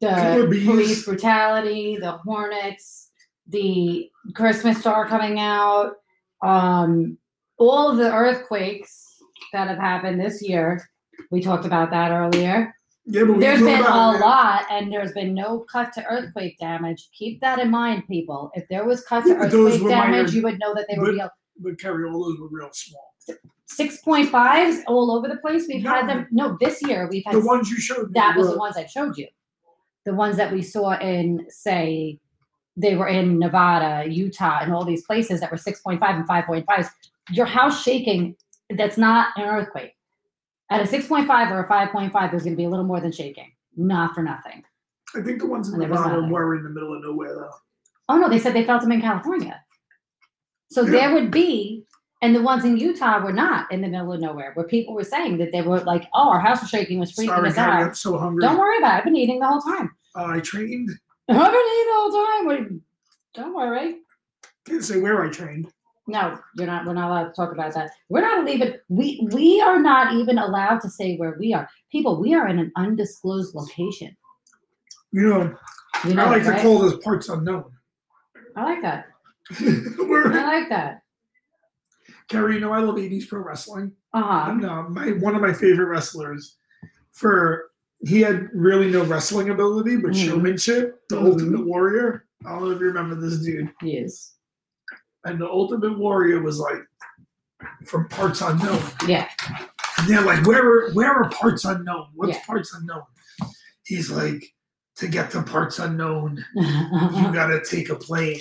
the 0.00 0.62
police 0.64 1.04
brutality, 1.04 1.96
the 1.96 2.12
Hornets, 2.12 3.10
the 3.48 4.08
Christmas 4.34 4.78
star 4.78 5.06
coming 5.08 5.38
out, 5.38 5.94
um, 6.42 7.18
all 7.58 7.94
the 7.94 8.12
earthquakes 8.12 9.16
that 9.52 9.68
have 9.68 9.78
happened 9.78 10.20
this 10.20 10.42
year. 10.42 10.82
We 11.30 11.40
talked 11.40 11.64
about 11.66 11.90
that 11.90 12.10
earlier. 12.10 12.74
yeah, 13.06 13.24
but 13.24 13.38
There's 13.40 13.60
been 13.60 13.80
a 13.80 14.12
it. 14.14 14.20
lot, 14.20 14.64
and 14.70 14.92
there's 14.92 15.12
been 15.12 15.34
no 15.34 15.60
cut 15.70 15.92
to 15.94 16.04
earthquake 16.06 16.58
damage. 16.58 17.08
Keep 17.16 17.40
that 17.40 17.58
in 17.58 17.70
mind, 17.70 18.04
people. 18.08 18.50
If 18.54 18.66
there 18.68 18.84
was 18.84 19.02
cut 19.04 19.24
to 19.24 19.34
earthquake 19.36 19.80
damage, 19.88 19.88
minor- 19.88 20.28
you 20.30 20.42
would 20.42 20.58
know 20.58 20.74
that 20.74 20.86
they 20.90 20.98
were 20.98 21.06
but- 21.06 21.12
real. 21.14 21.30
But 21.58 21.78
Carrie, 21.78 22.08
all 22.10 22.24
those 22.24 22.40
were 22.40 22.48
real 22.50 22.70
small. 22.72 23.12
Six 23.66 23.98
point 23.98 24.30
fives 24.30 24.82
all 24.86 25.10
over 25.12 25.28
the 25.28 25.36
place. 25.36 25.66
We've 25.68 25.82
had 25.84 26.08
them. 26.08 26.26
No, 26.30 26.56
this 26.60 26.82
year 26.82 27.08
we've 27.10 27.24
had 27.24 27.34
The 27.36 27.40
ones 27.40 27.70
you 27.70 27.76
showed 27.78 28.06
me 28.08 28.12
that 28.14 28.36
was 28.36 28.50
the 28.50 28.58
ones 28.58 28.76
I 28.76 28.86
showed 28.86 29.16
you. 29.16 29.28
The 30.04 30.14
ones 30.14 30.36
that 30.36 30.52
we 30.52 30.62
saw 30.62 30.98
in, 30.98 31.46
say, 31.48 32.18
they 32.76 32.96
were 32.96 33.08
in 33.08 33.38
Nevada, 33.38 34.08
Utah, 34.10 34.60
and 34.62 34.72
all 34.72 34.84
these 34.84 35.04
places 35.04 35.40
that 35.40 35.50
were 35.50 35.56
6.5 35.56 36.00
and 36.02 36.28
5.5s. 36.28 36.88
Your 37.30 37.46
house 37.46 37.82
shaking, 37.82 38.34
that's 38.70 38.96
not 38.98 39.28
an 39.36 39.44
earthquake. 39.44 39.92
At 40.70 40.80
a 40.80 40.84
6.5 40.84 41.50
or 41.50 41.60
a 41.60 41.68
5.5, 41.68 42.30
there's 42.30 42.44
going 42.44 42.54
to 42.54 42.56
be 42.56 42.64
a 42.64 42.68
little 42.68 42.86
more 42.86 43.00
than 43.00 43.12
shaking. 43.12 43.52
Not 43.76 44.14
for 44.14 44.22
nothing. 44.22 44.64
I 45.14 45.20
think 45.20 45.40
the 45.40 45.46
ones 45.46 45.68
in 45.68 45.74
And 45.80 45.90
Nevada 45.90 46.22
were 46.22 46.56
in 46.56 46.64
the 46.64 46.70
middle 46.70 46.94
of 46.94 47.02
nowhere 47.02 47.34
though. 47.34 47.50
Oh, 48.08 48.18
no, 48.18 48.28
they 48.28 48.38
said 48.38 48.54
they 48.54 48.64
felt 48.64 48.80
them 48.82 48.92
in 48.92 49.00
California. 49.02 49.62
So 50.70 50.82
Yeah. 50.82 50.90
there 50.90 51.14
would 51.14 51.30
be, 51.30 51.84
and 52.22 52.36
the 52.36 52.40
ones 52.40 52.64
in 52.64 52.76
Utah 52.76 53.22
were 53.22 53.32
not 53.32 53.70
in 53.72 53.80
the 53.80 53.88
middle 53.88 54.12
of 54.12 54.20
nowhere, 54.20 54.52
where 54.54 54.66
people 54.66 54.94
were 54.94 55.04
saying 55.04 55.38
that 55.38 55.50
they 55.50 55.60
were 55.60 55.80
like, 55.80 56.08
oh, 56.14 56.30
our 56.30 56.38
house 56.38 56.60
was 56.60 56.70
shaking, 56.70 57.00
was 57.00 57.12
freaking 57.12 57.26
Sorry, 57.26 57.48
us 57.48 57.58
out. 57.58 57.82
I'm 57.82 57.94
so 57.94 58.16
hungry. 58.16 58.42
Don't 58.42 58.58
worry 58.58 58.78
about 58.78 58.94
it. 58.94 58.98
I've 58.98 59.04
been 59.04 59.16
eating 59.16 59.40
the 59.40 59.48
whole 59.48 59.60
time. 59.60 59.90
Uh, 60.16 60.26
I 60.26 60.40
trained. 60.40 60.88
I've 61.28 61.36
been 61.36 61.44
eating 61.44 61.52
the 61.52 61.94
whole 61.94 62.12
time. 62.12 62.82
Don't 63.34 63.54
worry. 63.54 63.96
Can't 64.66 64.84
say 64.84 65.00
where 65.00 65.24
I 65.24 65.30
trained. 65.30 65.72
No, 66.06 66.38
you're 66.56 66.66
not. 66.66 66.86
We're 66.86 66.94
not 66.94 67.10
allowed 67.10 67.28
to 67.28 67.34
talk 67.34 67.52
about 67.52 67.74
that. 67.74 67.90
We're 68.08 68.20
not 68.20 68.48
even. 68.48 68.74
We 68.88 69.26
we 69.32 69.60
are 69.60 69.80
not 69.80 70.14
even 70.14 70.38
allowed 70.38 70.80
to 70.80 70.90
say 70.90 71.16
where 71.16 71.36
we 71.38 71.54
are. 71.54 71.68
People, 71.90 72.20
we 72.20 72.34
are 72.34 72.48
in 72.48 72.58
an 72.58 72.72
undisclosed 72.76 73.54
location. 73.54 74.16
You 75.12 75.28
know, 75.28 75.56
You 76.04 76.14
know, 76.14 76.24
I 76.24 76.30
like 76.30 76.44
that, 76.44 76.56
to 76.56 76.62
call 76.62 76.78
those 76.78 76.98
parts 76.98 77.28
unknown. 77.28 77.64
I 78.56 78.64
like 78.64 78.82
that. 78.82 79.06
I 79.60 80.44
like 80.44 80.68
that. 80.68 81.01
Carrie, 82.32 82.54
you 82.54 82.60
know 82.60 82.72
I 82.72 82.80
love 82.80 82.96
80s 82.96 83.28
pro 83.28 83.40
wrestling. 83.44 83.92
Uh 84.14 84.22
huh. 84.22 84.50
And 84.50 84.64
uh, 84.64 84.82
my 84.84 85.10
one 85.12 85.34
of 85.34 85.42
my 85.42 85.52
favorite 85.52 85.86
wrestlers 85.86 86.56
for 87.12 87.70
he 88.04 88.20
had 88.20 88.48
really 88.54 88.90
no 88.90 89.04
wrestling 89.04 89.50
ability, 89.50 89.96
but 89.96 90.12
Mhm. 90.12 90.26
showmanship, 90.26 91.02
the 91.08 91.16
Mhm. 91.16 91.26
ultimate 91.26 91.66
warrior. 91.66 92.24
I 92.44 92.50
don't 92.50 92.62
know 92.64 92.70
if 92.70 92.80
you 92.80 92.86
remember 92.86 93.14
this 93.14 93.38
dude. 93.38 93.70
Yes. 93.82 94.34
And 95.24 95.40
the 95.40 95.46
ultimate 95.48 95.96
warrior 95.98 96.40
was 96.42 96.58
like 96.58 96.82
from 97.86 98.08
parts 98.08 98.40
unknown. 98.40 98.82
Yeah. 99.06 99.28
And 99.98 100.08
they're 100.08 100.22
like, 100.22 100.44
where 100.46 100.66
are 100.66 100.92
where 100.94 101.12
are 101.12 101.28
parts 101.30 101.64
unknown? 101.64 102.08
What's 102.14 102.32
Yeah. 102.38 102.44
parts 102.46 102.74
unknown? 102.74 103.02
He's 103.84 104.10
like, 104.10 104.42
to 104.96 105.06
get 105.06 105.30
to 105.32 105.42
parts 105.42 105.78
unknown, 105.78 106.44
you 106.54 107.32
gotta 107.32 107.60
take 107.64 107.88
a 107.90 107.94
plane. 107.96 108.40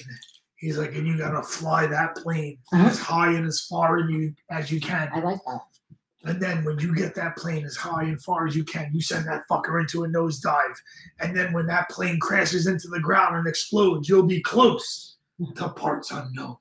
He's 0.62 0.78
like, 0.78 0.94
and 0.96 1.06
you 1.08 1.18
gotta 1.18 1.42
fly 1.44 1.86
that 1.88 2.16
plane 2.16 2.58
Uh-huh. 2.72 2.88
as 2.88 2.98
high 3.00 3.34
and 3.34 3.46
as 3.46 3.62
far 3.62 3.98
and 3.98 4.10
you 4.12 4.34
as 4.50 4.72
you 4.72 4.80
can. 4.80 5.10
I 5.14 5.20
like 5.20 5.40
that. 5.46 5.60
And 6.24 6.40
then 6.40 6.64
when 6.64 6.78
you 6.78 6.94
get 6.96 7.16
that 7.16 7.36
plane 7.36 7.66
as 7.66 7.76
high 7.76 8.04
and 8.04 8.22
far 8.22 8.46
as 8.46 8.56
you 8.56 8.64
can, 8.64 8.92
you 8.94 9.02
send 9.02 9.26
that 9.28 9.42
fucker 9.50 9.82
into 9.82 10.04
a 10.04 10.08
nosedive. 10.08 10.76
And 11.20 11.36
then 11.36 11.52
when 11.52 11.66
that 11.66 11.90
plane 11.90 12.20
crashes 12.20 12.68
into 12.68 12.88
the 12.90 13.00
ground 13.00 13.36
and 13.38 13.48
explodes, 13.48 14.08
you'll 14.08 14.22
be 14.28 14.40
close 14.40 15.18
to 15.56 15.70
parts 15.70 16.12
unknown. 16.12 16.58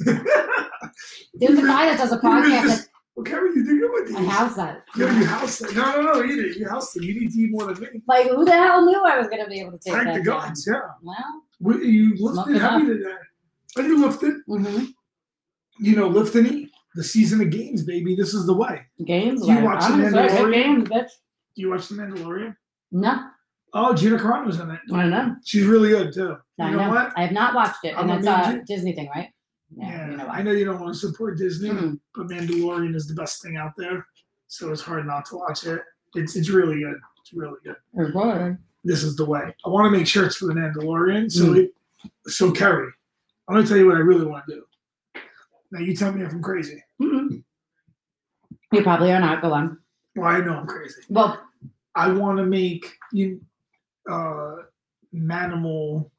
There's 0.00 1.58
a 1.58 1.62
guy 1.62 1.86
that 1.86 1.98
does 1.98 2.12
a 2.12 2.18
podcast 2.24 2.62
just- 2.62 2.88
Well, 3.14 3.24
Carrie, 3.24 3.50
you 3.54 3.64
think 3.64 3.84
about 3.84 4.00
at 4.00 4.06
these? 4.08 4.16
my 4.16 4.32
house 4.32 4.56
that. 4.56 4.84
Yeah, 4.96 5.18
you 5.18 5.26
house 5.26 5.60
it. 5.60 5.76
No, 5.76 6.00
no, 6.02 6.12
no, 6.14 6.24
eat 6.24 6.38
it. 6.38 6.56
You 6.56 6.68
house 6.68 6.96
it. 6.96 7.02
You 7.04 7.20
need 7.20 7.32
to 7.32 7.38
eat 7.38 7.50
more 7.52 7.72
than 7.72 7.80
me. 7.80 8.02
Like, 8.08 8.28
who 8.28 8.44
the 8.44 8.52
hell 8.52 8.84
knew 8.84 9.00
I 9.04 9.18
was 9.18 9.28
going 9.28 9.42
to 9.44 9.48
be 9.48 9.60
able 9.60 9.72
to 9.72 9.78
take 9.78 9.94
Thank 9.94 10.06
that 10.08 10.14
the 10.18 10.22
down? 10.24 10.40
gods, 10.48 10.68
yeah. 10.70 10.80
Well, 11.02 11.42
We, 11.60 11.86
you 11.86 12.16
lifted 12.18 12.58
heavy 12.60 12.86
today. 12.86 13.14
And 13.76 13.86
you 13.86 14.00
lifted, 14.04 14.34
mm-hmm. 14.48 14.84
you 15.80 15.96
know, 15.96 16.08
lift 16.08 16.34
and 16.34 16.46
eat. 16.46 16.70
The 16.94 17.04
season 17.04 17.40
of 17.40 17.50
games, 17.50 17.84
baby. 17.84 18.16
This 18.16 18.34
is 18.34 18.46
the 18.46 18.54
way. 18.54 18.80
games. 19.04 19.44
Do 19.46 19.52
you 19.52 19.60
watch 19.62 19.82
I'm 19.84 20.00
The. 20.00 20.06
Mandalorian? 20.08 20.52
Games, 20.52 20.88
bitch. 20.88 21.10
Do 21.54 21.62
you 21.62 21.70
watch 21.70 21.88
The 21.88 21.94
Mandalorian? 21.96 22.56
No, 22.90 23.28
Oh, 23.74 23.94
Gina 23.94 24.16
Carano's 24.18 24.58
in 24.58 24.70
it. 24.70 24.80
I 24.92 25.02
don't 25.02 25.10
know. 25.10 25.36
She's 25.44 25.66
really 25.66 25.90
good 25.90 26.12
too. 26.14 26.36
You 26.56 26.64
I 26.64 26.70
know, 26.70 26.78
know. 26.78 26.88
what? 26.88 27.12
I 27.16 27.22
have 27.22 27.32
not 27.32 27.54
watched 27.54 27.84
it, 27.84 27.94
and 27.96 28.10
I'm 28.10 28.26
a 28.26 28.30
a 28.30 28.46
major- 28.48 28.64
Disney 28.66 28.94
thing, 28.94 29.10
right? 29.14 29.28
Yeah, 29.76 30.10
you 30.10 30.16
know 30.16 30.26
I 30.26 30.40
know 30.42 30.52
you 30.52 30.64
don't 30.64 30.80
want 30.80 30.94
to 30.94 30.98
support 30.98 31.36
Disney, 31.36 31.68
Mhm. 31.68 32.00
but 32.14 32.28
Mandalorian 32.28 32.94
is 32.96 33.06
the 33.06 33.14
best 33.14 33.42
thing 33.42 33.58
out 33.58 33.72
there. 33.76 34.06
So 34.46 34.72
it's 34.72 34.80
hard 34.80 35.06
not 35.06 35.26
to 35.26 35.36
watch 35.36 35.66
it. 35.66 35.82
It's 36.14 36.34
it's 36.34 36.48
really 36.48 36.80
good. 36.80 36.96
It's 37.20 37.34
really 37.34 37.58
good. 37.62 37.76
What? 38.14 38.56
This 38.84 39.02
is 39.02 39.14
the 39.16 39.26
way. 39.26 39.54
I 39.66 39.68
want 39.68 39.84
to 39.84 39.90
make 39.96 40.06
shirts 40.06 40.36
for 40.36 40.46
the 40.46 40.54
Mandalorian. 40.54 41.30
So 41.30 41.48
Mm. 41.52 41.58
it, 41.58 41.74
so 42.26 42.50
Kerry, 42.50 42.90
I'm 43.48 43.54
gonna 43.54 43.66
tell 43.66 43.76
you 43.78 43.86
what 43.86 43.96
I 43.96 44.00
really 44.00 44.26
want 44.26 44.44
to 44.46 44.54
do. 44.56 45.20
Now 45.72 45.80
you 45.80 45.94
tell 45.96 46.12
me 46.12 46.22
if 46.24 46.32
I'm 46.32 46.42
crazy. 46.42 46.82
Mm-mm. 47.00 47.42
You 48.72 48.82
probably 48.82 49.12
are 49.12 49.20
not. 49.20 49.40
Go 49.42 49.52
on. 49.52 49.78
Well, 50.16 50.28
I 50.28 50.40
know 50.40 50.54
I'm 50.54 50.66
crazy. 50.66 51.00
Well, 51.08 51.40
I 51.94 52.08
want 52.12 52.38
to 52.38 52.44
make 52.44 52.86
you 53.12 53.40
uh 54.10 54.56
manimal 55.14 56.10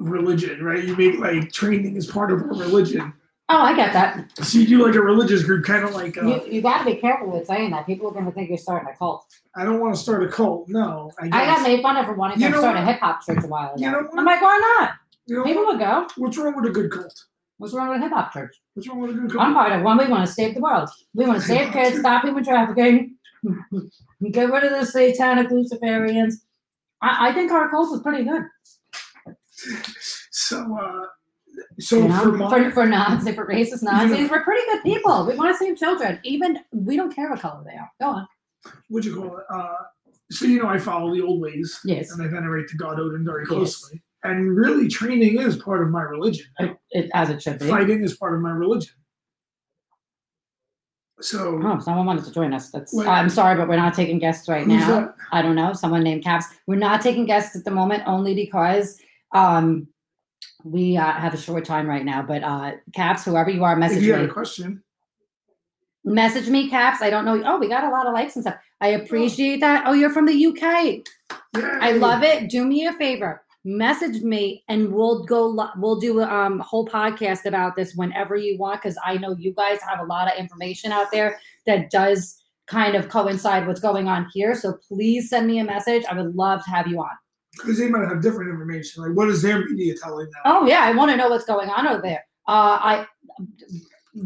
religion, 0.00 0.62
right? 0.64 0.84
You 0.84 0.96
make 0.96 1.18
like 1.18 1.52
training 1.52 1.96
as 1.96 2.06
part 2.06 2.30
of 2.30 2.40
a 2.42 2.44
religion. 2.44 3.12
oh, 3.48 3.56
I 3.58 3.74
get 3.74 3.92
that. 3.92 4.30
So 4.44 4.58
you 4.58 4.66
do 4.66 4.86
like 4.86 4.94
a 4.94 5.00
religious 5.00 5.42
group, 5.42 5.64
kind 5.64 5.84
of 5.84 5.94
like 5.94 6.16
uh, 6.18 6.22
You, 6.22 6.42
you 6.52 6.62
got 6.62 6.78
to 6.78 6.84
be 6.84 6.96
careful 6.96 7.30
with 7.30 7.46
saying 7.46 7.70
that. 7.70 7.86
People 7.86 8.08
are 8.08 8.12
going 8.12 8.26
to 8.26 8.30
think 8.32 8.48
you're 8.50 8.58
starting 8.58 8.88
a 8.92 8.96
cult. 8.96 9.24
I 9.56 9.64
don't 9.64 9.80
want 9.80 9.94
to 9.94 10.00
start 10.00 10.22
a 10.22 10.28
cult. 10.28 10.68
No, 10.68 11.10
I, 11.20 11.26
I 11.26 11.46
got 11.46 11.62
made 11.62 11.82
fun 11.82 11.96
of 11.96 12.06
for 12.06 12.14
wanting 12.14 12.38
to 12.40 12.58
start 12.58 12.76
a 12.76 12.84
hip 12.84 13.00
hop 13.00 13.24
church 13.24 13.42
a 13.42 13.46
while 13.46 13.74
ago. 13.74 13.82
You 13.84 13.90
know 13.90 14.02
what? 14.02 14.18
I'm 14.18 14.24
like, 14.24 14.42
why 14.42 14.76
not? 14.78 14.92
You 15.28 15.36
know 15.36 15.44
People 15.44 15.64
what? 15.64 15.76
would 15.78 15.80
go. 15.80 16.06
What's 16.16 16.36
wrong 16.38 16.56
with 16.56 16.64
a 16.70 16.72
good 16.72 16.90
cult? 16.90 17.14
What's 17.58 17.74
wrong 17.74 17.88
with 17.90 17.98
a 17.98 18.02
hip 18.02 18.12
hop 18.12 18.32
church? 18.32 18.56
What's 18.74 18.88
wrong 18.88 19.00
with 19.00 19.10
a 19.10 19.14
good 19.14 19.30
cult? 19.30 19.42
I'm 19.42 19.52
part 19.54 19.72
of 19.72 19.82
one. 19.82 19.98
We 19.98 20.06
want 20.08 20.26
to 20.26 20.32
save 20.32 20.54
the 20.54 20.60
world. 20.60 20.88
We 21.14 21.26
want 21.26 21.40
to 21.40 21.46
save 21.46 21.72
kids, 21.72 21.98
stop 21.98 22.24
human 22.24 22.42
trafficking, 22.44 23.16
get 24.32 24.50
rid 24.50 24.64
of 24.64 24.70
the 24.70 24.86
satanic 24.86 25.48
Luciferians. 25.48 26.34
I, 27.02 27.28
I 27.28 27.32
think 27.32 27.52
our 27.52 27.68
cult 27.70 27.94
is 27.94 28.02
pretty 28.02 28.24
good. 28.24 28.42
So, 30.30 30.78
uh, 30.80 31.06
so 31.80 31.96
You 31.98 32.08
know? 32.08 32.22
for 32.22 32.32
my, 32.32 32.48
for, 32.50 32.70
for 32.70 32.86
Nazis, 32.86 33.34
for 33.34 33.46
racist 33.46 33.82
Nazis, 33.82 34.30
we're 34.30 34.44
pretty 34.44 34.64
good 34.72 34.82
people. 34.82 35.26
We 35.26 35.34
want 35.36 35.52
to 35.52 35.58
save 35.58 35.76
children. 35.76 36.20
Even 36.24 36.58
we 36.72 36.96
don't 36.96 37.14
care 37.14 37.28
what 37.30 37.40
color 37.40 37.62
they 37.66 37.76
are. 37.76 37.90
Go 38.00 38.06
on. 38.06 38.28
what 38.88 39.04
you 39.04 39.14
call 39.14 39.36
it? 39.38 39.44
Uh, 39.52 39.74
so 40.30 40.46
you 40.46 40.62
know, 40.62 40.68
I 40.68 40.78
follow 40.78 41.14
the 41.14 41.22
old 41.22 41.40
ways, 41.40 41.80
Yes, 41.84 42.12
and 42.12 42.22
I 42.22 42.28
venerate 42.28 42.68
the 42.68 42.76
god 42.76 43.00
Odin 43.00 43.24
very 43.24 43.44
Yes. 43.50 43.90
And 44.24 44.56
really, 44.56 44.88
training 44.88 45.38
is 45.40 45.56
part 45.56 45.82
of 45.82 45.90
my 45.90 46.02
religion. 46.02 46.46
it, 46.58 46.76
it, 46.90 47.10
as 47.14 47.30
it 47.30 47.40
should 47.42 47.58
be. 47.60 47.68
Fighting 47.68 48.02
is 48.02 48.16
part 48.16 48.34
of 48.34 48.40
my 48.40 48.50
religion. 48.50 48.92
So 51.20 51.60
Oh, 51.64 51.78
someone 51.80 52.06
wanted 52.06 52.24
to 52.24 52.32
join 52.32 52.52
us. 52.54 52.70
That's. 52.70 52.96
I'm 52.96 53.28
sorry, 53.28 53.56
but 53.56 53.68
we're 53.68 53.76
not 53.76 53.94
taking 53.94 54.18
guests 54.18 54.48
right 54.48 54.66
now. 54.66 55.00
that? 55.00 55.14
I 55.32 55.42
don't 55.42 55.56
know. 55.56 55.72
Someone 55.72 56.02
named 56.04 56.22
Caps. 56.22 56.46
We're 56.66 56.76
not 56.76 57.00
taking 57.00 57.26
guests 57.26 57.56
at 57.56 57.64
the 57.64 57.70
moment, 57.72 58.04
only 58.06 58.34
because 58.34 58.98
um, 59.32 59.88
we 60.64 60.96
uh, 60.96 61.12
have 61.12 61.34
a 61.34 61.36
short 61.36 61.64
time 61.64 61.88
right 61.88 62.04
now. 62.04 62.22
But 62.22 62.44
uh, 62.44 62.72
Caps, 62.94 63.24
whoever 63.24 63.50
you 63.50 63.64
are, 63.64 63.72
If 63.72 63.78
message 63.78 64.02
you 64.04 64.12
had 64.12 64.22
me. 64.22 64.28
a 64.28 64.32
question, 64.32 64.82
Message 66.04 66.48
me, 66.48 66.70
Caps. 66.70 67.02
I 67.02 67.10
don't 67.10 67.24
know. 67.24 67.42
Oh, 67.44 67.58
we 67.58 67.68
got 67.68 67.84
a 67.84 67.90
lot 67.90 68.06
of 68.06 68.14
likes 68.14 68.36
and 68.36 68.44
stuff. 68.44 68.54
I 68.80 68.88
appreciate 68.90 69.60
that. 69.60 69.84
Oh, 69.86 69.92
you're 69.92 70.10
from 70.12 70.26
the 70.26 70.46
UK. 70.46 71.04
I 71.82 71.92
love 71.92 72.22
it. 72.22 72.48
Do 72.48 72.64
me 72.64 72.86
a 72.86 72.92
favor. 72.94 73.42
Message 73.64 74.22
me 74.22 74.64
and 74.68 74.92
we'll 74.92 75.24
go. 75.24 75.70
We'll 75.76 76.00
do 76.00 76.20
a 76.20 76.26
um, 76.26 76.60
whole 76.60 76.86
podcast 76.86 77.44
about 77.44 77.76
this 77.76 77.94
whenever 77.94 78.36
you 78.36 78.56
want 78.56 78.80
because 78.80 78.96
I 79.04 79.18
know 79.18 79.34
you 79.36 79.52
guys 79.52 79.80
have 79.82 80.00
a 80.00 80.04
lot 80.04 80.32
of 80.32 80.38
information 80.38 80.92
out 80.92 81.08
there 81.12 81.38
that 81.66 81.90
does 81.90 82.42
kind 82.66 82.94
of 82.94 83.08
coincide 83.08 83.66
what's 83.66 83.80
going 83.80 84.08
on 84.08 84.28
here. 84.32 84.54
So 84.54 84.74
please 84.86 85.28
send 85.28 85.46
me 85.46 85.58
a 85.58 85.64
message. 85.64 86.04
I 86.10 86.14
would 86.14 86.34
love 86.36 86.64
to 86.64 86.70
have 86.70 86.86
you 86.86 87.00
on. 87.00 87.10
because 87.52 87.78
they 87.78 87.88
might 87.88 88.08
have 88.08 88.22
different 88.22 88.50
information. 88.50 89.02
Like, 89.02 89.16
what 89.16 89.28
is 89.28 89.42
their 89.42 89.64
media 89.64 89.94
telling 90.00 90.26
them? 90.26 90.42
Oh 90.44 90.66
yeah, 90.66 90.84
I 90.84 90.92
want 90.92 91.10
to 91.10 91.16
know 91.16 91.28
what's 91.28 91.44
going 91.44 91.68
on 91.70 91.86
over 91.86 92.02
there. 92.02 92.24
Uh, 92.46 92.78
I 92.80 93.06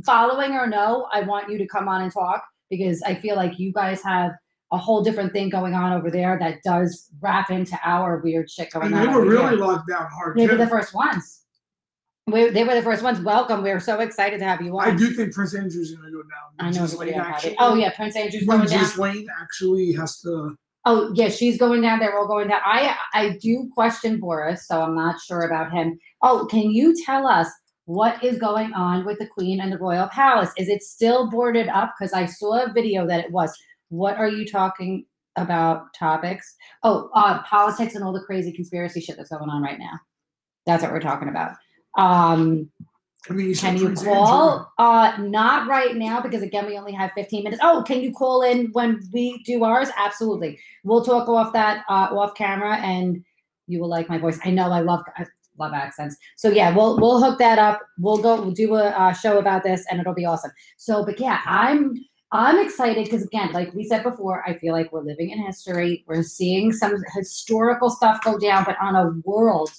following 0.05 0.53
or 0.53 0.67
no, 0.67 1.09
I 1.13 1.21
want 1.23 1.51
you 1.51 1.59
to 1.59 1.67
come 1.67 1.89
on 1.89 2.03
and 2.03 2.13
talk 2.13 2.45
because 2.71 3.03
I 3.03 3.15
feel 3.15 3.37
like 3.37 3.59
you 3.59 3.73
guys 3.73 4.03
have 4.03 4.33
a 4.73 4.79
whole 4.79 5.03
different 5.03 5.33
thing 5.33 5.49
going 5.51 5.75
on 5.75 5.93
over 5.93 6.11
there 6.11 6.39
that 6.41 6.63
does 6.65 7.09
wrap 7.21 7.51
into 7.51 7.79
our 7.85 8.19
weird 8.25 8.51
shit 8.51 8.71
going 8.73 8.87
and 8.87 8.95
on. 8.95 9.07
they 9.07 9.13
were 9.13 9.25
really 9.27 9.57
locked 9.57 9.89
down 9.89 10.07
hard. 10.11 10.37
They 10.37 10.47
were 10.47 10.57
the 10.57 10.67
first 10.67 10.95
ones. 10.95 11.41
We, 12.27 12.49
they 12.51 12.65
were 12.65 12.75
the 12.75 12.83
first 12.83 13.03
ones. 13.03 13.21
Welcome. 13.21 13.63
We 13.63 13.71
are 13.71 13.81
so 13.81 13.99
excited 14.01 14.39
to 14.39 14.45
have 14.45 14.63
you 14.63 14.79
on. 14.79 14.89
I 14.89 14.95
do 14.95 15.11
think 15.11 15.35
Prince 15.35 15.55
Andrew's 15.55 15.93
going 15.95 16.07
to 16.07 16.13
go 16.13 16.23
down. 16.23 16.67
I 16.67 16.71
know 16.71 16.85
everybody 16.85 17.13
actually- 17.15 17.57
Oh 17.59 17.75
yeah, 17.75 17.91
Prince 17.95 18.17
Andrew's 18.17 18.47
When 18.47 18.59
going 18.59 18.71
down. 18.71 18.79
Ghislaine 18.81 19.27
actually 19.41 19.93
has 19.93 20.21
to. 20.21 20.57
Oh 20.85 21.13
yeah, 21.15 21.29
she's 21.29 21.59
going 21.59 21.83
down. 21.83 21.99
They're 21.99 22.17
all 22.17 22.27
going 22.27 22.49
down. 22.49 22.61
I 22.65 22.97
I 23.13 23.39
do 23.43 23.71
question 23.75 24.19
Boris, 24.21 24.67
so 24.67 24.81
I'm 24.83 24.95
not 24.97 25.21
sure 25.21 25.43
about 25.43 25.71
him. 25.73 25.99
Oh, 26.23 26.47
can 26.51 26.71
you 26.71 26.95
tell 27.05 27.27
us 27.27 27.49
what 27.85 28.23
is 28.23 28.39
going 28.39 28.73
on 28.73 29.05
with 29.05 29.19
the 29.19 29.27
Queen 29.27 29.61
and 29.61 29.73
the 29.73 29.79
Royal 29.79 30.09
Palace? 30.09 30.51
Is 30.57 30.69
it 30.69 30.83
still 30.83 31.29
boarded 31.31 31.69
up? 31.69 31.93
Because 31.99 32.13
I 32.13 32.27
saw 32.27 32.65
a 32.65 32.73
video 32.73 33.07
that 33.07 33.25
it 33.25 33.31
was. 33.33 33.53
What 33.93 34.17
are 34.17 34.29
you 34.29 34.47
talking 34.47 35.05
about? 35.37 35.93
Topics? 35.93 36.57
Oh, 36.83 37.11
uh, 37.15 37.43
politics 37.43 37.95
and 37.95 38.03
all 38.03 38.15
the 38.15 38.23
crazy 38.23 38.51
conspiracy 38.51 39.03
shit 39.03 39.19
that's 39.19 39.29
going 39.29 39.51
on 39.51 39.63
right 39.63 39.79
now. 39.79 40.01
That's 40.65 40.83
what 40.83 40.93
we're 40.93 41.01
talking 41.01 41.29
about. 41.29 41.53
Um, 41.99 42.71
I 43.29 43.35
mean, 43.35 43.51
you 43.51 43.55
can 43.55 43.77
you 43.77 43.93
call? 43.93 44.73
Uh, 44.79 45.15
not 45.19 45.69
right 45.69 45.95
now 45.95 46.23
because 46.23 46.41
again, 46.41 46.65
we 46.65 46.79
only 46.79 46.93
have 46.93 47.13
15 47.13 47.45
minutes. 47.45 47.61
Oh, 47.63 47.85
can 47.87 48.01
you 48.01 48.15
call 48.15 48.41
in 48.41 48.69
when 48.73 48.99
we 49.13 49.43
do 49.45 49.63
ours? 49.63 49.91
Absolutely. 49.99 50.59
We'll 50.85 51.05
talk 51.05 51.29
off 51.29 51.53
that 51.53 51.85
uh, 51.91 52.09
off 52.17 52.35
camera, 52.35 52.79
and 52.79 53.23
you 53.67 53.79
will 53.79 53.91
like 53.91 54.09
my 54.09 54.17
voice. 54.17 54.39
I 54.43 54.53
know 54.53 54.73
I 54.73 54.81
love 54.81 55.03
I 55.19 55.27
love 55.59 55.75
accents. 55.75 56.17
So 56.37 56.49
yeah, 56.49 56.75
we'll 56.75 56.99
we'll 56.99 57.23
hook 57.23 57.39
that 57.41 57.59
up. 57.59 57.83
We'll 57.99 58.23
go. 58.23 58.41
We'll 58.41 58.53
do 58.53 58.75
a 58.77 58.87
uh, 58.87 59.13
show 59.13 59.39
about 59.39 59.63
this, 59.65 59.85
and 59.91 60.01
it'll 60.01 60.15
be 60.15 60.25
awesome. 60.25 60.51
So, 60.79 61.05
but 61.05 61.21
yeah, 61.21 61.43
I'm 61.45 61.95
I'm 62.33 62.59
excited 62.59 63.05
because 63.05 63.23
again, 63.23 63.53
like 63.53 63.75
we 63.75 63.85
said 63.85 64.03
before, 64.03 64.43
I 64.47 64.57
feel 64.57 64.73
like 64.73 64.91
we're 64.91 65.03
living 65.03 65.31
in 65.31 65.45
history. 65.45 66.03
We're 66.07 66.23
seeing 66.23 66.73
some 66.73 66.97
historical 67.15 67.91
stuff 67.91 68.25
go 68.25 68.39
down, 68.39 68.65
but 68.65 68.77
on 68.81 68.97
a 68.97 69.11
world 69.25 69.71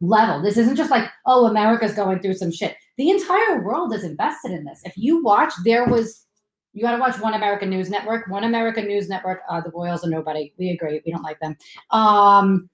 level. 0.00 0.42
This 0.42 0.56
isn't 0.56 0.76
just 0.76 0.90
like, 0.90 1.08
oh, 1.26 1.46
America's 1.46 1.94
going 1.94 2.20
through 2.20 2.34
some 2.34 2.52
shit. 2.52 2.76
The 2.96 3.10
entire 3.10 3.64
world 3.64 3.94
is 3.94 4.04
invested 4.04 4.52
in 4.52 4.64
this. 4.64 4.82
If 4.84 4.96
you 4.96 5.22
watch, 5.22 5.52
there 5.64 5.86
was, 5.86 6.26
you 6.72 6.82
got 6.82 6.92
to 6.92 6.98
watch 6.98 7.18
One 7.20 7.34
American 7.34 7.70
News 7.70 7.90
Network. 7.90 8.28
One 8.28 8.44
American 8.44 8.86
News 8.86 9.08
Network. 9.08 9.40
Uh, 9.48 9.60
the 9.60 9.70
Royals 9.70 10.04
are 10.04 10.10
nobody. 10.10 10.52
We 10.58 10.70
agree. 10.70 11.00
We 11.04 11.12
don't 11.12 11.22
like 11.22 11.40
them. 11.40 11.56
Um, 11.90 12.68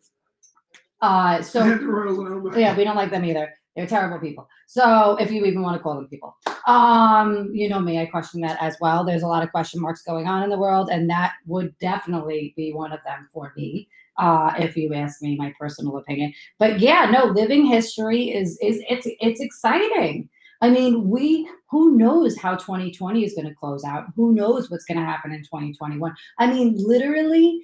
uh, 1.01 1.41
so 1.43 1.61
And 1.61 1.81
the 1.81 1.87
Royals 1.87 2.19
and 2.19 2.31
nobody. 2.31 2.61
yeah, 2.61 2.77
we 2.77 2.85
don't 2.85 2.97
like 2.97 3.11
them 3.11 3.25
either. 3.25 3.55
They're 3.77 3.87
terrible 3.87 4.21
people. 4.21 4.49
So 4.67 5.17
if 5.17 5.31
you 5.31 5.45
even 5.45 5.63
want 5.63 5.77
to 5.77 5.83
call 5.83 5.97
them 5.97 6.09
people, 6.09 6.37
um, 6.67 7.51
you 7.53 7.69
know 7.69 7.81
me, 7.81 7.99
I 7.99 8.07
question 8.07 8.41
that 8.43 8.57
as 8.61 8.77
well. 8.81 9.05
There's 9.05 9.23
a 9.23 9.29
lot 9.29 9.43
of 9.43 9.51
question 9.51 9.81
marks 9.81 10.03
going 10.03 10.27
on 10.27 10.43
in 10.45 10.51
the 10.51 10.59
world, 10.59 10.91
and 10.91 11.11
that 11.11 11.35
would 11.47 11.77
definitely 11.79 12.55
be 12.57 12.73
one 12.73 12.93
of 12.93 13.01
them 13.05 13.29
for 13.33 13.53
me. 13.57 13.89
Uh, 14.17 14.55
if 14.61 14.77
you 14.77 14.95
ask 14.95 15.21
me 15.23 15.35
my 15.35 15.53
personal 15.59 15.97
opinion. 15.97 16.33
But 16.61 16.79
yeah, 16.79 17.11
no, 17.11 17.25
living 17.25 17.67
history 17.67 18.31
is 18.31 18.57
is 18.63 18.81
it's 18.89 19.09
it's 19.21 19.41
exciting. 19.41 20.29
I 20.61 20.71
mean, 20.71 21.11
we 21.11 21.49
who 21.69 21.97
knows 21.97 22.39
how 22.39 22.55
2020 22.55 23.25
is 23.25 23.35
going 23.35 23.49
to 23.49 23.55
close 23.55 23.85
out? 23.85 24.07
Who 24.15 24.33
knows 24.33 24.71
what's 24.71 24.85
going 24.85 24.99
to 24.99 25.05
happen 25.05 25.33
in 25.33 25.41
2021? 25.41 26.15
I 26.39 26.47
mean, 26.47 26.77
literally, 26.79 27.61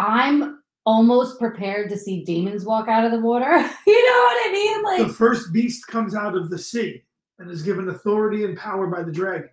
I'm 0.00 0.59
almost 0.86 1.38
prepared 1.38 1.90
to 1.90 1.96
see 1.98 2.24
demons 2.24 2.64
walk 2.64 2.88
out 2.88 3.04
of 3.04 3.12
the 3.12 3.20
water. 3.20 3.44
you 3.86 4.06
know 4.10 4.22
what 4.24 4.48
I 4.48 4.50
mean? 4.52 4.82
Like, 4.82 5.06
The 5.06 5.12
first 5.12 5.52
beast 5.52 5.86
comes 5.86 6.14
out 6.14 6.36
of 6.36 6.50
the 6.50 6.58
sea 6.58 7.02
and 7.38 7.50
is 7.50 7.62
given 7.62 7.88
authority 7.88 8.44
and 8.44 8.56
power 8.56 8.86
by 8.86 9.02
the 9.02 9.12
dragon. 9.12 9.50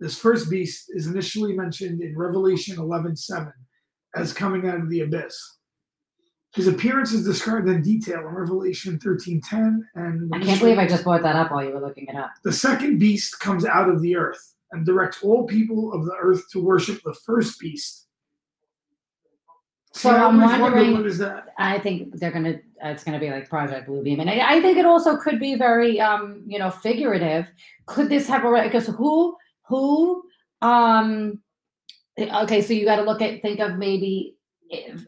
This 0.00 0.18
first 0.18 0.48
beast 0.48 0.86
is 0.90 1.06
initially 1.06 1.56
mentioned 1.56 2.00
in 2.02 2.16
Revelation 2.16 2.76
11:7 2.78 3.52
as 4.14 4.32
coming 4.32 4.66
out 4.68 4.80
of 4.80 4.88
the 4.88 5.00
abyss. 5.00 5.56
His 6.54 6.66
appearance 6.66 7.12
is 7.12 7.24
described 7.26 7.68
in 7.68 7.82
detail 7.82 8.20
in 8.20 8.34
Revelation 8.34 8.98
13:10 8.98 9.84
and 9.96 10.30
I 10.34 10.38
can't 10.40 10.60
believe 10.60 10.78
I 10.78 10.86
just 10.86 11.04
brought 11.04 11.22
that 11.22 11.36
up 11.36 11.50
while 11.50 11.64
you 11.64 11.72
were 11.72 11.80
looking 11.80 12.06
it 12.06 12.14
up. 12.16 12.30
the 12.44 12.52
second 12.52 12.98
beast 12.98 13.38
comes 13.40 13.64
out 13.66 13.88
of 13.90 14.00
the 14.00 14.16
earth 14.16 14.54
and 14.72 14.86
directs 14.86 15.22
all 15.22 15.46
people 15.46 15.92
of 15.92 16.04
the 16.04 16.14
earth 16.20 16.48
to 16.52 16.62
worship 16.62 17.00
the 17.04 17.14
first 17.26 17.58
beast. 17.60 18.06
So 19.92 20.10
I 20.10 20.24
I'm 20.24 20.40
always 20.42 20.60
wondering- 20.60 20.92
what 20.92 21.06
is 21.06 21.18
that? 21.18 21.54
I 21.58 21.78
think 21.78 22.14
they're 22.18 22.30
gonna. 22.30 22.60
It's 22.82 23.02
gonna 23.02 23.18
be 23.18 23.30
like 23.30 23.48
Project 23.48 23.88
Bluebeam, 23.88 24.20
and 24.20 24.30
I, 24.30 24.56
I 24.56 24.60
think 24.60 24.78
it 24.78 24.86
also 24.86 25.16
could 25.16 25.40
be 25.40 25.56
very, 25.56 26.00
um, 26.00 26.42
you 26.46 26.58
know, 26.58 26.70
figurative. 26.70 27.50
Could 27.86 28.08
this 28.08 28.28
have 28.28 28.44
a 28.44 28.62
because 28.62 28.86
who 28.86 29.36
who 29.62 30.24
um, 30.62 31.40
okay, 32.18 32.62
so 32.62 32.72
you 32.72 32.84
got 32.84 32.96
to 32.96 33.02
look 33.02 33.22
at 33.22 33.42
think 33.42 33.60
of 33.60 33.76
maybe 33.76 34.36
if, 34.68 35.04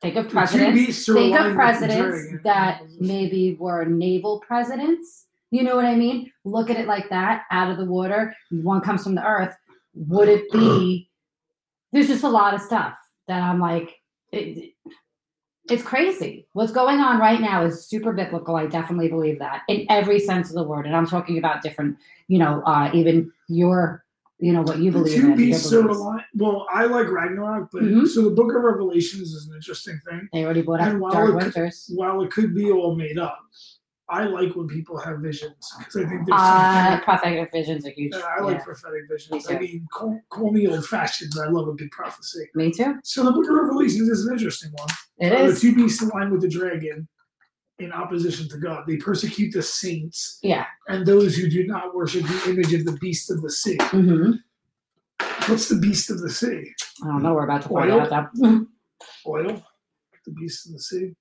think 0.00 0.16
of 0.16 0.28
presidents. 0.28 0.86
beasts 0.86 1.08
are 1.08 1.14
Think 1.14 1.38
of 1.38 1.46
with 1.46 1.54
presidents 1.54 2.42
that 2.44 2.82
maybe 3.00 3.56
were 3.58 3.84
naval 3.84 4.40
presidents. 4.40 5.26
You 5.50 5.62
know 5.62 5.76
what 5.76 5.84
I 5.84 5.94
mean? 5.94 6.32
Look 6.44 6.68
at 6.68 6.76
it 6.76 6.86
like 6.88 7.08
that, 7.10 7.44
out 7.50 7.70
of 7.70 7.76
the 7.78 7.84
water. 7.84 8.34
One 8.50 8.80
comes 8.80 9.04
from 9.04 9.14
the 9.14 9.24
earth. 9.24 9.54
Would 9.94 10.28
it 10.28 10.50
be? 10.50 11.08
There's 11.92 12.08
just 12.08 12.24
a 12.24 12.28
lot 12.28 12.54
of 12.54 12.60
stuff 12.60 12.94
that 13.28 13.42
I'm 13.42 13.60
like, 13.60 14.00
it, 14.32 14.74
it's 15.70 15.82
crazy. 15.82 16.46
What's 16.52 16.72
going 16.72 16.98
on 17.00 17.18
right 17.18 17.40
now 17.40 17.64
is 17.64 17.86
super 17.88 18.12
biblical. 18.12 18.56
I 18.56 18.66
definitely 18.66 19.08
believe 19.08 19.38
that 19.38 19.62
in 19.68 19.86
every 19.88 20.20
sense 20.20 20.50
of 20.50 20.56
the 20.56 20.62
word. 20.64 20.86
And 20.86 20.94
I'm 20.94 21.06
talking 21.06 21.38
about 21.38 21.62
different, 21.62 21.96
you 22.28 22.38
know, 22.38 22.62
uh, 22.66 22.90
even 22.92 23.32
your, 23.48 24.04
you 24.38 24.52
know, 24.52 24.62
what 24.62 24.78
you 24.78 24.90
The 24.90 24.98
believe 24.98 25.24
in. 25.24 25.36
beasts 25.36 25.72
are 25.72 25.88
Well, 26.34 26.66
I 26.70 26.84
like 26.84 27.08
Ragnarok, 27.08 27.70
but 27.72 27.82
Mhm. 27.82 28.06
so 28.06 28.22
the 28.22 28.30
Book 28.30 28.54
of 28.54 28.62
Revelations 28.62 29.32
is 29.32 29.46
an 29.48 29.54
interesting 29.54 29.98
thing. 30.08 30.28
They 30.32 30.44
already 30.44 30.62
brought 30.62 30.80
And 30.82 31.00
while 31.00 31.12
Dark 31.12 31.30
it 31.30 31.36
Winters. 31.36 31.90
While 31.94 32.22
it 32.22 32.30
could 32.30 32.54
be 32.54 32.70
all 32.70 32.94
made 32.94 33.18
up, 33.18 33.38
I 34.10 34.24
like 34.24 34.54
when 34.54 34.68
people 34.68 34.98
have 34.98 35.20
visions 35.20 35.72
because 35.78 35.96
I 35.96 36.08
think 36.08 36.26
there's 36.26 36.40
Uh, 36.40 37.00
prophetic 37.04 37.50
visions 37.52 37.86
are 37.86 37.90
huge. 37.90 38.12
Uh, 38.14 38.20
I 38.38 38.42
like 38.42 38.58
yeah, 38.58 38.64
prophetic 38.64 39.02
visions. 39.10 39.48
Me 39.48 39.56
I 39.56 39.58
mean, 39.58 39.86
call, 39.90 40.20
call 40.28 40.52
me 40.52 40.66
old 40.68 40.86
fashioned, 40.86 41.32
but 41.34 41.46
I 41.48 41.50
love 41.50 41.68
a 41.68 41.72
good 41.72 41.90
prophecy. 41.90 42.50
me 42.54 42.70
too. 42.70 42.96
So 43.02 43.24
the 43.24 43.32
Book 43.32 43.48
of 43.48 43.54
Revelations 43.54 44.08
is 44.10 44.26
an 44.26 44.32
interesting 44.34 44.72
one. 44.76 44.88
It 45.18 45.32
Uh, 45.32 45.44
is. 45.46 45.60
The 45.60 45.70
two 45.70 45.74
beasts 45.76 46.02
align 46.02 46.30
with 46.30 46.42
the 46.42 46.48
dragon 46.50 47.08
in 47.78 47.92
opposition 47.92 48.46
to 48.50 48.58
God. 48.58 48.84
They 48.86 48.98
persecute 48.98 49.52
the 49.52 49.62
saints 49.62 50.38
Yeah. 50.42 50.66
and 50.88 51.06
those 51.06 51.34
who 51.36 51.48
do 51.48 51.66
not 51.66 51.94
worship 51.94 52.24
the 52.26 52.50
image 52.50 52.74
of 52.74 52.84
the 52.84 52.92
beast 53.00 53.30
of 53.30 53.40
the 53.40 53.50
sea. 53.50 53.78
Mm-hmm. 53.78 54.32
What's 55.50 55.68
the 55.70 55.76
beast 55.76 56.10
of 56.10 56.20
the 56.20 56.30
sea? 56.30 56.72
I 57.02 57.06
don't 57.06 57.22
know. 57.22 57.34
We're 57.34 57.44
about 57.44 57.62
to 57.62 57.68
find 57.70 57.90
Oil? 57.90 58.00
out 58.02 58.10
that. 58.10 58.66
Oil? 59.26 59.62
The 60.26 60.32
beast 60.32 60.66
of 60.66 60.72
the 60.74 60.80
sea? 60.80 61.14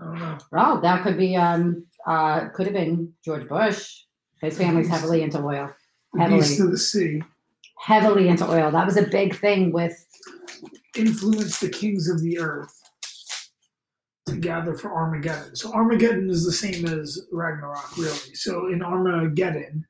I 0.00 0.04
don't 0.04 0.18
know. 0.20 0.38
Oh, 0.52 0.80
that 0.80 1.02
could 1.02 1.16
be. 1.18 1.34
Um. 1.36 1.84
Uh. 2.06 2.48
Could 2.50 2.66
have 2.66 2.74
been 2.74 3.12
George 3.24 3.48
Bush. 3.48 4.04
His 4.40 4.56
family's 4.56 4.88
heavily 4.88 5.22
into 5.22 5.38
oil. 5.42 5.70
Heavily. 6.16 6.40
beast 6.40 6.60
of 6.60 6.70
the 6.70 6.78
sea 6.78 7.22
Heavily 7.80 8.28
into 8.28 8.48
oil. 8.48 8.70
That 8.70 8.86
was 8.86 8.96
a 8.96 9.02
big 9.02 9.36
thing 9.36 9.72
with. 9.72 9.94
influenced 10.96 11.60
the 11.60 11.68
kings 11.68 12.08
of 12.08 12.20
the 12.22 12.38
earth 12.38 12.74
to 14.26 14.36
gather 14.36 14.74
for 14.74 14.92
Armageddon. 14.92 15.56
So 15.56 15.72
Armageddon 15.72 16.28
is 16.30 16.44
the 16.44 16.52
same 16.52 16.86
as 16.86 17.26
Ragnarok, 17.32 17.96
really. 17.96 18.34
So 18.34 18.68
in 18.68 18.82
Armageddon, 18.82 19.86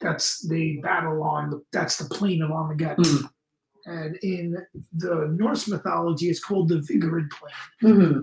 that's 0.00 0.46
the 0.48 0.78
battle 0.82 1.22
on 1.22 1.50
the 1.50 1.62
that's 1.72 1.96
the 1.96 2.12
plain 2.14 2.42
of 2.42 2.50
Armageddon. 2.50 3.04
Mm. 3.04 3.30
And 3.86 4.16
in 4.22 4.56
the 4.94 5.28
Norse 5.38 5.68
mythology, 5.68 6.28
it's 6.28 6.42
called 6.42 6.68
the 6.68 6.78
Vigrid 6.80 7.28
plain. 7.30 7.94
hmm 7.94 8.20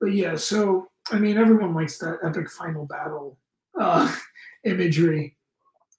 But 0.00 0.12
yeah, 0.12 0.36
so 0.36 0.89
I 1.12 1.18
mean, 1.18 1.38
everyone 1.38 1.74
likes 1.74 1.98
that 1.98 2.18
epic 2.24 2.50
final 2.50 2.86
battle 2.86 3.38
uh, 3.78 4.12
imagery, 4.64 5.36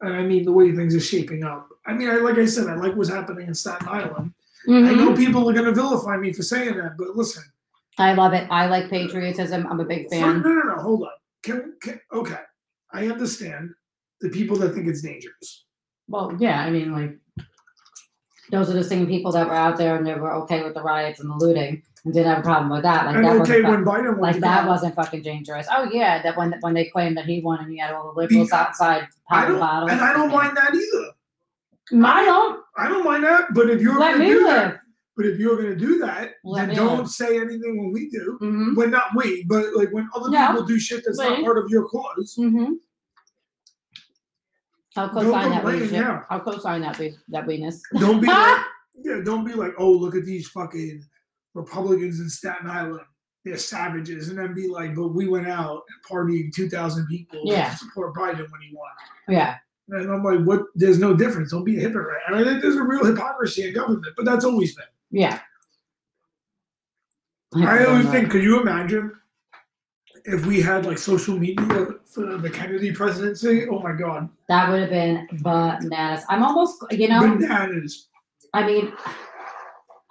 and 0.02 0.14
I 0.14 0.24
mean 0.24 0.46
the 0.46 0.52
way 0.52 0.72
things 0.72 0.96
are 0.96 1.00
shaping 1.02 1.44
up. 1.44 1.68
I 1.86 1.94
mean, 1.94 2.10
I 2.10 2.16
like 2.18 2.38
I 2.38 2.46
said, 2.46 2.68
I 2.68 2.76
like 2.76 2.96
what's 2.96 3.10
happening 3.10 3.48
in 3.48 3.54
Staten 3.56 3.88
Island. 3.88 4.34
I 4.68 4.70
Mm-hmm. 4.70 4.96
know 4.98 5.16
people 5.16 5.50
are 5.50 5.54
going 5.54 5.66
to 5.66 5.72
vilify 5.72 6.18
me 6.18 6.32
for 6.32 6.44
saying 6.44 6.78
that, 6.78 6.96
but 6.96 7.16
listen, 7.16 7.44
I 7.98 8.14
love 8.14 8.34
it. 8.34 8.48
I 8.52 8.68
like 8.68 8.92
patriotism. 8.92 9.66
I'm 9.68 9.80
a 9.80 9.86
big 9.86 10.08
fan. 10.10 10.42
no, 10.44 10.50
no, 10.50 10.62
no, 10.62 10.76
hold 10.82 11.02
on. 11.02 11.10
Can, 11.42 11.74
can 11.82 12.00
okay, 12.14 12.38
I 12.94 13.08
understand 13.08 13.72
the 14.22 14.30
people 14.30 14.56
that 14.58 14.76
think 14.76 14.88
it's 14.88 15.02
dangerous. 15.02 15.66
Well, 16.08 16.38
yeah. 16.40 16.62
I 16.62 16.70
mean, 16.70 16.92
like, 16.92 17.18
those 18.52 18.70
are 18.70 18.74
the 18.74 18.84
same 18.84 19.08
people 19.08 19.32
that 19.32 19.48
were 19.48 19.56
out 19.56 19.78
there 19.78 19.96
and 19.96 20.06
they 20.06 20.14
were 20.14 20.34
okay 20.44 20.62
with 20.62 20.76
the 20.76 20.84
riots 20.84 21.20
and 21.22 21.30
the 21.32 21.36
looting 21.44 21.82
didn't 22.06 22.26
have 22.26 22.40
a 22.40 22.42
problem 22.42 22.70
with 22.72 22.82
that. 22.84 23.06
Like 23.06 23.16
and 23.16 23.26
that 23.26 23.42
okay, 23.42 23.62
wasn't 23.62 23.86
when 23.86 23.86
Biden 23.86 24.20
like 24.20 24.40
that 24.40 24.68
wasn't 24.68 24.96
fucking 24.96 25.22
dangerous. 25.22 25.68
Oh 25.70 25.88
yeah, 25.92 26.22
that 26.24 26.36
when 26.36 26.54
when 26.62 26.74
they 26.74 26.86
claimed 26.86 27.16
that 27.18 27.26
he 27.26 27.42
won 27.42 27.60
and 27.60 27.72
he 27.72 27.78
had 27.78 27.94
all 27.94 28.14
the 28.14 28.20
liberals 28.22 28.48
Because- 28.48 28.52
outside 28.68 29.08
popping 29.30 29.60
bottles. 29.60 29.92
and 29.92 30.02
I 30.02 30.14
don't 30.14 30.32
mind 30.32 30.58
that 30.58 30.74
either. 30.74 32.06
I 32.06 32.24
don't. 32.26 32.64
I 32.78 32.88
don't 32.88 33.04
mind 33.04 33.24
that, 33.26 33.54
but 33.54 33.70
if 33.70 33.82
you're 33.82 34.00
Let 34.00 34.16
going 34.18 34.20
to 34.30 34.34
me 34.34 34.40
do 34.40 34.46
live. 34.48 34.56
that, 34.72 34.80
but 35.18 35.26
if 35.26 35.38
you're 35.38 35.58
going 35.58 35.70
to 35.70 35.76
do 35.76 35.98
that, 36.00 36.32
Let 36.44 36.68
then 36.68 36.76
don't 36.78 36.98
live. 37.00 37.10
say 37.10 37.38
anything 37.40 37.78
when 37.78 37.92
we 37.92 38.10
do. 38.10 38.40
Mm-hmm. 38.42 38.76
When 38.76 38.90
not 38.92 39.08
we, 39.16 39.44
but 39.44 39.76
like 39.76 39.92
when 39.92 40.10
other 40.16 40.30
No. 40.30 40.48
people 40.48 40.64
do 40.66 40.80
shit 40.80 41.04
that's 41.06 41.20
not 41.20 41.44
part 41.44 41.58
of 41.58 41.70
your 41.70 41.88
cause. 41.90 42.36
Mm-hmm. 42.40 42.74
I'll 44.98 45.10
co-sign 45.10 45.52
that 45.52 45.92
yeah. 45.92 46.24
I'll 46.30 46.40
co-sign 46.42 46.82
that 46.82 46.98
we- 46.98 47.16
that 47.30 47.46
weakness. 47.48 47.82
Don't 48.00 48.20
be 48.22 48.28
like, 48.40 48.66
yeah, 49.04 49.22
don't 49.24 49.46
be 49.46 49.54
like, 49.54 49.74
oh, 49.78 49.92
look 49.92 50.16
at 50.16 50.26
these 50.26 50.48
fucking 50.50 51.04
Republicans 51.54 52.20
in 52.20 52.30
Staten 52.30 52.70
Island. 52.70 53.06
They're 53.44 53.58
savages, 53.58 54.30
and 54.30 54.38
then 54.38 54.54
be 54.54 54.68
like, 54.68 54.94
but 54.94 55.10
we 55.10 55.28
went 55.28 55.48
out 55.48 55.82
and 55.90 55.98
partying 56.08 56.54
two 56.54 56.70
thousand 56.70 57.08
people 57.08 57.42
Yeah. 57.44 57.72
to 57.72 57.78
support 57.78 58.14
Biden 58.14 58.38
when 58.52 58.62
he 58.62 58.72
won. 58.76 58.92
Yeah. 59.28 59.56
And 59.90 60.12
I'm 60.12 60.24
like, 60.24 60.42
what? 60.46 60.66
There's 60.76 61.00
no 61.00 61.16
difference. 61.16 61.50
Don't 61.52 61.64
be 61.64 61.78
a 61.78 61.82
hypocrite. 61.82 62.22
And 62.28 62.36
I 62.36 62.44
think 62.44 62.62
there's 62.62 62.76
a 62.76 62.84
real 62.84 63.04
hypocrisy 63.04 63.68
in 63.68 63.74
government, 63.74 64.06
but 64.16 64.26
that's 64.26 64.46
always 64.46 64.76
been. 64.76 64.86
Yeah. 65.10 65.40
I 67.56 67.84
always 67.86 68.08
think, 68.10 68.30
could 68.32 68.44
you 68.44 68.62
imagine 68.62 69.12
if 70.26 70.46
we 70.46 70.62
had 70.62 70.86
like 70.86 70.98
social 70.98 71.38
media 71.38 71.88
for 72.06 72.38
the 72.38 72.50
Kennedy 72.50 72.92
presidency? 72.94 73.68
Oh 73.68 73.80
my 73.80 73.94
God, 73.94 74.30
that 74.48 74.70
would 74.70 74.82
have 74.82 74.90
been 74.92 75.28
bananas. 75.42 76.24
I'm 76.30 76.44
almost, 76.44 76.82
you 76.92 77.10
know, 77.10 77.22
bananas. 77.22 78.08
I 78.54 78.66
mean, 78.66 78.94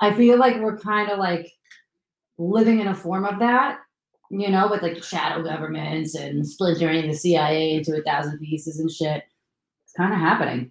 I 0.01 0.15
feel 0.15 0.39
like 0.39 0.61
we're 0.61 0.79
kind 0.79 1.11
of 1.11 1.19
like 1.19 1.53
living 2.39 2.81
in 2.81 2.89
a 2.89 2.95
form 2.95 3.25
of 3.25 3.39
that, 3.41 3.81
you 4.31 4.49
know, 4.49 4.69
with 4.69 4.83
like 4.83 5.03
shadow 5.03 5.43
governments 5.43 6.15
and 6.15 6.47
splintering 6.47 7.07
the 7.07 7.15
CIA 7.15 7.75
into 7.75 7.97
a 7.97 8.03
thousand 8.03 8.39
pieces 8.39 8.81
and 8.81 8.91
shit. 8.91 9.25
It's 9.85 9.93
kind 9.97 10.13
of 10.13 10.19
happening. 10.19 10.71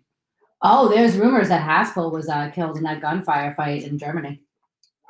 Oh, 0.61 0.89
there's 0.89 1.17
rumors 1.17 1.49
that 1.49 1.67
Haspel 1.67 2.11
was 2.11 2.27
uh, 2.27 2.49
killed 2.49 2.77
in 2.77 2.83
that 2.83 3.01
gunfire 3.01 3.53
fight 3.53 3.83
in 3.83 3.97
Germany. 3.97 4.41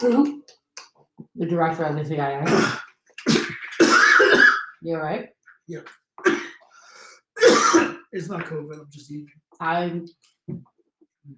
Who? 0.01 0.43
The 1.35 1.45
director 1.45 1.83
of 1.83 1.95
the 1.95 2.05
CIA. 2.05 2.43
You're 4.81 5.01
right. 5.01 5.29
Yeah. 5.67 5.81
It's 8.11 8.27
not 8.27 8.45
COVID. 8.45 8.73
I'm 8.73 8.87
just 8.89 9.11
eating. 9.11 9.29
I 9.59 10.01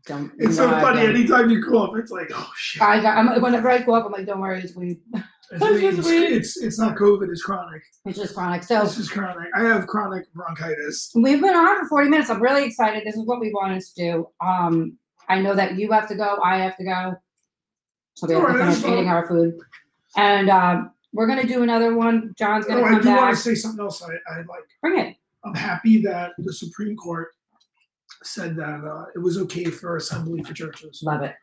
don't. 0.06 0.32
It's 0.38 0.58
so 0.58 0.70
funny. 0.70 1.02
Anytime 1.02 1.50
you 1.50 1.64
cough, 1.64 1.96
it's 1.98 2.12
like, 2.12 2.32
oh 2.34 2.52
shit. 2.56 2.82
I 2.82 3.02
got, 3.02 3.18
I'm, 3.18 3.42
whenever 3.42 3.70
I 3.70 3.80
go 3.80 3.96
up, 3.96 4.06
I'm 4.06 4.12
like, 4.12 4.26
don't 4.26 4.40
worry, 4.40 4.62
it's 4.62 4.76
weed. 4.76 5.00
It's. 5.54 5.66
It's 5.66 5.98
it's, 5.98 6.08
it's 6.08 6.58
it's 6.62 6.80
not 6.80 6.96
COVID. 6.96 7.30
It's 7.30 7.42
chronic. 7.42 7.82
It's 8.06 8.18
just 8.18 8.36
chronic. 8.36 8.64
So 8.64 8.84
This 8.84 8.98
is 8.98 9.10
chronic. 9.10 9.50
I 9.54 9.64
have 9.64 9.86
chronic 9.86 10.32
bronchitis. 10.34 11.12
We've 11.14 11.42
been 11.42 11.54
on 11.54 11.82
for 11.82 11.90
40 11.90 12.10
minutes. 12.10 12.30
I'm 12.30 12.42
really 12.42 12.64
excited. 12.64 13.04
This 13.06 13.18
is 13.18 13.26
what 13.26 13.42
we 13.42 13.52
wanted 13.54 13.82
to 13.82 13.94
do. 13.96 14.30
Um, 14.40 14.98
I 15.28 15.42
know 15.42 15.54
that 15.54 15.76
you 15.78 15.92
have 15.92 16.08
to 16.08 16.16
go, 16.16 16.40
I 16.42 16.58
have 16.60 16.78
to 16.78 16.86
go. 16.86 17.16
So 18.14 18.28
we 18.28 18.36
have 18.36 18.48
to 18.48 18.58
finish 18.60 18.78
eating 18.80 19.10
our 19.10 19.28
food. 19.28 19.58
And 20.16 20.50
um, 20.50 20.92
we're 21.12 21.28
gonna 21.28 21.46
do 21.46 21.64
another 21.64 21.96
one. 21.96 22.34
John's 22.38 22.66
gonna 22.66 22.82
Oh, 22.82 22.86
I 22.86 22.90
come 22.92 23.02
do 23.02 23.10
want 23.10 23.36
to 23.36 23.42
say 23.42 23.56
something 23.56 23.84
else. 23.84 24.02
I, 24.02 24.14
I 24.34 24.38
like. 24.38 24.64
Bring 24.82 25.00
it. 25.00 25.18
I'm 25.44 25.54
happy 25.54 26.02
that 26.04 26.32
the 26.38 26.54
Supreme 26.54 26.96
Court 26.96 27.30
said 28.24 28.56
that 28.56 28.84
uh, 28.86 29.06
it 29.16 29.20
was 29.20 29.38
okay 29.38 29.66
for 29.66 29.98
assembly 29.98 30.44
for 30.44 30.54
churches. 30.54 31.02
Love 31.04 31.24
it. 31.24 31.36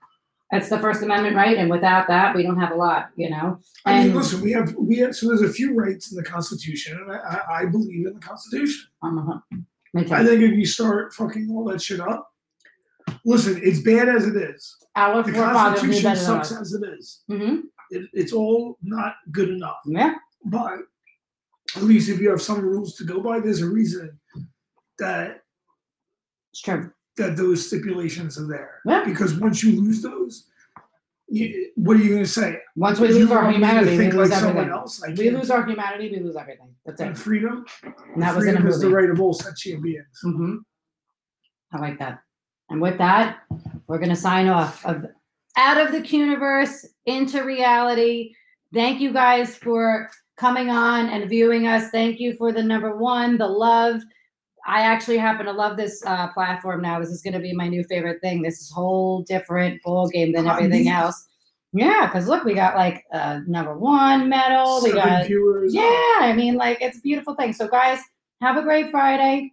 That's 0.50 0.70
the 0.70 0.78
First 0.78 1.02
Amendment, 1.02 1.36
right? 1.36 1.58
And 1.58 1.68
without 1.70 2.08
that, 2.08 2.34
we 2.34 2.42
don't 2.42 2.58
have 2.58 2.70
a 2.70 2.74
lot, 2.74 3.10
you 3.16 3.28
know? 3.28 3.60
I 3.84 3.98
mean, 3.98 4.06
And 4.06 4.16
listen, 4.16 4.40
we 4.40 4.50
have 4.52 4.74
we 4.76 4.96
have 4.98 5.14
so 5.14 5.28
there's 5.28 5.42
a 5.42 5.52
few 5.52 5.74
rights 5.74 6.10
in 6.10 6.16
the 6.16 6.24
Constitution, 6.24 6.98
and 6.98 7.12
I, 7.12 7.16
I, 7.16 7.60
I 7.60 7.66
believe 7.66 8.06
in 8.06 8.14
the 8.14 8.20
Constitution. 8.20 8.88
uh 9.02 9.38
me 9.94 10.04
too. 10.04 10.14
I 10.14 10.24
think 10.24 10.42
if 10.42 10.52
you 10.52 10.66
start 10.66 11.14
fucking 11.14 11.50
all 11.50 11.64
that 11.64 11.80
shit 11.82 12.00
up, 12.00 12.30
listen, 13.24 13.60
it's 13.62 13.80
bad 13.80 14.08
as 14.08 14.26
it 14.26 14.36
is. 14.36 14.76
Our 14.96 15.22
The 15.22 15.32
Constitution 15.32 16.16
sucks 16.16 16.52
as 16.52 16.72
it 16.72 16.82
is. 16.98 17.22
Mm-hmm. 17.30 17.60
It, 17.90 18.08
it's 18.12 18.32
all 18.32 18.76
not 18.82 19.14
good 19.32 19.48
enough. 19.50 19.78
Yeah. 19.86 20.14
But 20.44 20.80
at 21.76 21.82
least 21.82 22.08
if 22.08 22.20
you 22.20 22.30
have 22.30 22.42
some 22.42 22.60
rules 22.60 22.96
to 22.96 23.04
go 23.04 23.20
by, 23.20 23.40
there's 23.40 23.62
a 23.62 23.68
reason 23.68 24.18
that 24.98 25.42
It's 26.52 26.60
true. 26.60 26.90
that 27.16 27.36
those 27.36 27.66
stipulations 27.66 28.38
are 28.38 28.46
there. 28.46 28.80
Yeah. 28.86 29.04
Because 29.04 29.34
once 29.34 29.62
you 29.62 29.80
lose 29.80 30.02
those, 30.02 30.46
You, 31.30 31.70
what 31.74 31.96
are 31.96 32.00
you 32.02 32.10
going 32.10 32.24
to 32.24 32.28
say? 32.30 32.58
Once 32.76 32.98
we 33.00 33.08
You 33.08 33.14
lose 33.20 33.30
our 33.30 33.44
to 33.46 33.52
humanity, 33.52 33.98
we 33.98 34.10
lose 34.10 34.30
like 34.30 34.42
everything. 34.42 34.70
else? 34.70 35.02
I 35.04 35.10
We 35.10 35.16
can't. 35.16 35.36
lose 35.36 35.50
our 35.50 35.66
humanity, 35.66 36.10
we 36.10 36.20
lose 36.20 36.36
everything. 36.36 36.74
That's 36.86 37.00
and 37.02 37.10
it. 37.10 37.18
freedom. 37.18 37.66
And 37.82 38.22
that 38.22 38.34
was 38.34 38.46
in 38.46 38.54
a 38.56 38.60
freedom 38.60 38.66
is 38.68 38.80
the 38.80 38.88
right 38.88 39.10
of 39.10 39.20
all 39.20 39.34
sentient 39.34 39.82
beings. 39.82 40.06
hmm 40.22 40.56
I 41.72 41.78
like 41.80 41.98
that. 41.98 42.20
And 42.70 42.80
with 42.80 42.96
that, 42.98 43.40
we're 43.86 43.98
gonna 43.98 44.16
sign 44.16 44.48
off 44.48 44.84
of 44.86 45.04
out 45.56 45.76
of 45.78 45.92
the 45.92 46.06
universe 46.06 46.86
into 47.04 47.42
reality. 47.44 48.32
Thank 48.72 49.00
you 49.00 49.12
guys 49.12 49.54
for 49.56 50.08
coming 50.38 50.70
on 50.70 51.08
and 51.10 51.28
viewing 51.28 51.66
us. 51.66 51.90
Thank 51.90 52.20
you 52.20 52.36
for 52.38 52.52
the 52.52 52.62
number 52.62 52.96
one, 52.96 53.36
the 53.36 53.46
love. 53.48 54.00
I 54.66 54.82
actually 54.82 55.18
happen 55.18 55.46
to 55.46 55.52
love 55.52 55.76
this 55.76 56.02
uh, 56.04 56.28
platform 56.32 56.82
now. 56.82 57.00
This 57.00 57.10
is 57.10 57.22
going 57.22 57.34
to 57.34 57.40
be 57.40 57.52
my 57.52 57.68
new 57.68 57.84
favorite 57.84 58.20
thing. 58.20 58.42
This 58.42 58.60
is 58.60 58.70
whole 58.70 59.22
different 59.22 59.82
ball 59.82 60.08
game 60.08 60.32
than 60.32 60.46
everything 60.46 60.88
else. 60.88 61.26
Yeah, 61.72 62.06
because 62.06 62.28
look, 62.28 62.44
we 62.44 62.54
got 62.54 62.76
like 62.76 63.04
uh, 63.12 63.40
number 63.46 63.76
one 63.76 64.28
medal. 64.28 64.80
We 64.82 64.90
Seven 64.90 65.04
got 65.04 65.26
viewers. 65.26 65.74
yeah, 65.74 66.18
I 66.20 66.32
mean, 66.34 66.56
like 66.56 66.78
it's 66.80 66.98
a 66.98 67.00
beautiful 67.02 67.34
thing. 67.34 67.52
So, 67.52 67.68
guys, 67.68 68.00
have 68.40 68.56
a 68.56 68.62
great 68.62 68.90
Friday. 68.90 69.52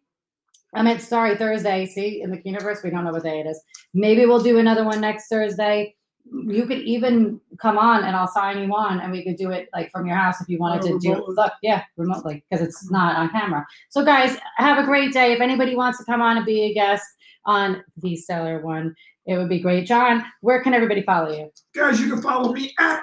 I 0.74 0.82
meant 0.82 1.02
sorry, 1.02 1.36
Thursday. 1.36 1.86
See, 1.86 2.22
in 2.22 2.32
the 2.32 2.42
universe, 2.44 2.82
we 2.84 2.90
don't 2.90 3.04
know 3.04 3.12
what 3.12 3.24
day 3.24 3.40
it 3.42 3.48
is. 3.48 3.62
Maybe 3.94 4.26
we'll 4.26 4.44
do 4.44 4.60
another 4.60 4.84
one 4.84 5.02
next 5.02 5.28
Thursday. 5.28 5.96
You 6.32 6.66
could 6.66 6.80
even 6.80 7.40
come 7.62 7.78
on 7.78 8.04
and 8.04 8.16
I'll 8.16 8.28
sign 8.28 8.58
you 8.58 8.74
on 8.76 9.00
and 9.00 9.12
we 9.12 9.24
could 9.24 9.36
do 9.38 9.52
it 9.52 9.70
like 9.74 9.92
from 9.92 10.08
your 10.08 10.16
house 10.16 10.42
if 10.42 10.50
you 10.50 10.58
wanted 10.58 10.84
Oh, 10.84 10.88
to 10.94 11.00
do 11.00 11.10
remotely. 11.12 11.36
look, 11.36 11.54
yeah, 11.62 11.84
remotely, 11.98 12.44
because 12.50 12.66
it's 12.68 12.90
not 12.90 13.16
on 13.16 13.30
camera. 13.30 13.66
So 13.90 14.04
guys, 14.04 14.38
have 14.58 14.78
a 14.80 14.84
great 14.84 15.14
day. 15.14 15.34
If 15.34 15.40
anybody 15.42 15.76
wants 15.76 16.00
to 16.00 16.06
come 16.06 16.22
on 16.22 16.38
and 16.38 16.46
be 16.46 16.64
a 16.64 16.74
guest 16.74 17.04
on 17.46 17.84
the 17.98 18.16
stellar 18.16 18.62
one, 18.66 18.96
it 19.28 19.38
would 19.38 19.50
be 19.50 19.60
great. 19.60 19.86
John, 19.88 20.24
where 20.42 20.62
can 20.64 20.74
everybody 20.74 21.04
follow 21.04 21.32
you? 21.32 21.52
Guys, 21.76 22.02
you 22.02 22.10
can 22.12 22.22
follow 22.22 22.52
me 22.52 22.74
at 22.80 23.02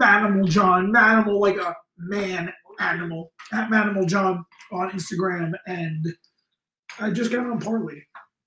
Manimal 0.00 0.48
John. 0.48 0.92
Manimal 0.92 1.40
like 1.40 1.56
a 1.56 1.74
man 1.98 2.52
animal. 2.80 3.32
At 3.52 3.70
Manimal 3.70 4.06
John 4.08 4.44
on 4.72 4.90
Instagram. 4.92 5.52
And 5.66 6.06
I 7.00 7.10
just 7.10 7.30
got 7.32 7.44
on 7.46 7.60
Parlay. 7.60 8.00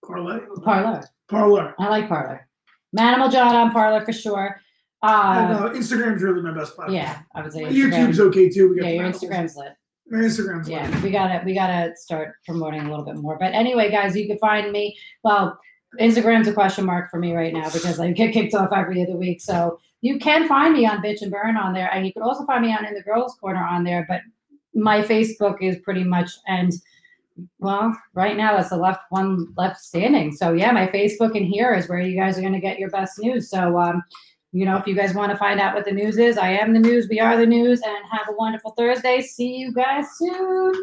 Parlay? 0.05 0.39
Parler. 0.63 1.03
Parler. 1.29 1.75
I 1.79 1.87
like 1.89 2.07
Parler. 2.07 2.46
Manimal 2.95 3.31
John 3.31 3.55
on 3.55 3.71
Parler 3.71 4.03
for 4.05 4.13
sure. 4.13 4.61
Uh, 5.03 5.05
uh, 5.05 5.69
Instagram's 5.73 6.23
really 6.23 6.41
my 6.41 6.51
best 6.51 6.75
platform. 6.75 6.95
yeah, 6.95 7.19
I 7.35 7.41
would 7.43 7.53
say 7.53 7.63
Instagram. 7.63 7.91
YouTube's 7.91 8.19
okay 8.19 8.49
too. 8.49 8.69
We 8.69 8.79
got 8.79 8.87
yeah, 8.87 9.01
your 9.01 9.11
Instagram's 9.11 9.55
lit. 9.55 9.73
My 10.09 10.19
Instagram's 10.19 10.67
Yeah, 10.67 10.89
like, 10.89 11.03
we 11.03 11.11
gotta 11.11 11.43
we 11.45 11.53
gotta 11.53 11.95
start 11.95 12.35
promoting 12.45 12.81
a 12.81 12.89
little 12.89 13.05
bit 13.05 13.15
more. 13.17 13.37
But 13.37 13.53
anyway, 13.53 13.91
guys, 13.91 14.15
you 14.15 14.27
can 14.27 14.37
find 14.39 14.71
me. 14.71 14.97
Well, 15.23 15.59
Instagram's 15.99 16.47
a 16.47 16.53
question 16.53 16.85
mark 16.85 17.11
for 17.11 17.19
me 17.19 17.33
right 17.35 17.53
now 17.53 17.69
because 17.69 17.99
I 17.99 18.11
get 18.11 18.33
kicked 18.33 18.55
off 18.55 18.71
every 18.73 19.03
other 19.03 19.17
week. 19.17 19.41
So 19.41 19.79
you 20.01 20.17
can 20.17 20.47
find 20.47 20.73
me 20.73 20.85
on 20.85 21.03
Bitch 21.03 21.21
and 21.21 21.31
Burn 21.31 21.57
on 21.57 21.73
there, 21.73 21.93
and 21.93 22.05
you 22.05 22.13
can 22.13 22.23
also 22.23 22.45
find 22.45 22.65
me 22.65 22.73
on 22.73 22.85
In 22.85 22.93
the 22.93 23.03
Girls 23.03 23.35
Corner 23.39 23.63
on 23.63 23.83
there. 23.83 24.05
But 24.07 24.21
my 24.73 25.01
Facebook 25.01 25.57
is 25.61 25.77
pretty 25.83 26.03
much 26.03 26.31
and 26.47 26.71
well, 27.59 27.95
right 28.13 28.37
now 28.37 28.55
that's 28.55 28.69
the 28.69 28.77
left 28.77 29.01
one 29.09 29.53
left 29.57 29.79
standing. 29.79 30.31
So 30.31 30.53
yeah, 30.53 30.71
my 30.71 30.87
Facebook 30.87 31.35
and 31.35 31.45
here 31.45 31.73
is 31.73 31.87
where 31.87 31.99
you 31.99 32.17
guys 32.17 32.37
are 32.37 32.41
gonna 32.41 32.59
get 32.59 32.79
your 32.79 32.89
best 32.89 33.19
news. 33.19 33.49
So 33.49 33.77
um, 33.79 34.03
you 34.51 34.65
know, 34.65 34.77
if 34.77 34.87
you 34.87 34.95
guys 34.95 35.13
want 35.13 35.31
to 35.31 35.37
find 35.37 35.59
out 35.59 35.75
what 35.75 35.85
the 35.85 35.91
news 35.91 36.17
is, 36.17 36.37
I 36.37 36.51
am 36.51 36.73
the 36.73 36.79
news, 36.79 37.07
we 37.09 37.19
are 37.19 37.37
the 37.37 37.45
news, 37.45 37.81
and 37.81 37.97
have 38.11 38.27
a 38.29 38.35
wonderful 38.35 38.71
Thursday. 38.71 39.21
See 39.21 39.55
you 39.55 39.73
guys 39.73 40.05
soon. 40.17 40.73